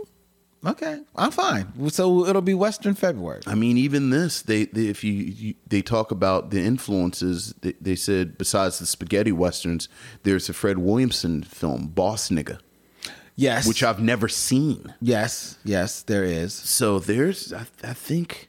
[0.67, 1.91] Okay, I'm fine.
[1.91, 3.43] So it'll be Western February.
[3.47, 7.55] I mean, even this, they, they if you, you they talk about the influences.
[7.61, 9.89] They, they said besides the spaghetti westerns,
[10.23, 12.61] there's a Fred Williamson film, Boss Nigga,
[13.37, 13.67] Yes.
[13.69, 14.95] which I've never seen.
[15.03, 16.55] yes, yes, there is.
[16.55, 18.49] So there's, I, I think,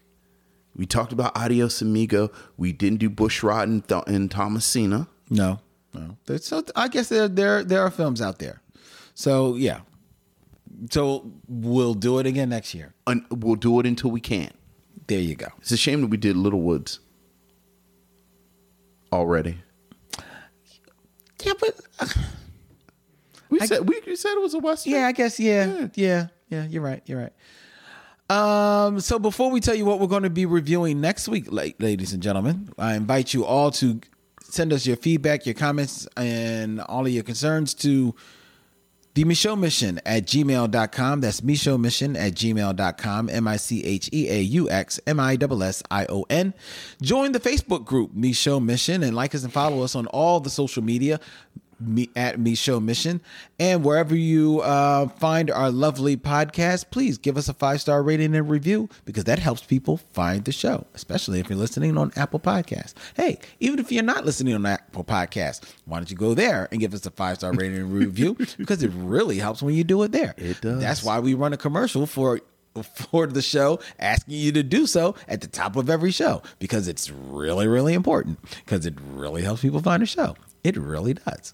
[0.75, 2.31] we talked about Adios Amigo.
[2.55, 5.07] We didn't do Bushrod and, Th- and Thomasina.
[5.29, 5.59] No,
[5.93, 6.17] no.
[6.27, 8.61] There's, so I guess there there there are films out there.
[9.15, 9.81] So yeah.
[10.91, 12.93] So we'll do it again next year.
[13.07, 14.53] Un- we'll do it until we can't.
[15.07, 15.47] There you go.
[15.59, 16.99] It's a shame that we did Little Woods
[19.11, 19.57] already.
[21.43, 22.07] Yeah, but uh,
[23.49, 24.93] We said we, we said it was a western.
[24.93, 26.65] yeah, I guess yeah, yeah, yeah.
[26.65, 27.03] You're right.
[27.05, 27.33] You're right.
[28.27, 32.11] Um, so before we tell you what we're going to be reviewing next week, ladies
[32.11, 34.01] and gentlemen, I invite you all to
[34.41, 38.15] send us your feedback, your comments, and all of your concerns to
[39.15, 41.21] the Micheaux Mission at gmail.com.
[41.21, 43.29] That's Micheaux Mission at gmail.com.
[43.29, 46.53] M I C H E A U X M I S S I O N.
[47.01, 50.49] Join the Facebook group, Micheaux Mission, and like us and follow us on all the
[50.49, 51.19] social media
[51.79, 53.21] me at Micheaux Mission.
[53.59, 58.35] And wherever you uh, find our lovely podcast, please give us a five star rating
[58.35, 62.39] and review because that helps people find the show, especially if you're listening on Apple
[62.39, 62.93] Podcasts.
[63.15, 66.79] Hey, even if you're not listening on Apple Podcasts, why don't you go there and
[66.79, 70.03] give us a five star rating and review because it really helps when you do
[70.03, 70.33] it there.
[70.37, 70.79] It does.
[70.79, 72.41] That's why we run a commercial for
[72.83, 76.87] for the show asking you to do so at the top of every show because
[76.87, 80.35] it's really really important because it really helps people find the show
[80.65, 81.53] it really does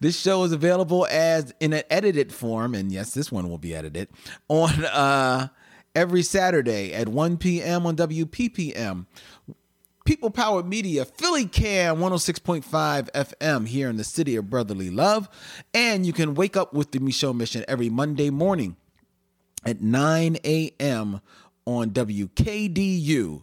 [0.00, 3.74] this show is available as in an edited form and yes this one will be
[3.74, 4.08] edited
[4.48, 5.48] on uh
[5.94, 9.06] every saturday at 1 p.m on wppm
[10.04, 15.28] People Power Media, Philly Cam 106.5 FM here in the city of brotherly love.
[15.74, 18.78] And you can wake up with the Micheaux Mission every Monday morning
[19.66, 21.20] at 9 a.m.
[21.66, 23.42] on WKDU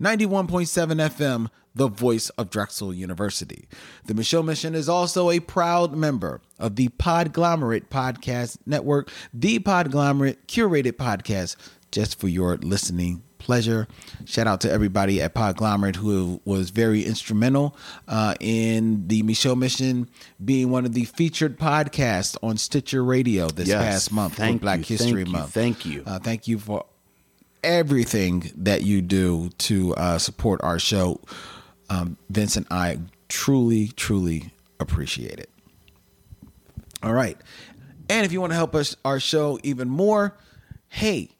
[0.00, 3.68] 91.7 FM, the voice of Drexel University.
[4.06, 10.38] The Micheaux Mission is also a proud member of the Podglomerate Podcast Network, the Podglomerate
[10.48, 11.54] curated podcast
[11.92, 13.86] just for your listening pleasure.
[14.24, 17.76] Shout out to everybody at Podglomerate who was very instrumental
[18.08, 20.08] uh, in the Micheaux Mission
[20.44, 23.82] being one of the featured podcasts on Stitcher Radio this Yes.
[23.84, 25.52] past month for Thank Black you, History thank you, Month.
[25.54, 26.02] thank you.
[26.06, 26.86] Uh, thank you for
[27.62, 31.20] everything that you do to uh, support our show.
[31.88, 32.98] Um, Vince and I
[33.28, 34.50] truly, truly
[34.80, 35.50] appreciate it.
[37.02, 37.36] All right.
[38.08, 40.36] And if you want to help us our show even more,
[40.88, 41.30] hey,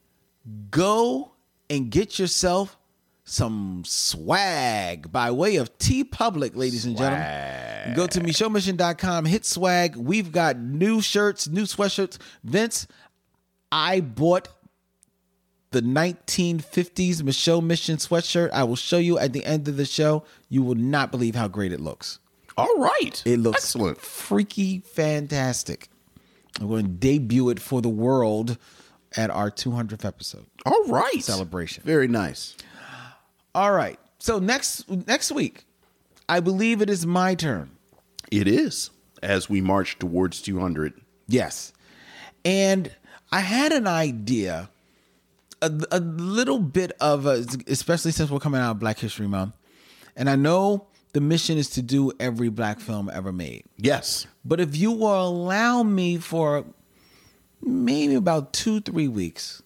[0.71, 1.33] go
[1.71, 2.77] and get yourself
[3.25, 7.95] some swag by way of TeePublic, ladies and gentlemen.
[7.97, 9.97] Go to micheauxmission.com, hit swag.
[9.97, 12.19] We've got new shirts, new sweatshirts.
[12.45, 12.87] Vince,
[13.73, 14.49] I bought
[15.71, 18.51] the 1950s Micheaux Mission sweatshirt.
[18.53, 20.25] I will show you at the end of the show.
[20.49, 22.19] You will not believe how great it looks.
[22.57, 23.23] All right.
[23.27, 24.01] It looks excellent.
[24.01, 25.89] freaky fantastic.
[26.61, 28.57] I'm going to debut it for the world
[29.17, 30.47] at our 200th episode.
[30.65, 31.23] All right.
[31.23, 31.83] Celebration.
[31.85, 32.57] Very nice.
[33.55, 33.99] All right.
[34.19, 35.65] So next next week,
[36.29, 37.71] I believe it is my turn.
[38.31, 38.91] It is
[39.23, 40.95] as we march towards 200.
[41.29, 41.73] Yes.
[42.45, 42.91] And
[43.33, 44.71] I had an idea,
[45.61, 49.57] a, a little bit of, a, especially since we're coming out of Black History Month.
[50.17, 53.65] And I know the mission is to do every black film ever made.
[53.77, 54.27] Yes.
[54.45, 56.65] But if you will allow me for
[57.61, 59.63] maybe about two, three weeks,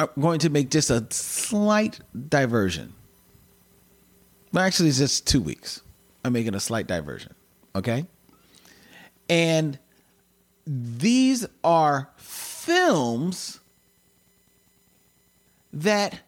[0.00, 2.94] I'm going to make just a slight diversion.
[4.52, 5.80] Well, actually, it's just two weeks.
[6.24, 7.34] I'm making a slight diversion.
[7.74, 8.06] Okay.
[9.28, 9.78] And
[10.66, 13.60] these are films
[15.72, 16.20] that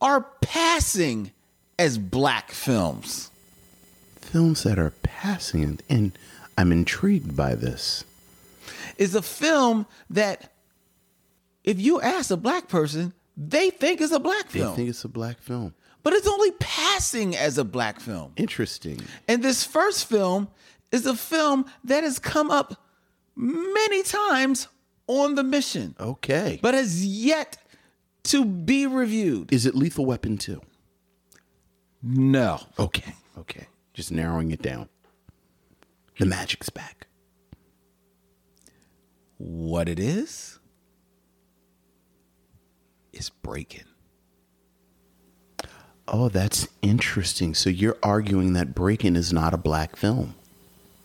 [0.00, 1.32] are passing
[1.78, 3.30] as black films.
[4.20, 6.12] Films that are passing, and
[6.56, 8.04] I'm intrigued by this.
[8.96, 10.52] is a film that
[11.64, 14.74] if you ask a black person, they think is a black They film.
[14.76, 15.74] think it's a black film.
[16.02, 18.32] but it's only passing as a black film.
[18.36, 19.00] Interesting.
[19.28, 20.48] And this first film
[20.90, 22.82] is a film that has come up
[23.36, 24.68] many times
[25.06, 26.58] on the mission, Okay.
[26.62, 27.56] but has yet
[28.28, 29.52] to be reviewed.
[29.52, 30.60] is it Lethal Weapon 2?
[32.02, 32.60] No.
[32.78, 33.12] Okay.
[33.38, 33.66] Okay.
[33.94, 34.88] Just narrowing it down.
[36.18, 37.06] The magic's back.
[39.38, 40.58] What it is
[43.12, 43.84] is breaking.
[46.06, 47.54] Oh, that's interesting.
[47.54, 50.34] So you're arguing that Breaking is not a black film.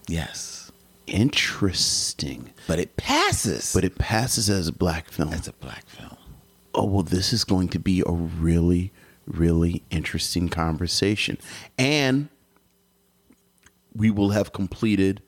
[0.08, 0.72] Yes.
[1.08, 2.54] Interesting.
[2.68, 5.34] But it passes But it passes as a black film.
[5.34, 6.13] as a black film.
[6.76, 8.92] Oh, well, this is going to be a really,
[9.28, 11.38] really interesting conversation.
[11.78, 12.30] And
[13.96, 15.22] we will have completed,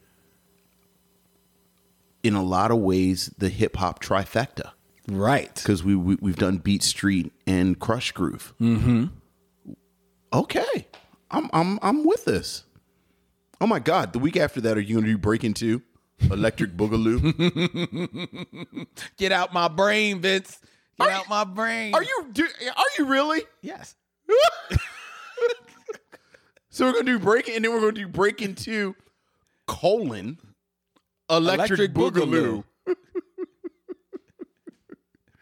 [2.23, 4.71] in a lot of ways, the hip hop trifecta
[5.07, 5.53] Right.
[5.53, 8.53] because we, we, we've done Beat Street and Krush Groove.
[8.59, 9.05] Mm-hmm.
[10.33, 10.87] Okay.
[11.29, 12.63] I'm, I'm, I'm with this.
[13.61, 14.13] Oh my God.
[14.13, 15.83] The week after that, are you going to do Breaking Two?
[16.31, 17.27] Electric Boogaloo?
[19.17, 20.59] Get out my brain, Vince.
[20.99, 21.93] Get Are out you- my brain.
[21.93, 22.43] Are you do,
[22.75, 23.41] are you really?
[23.61, 23.95] Yes.
[26.69, 28.95] So we're gonna do breaking, and then we're gonna do breaking two,
[29.65, 30.37] colon,
[31.29, 32.65] electric, Electric boogaloo.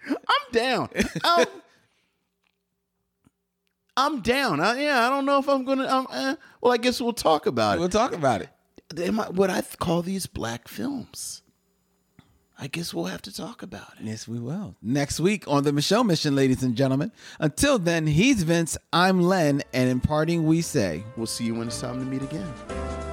[0.07, 0.89] I'm down.
[1.23, 1.45] Um,
[3.97, 4.59] I'm down.
[4.59, 5.87] I, yeah, I don't know if I'm gonna.
[5.87, 7.79] Um, eh, well, I guess we'll talk about it.
[7.79, 8.49] We'll talk about it.
[8.99, 11.41] Am I, what I call these black films?
[12.63, 14.05] I guess we'll have to talk about it.
[14.05, 14.77] Yes, we will.
[14.81, 17.11] Next week on the Micheaux Mission, ladies and gentlemen.
[17.37, 21.03] Until then, he's Vince, I'm Len, and in parting, we say.
[21.17, 23.12] We'll see you when it's time to meet again.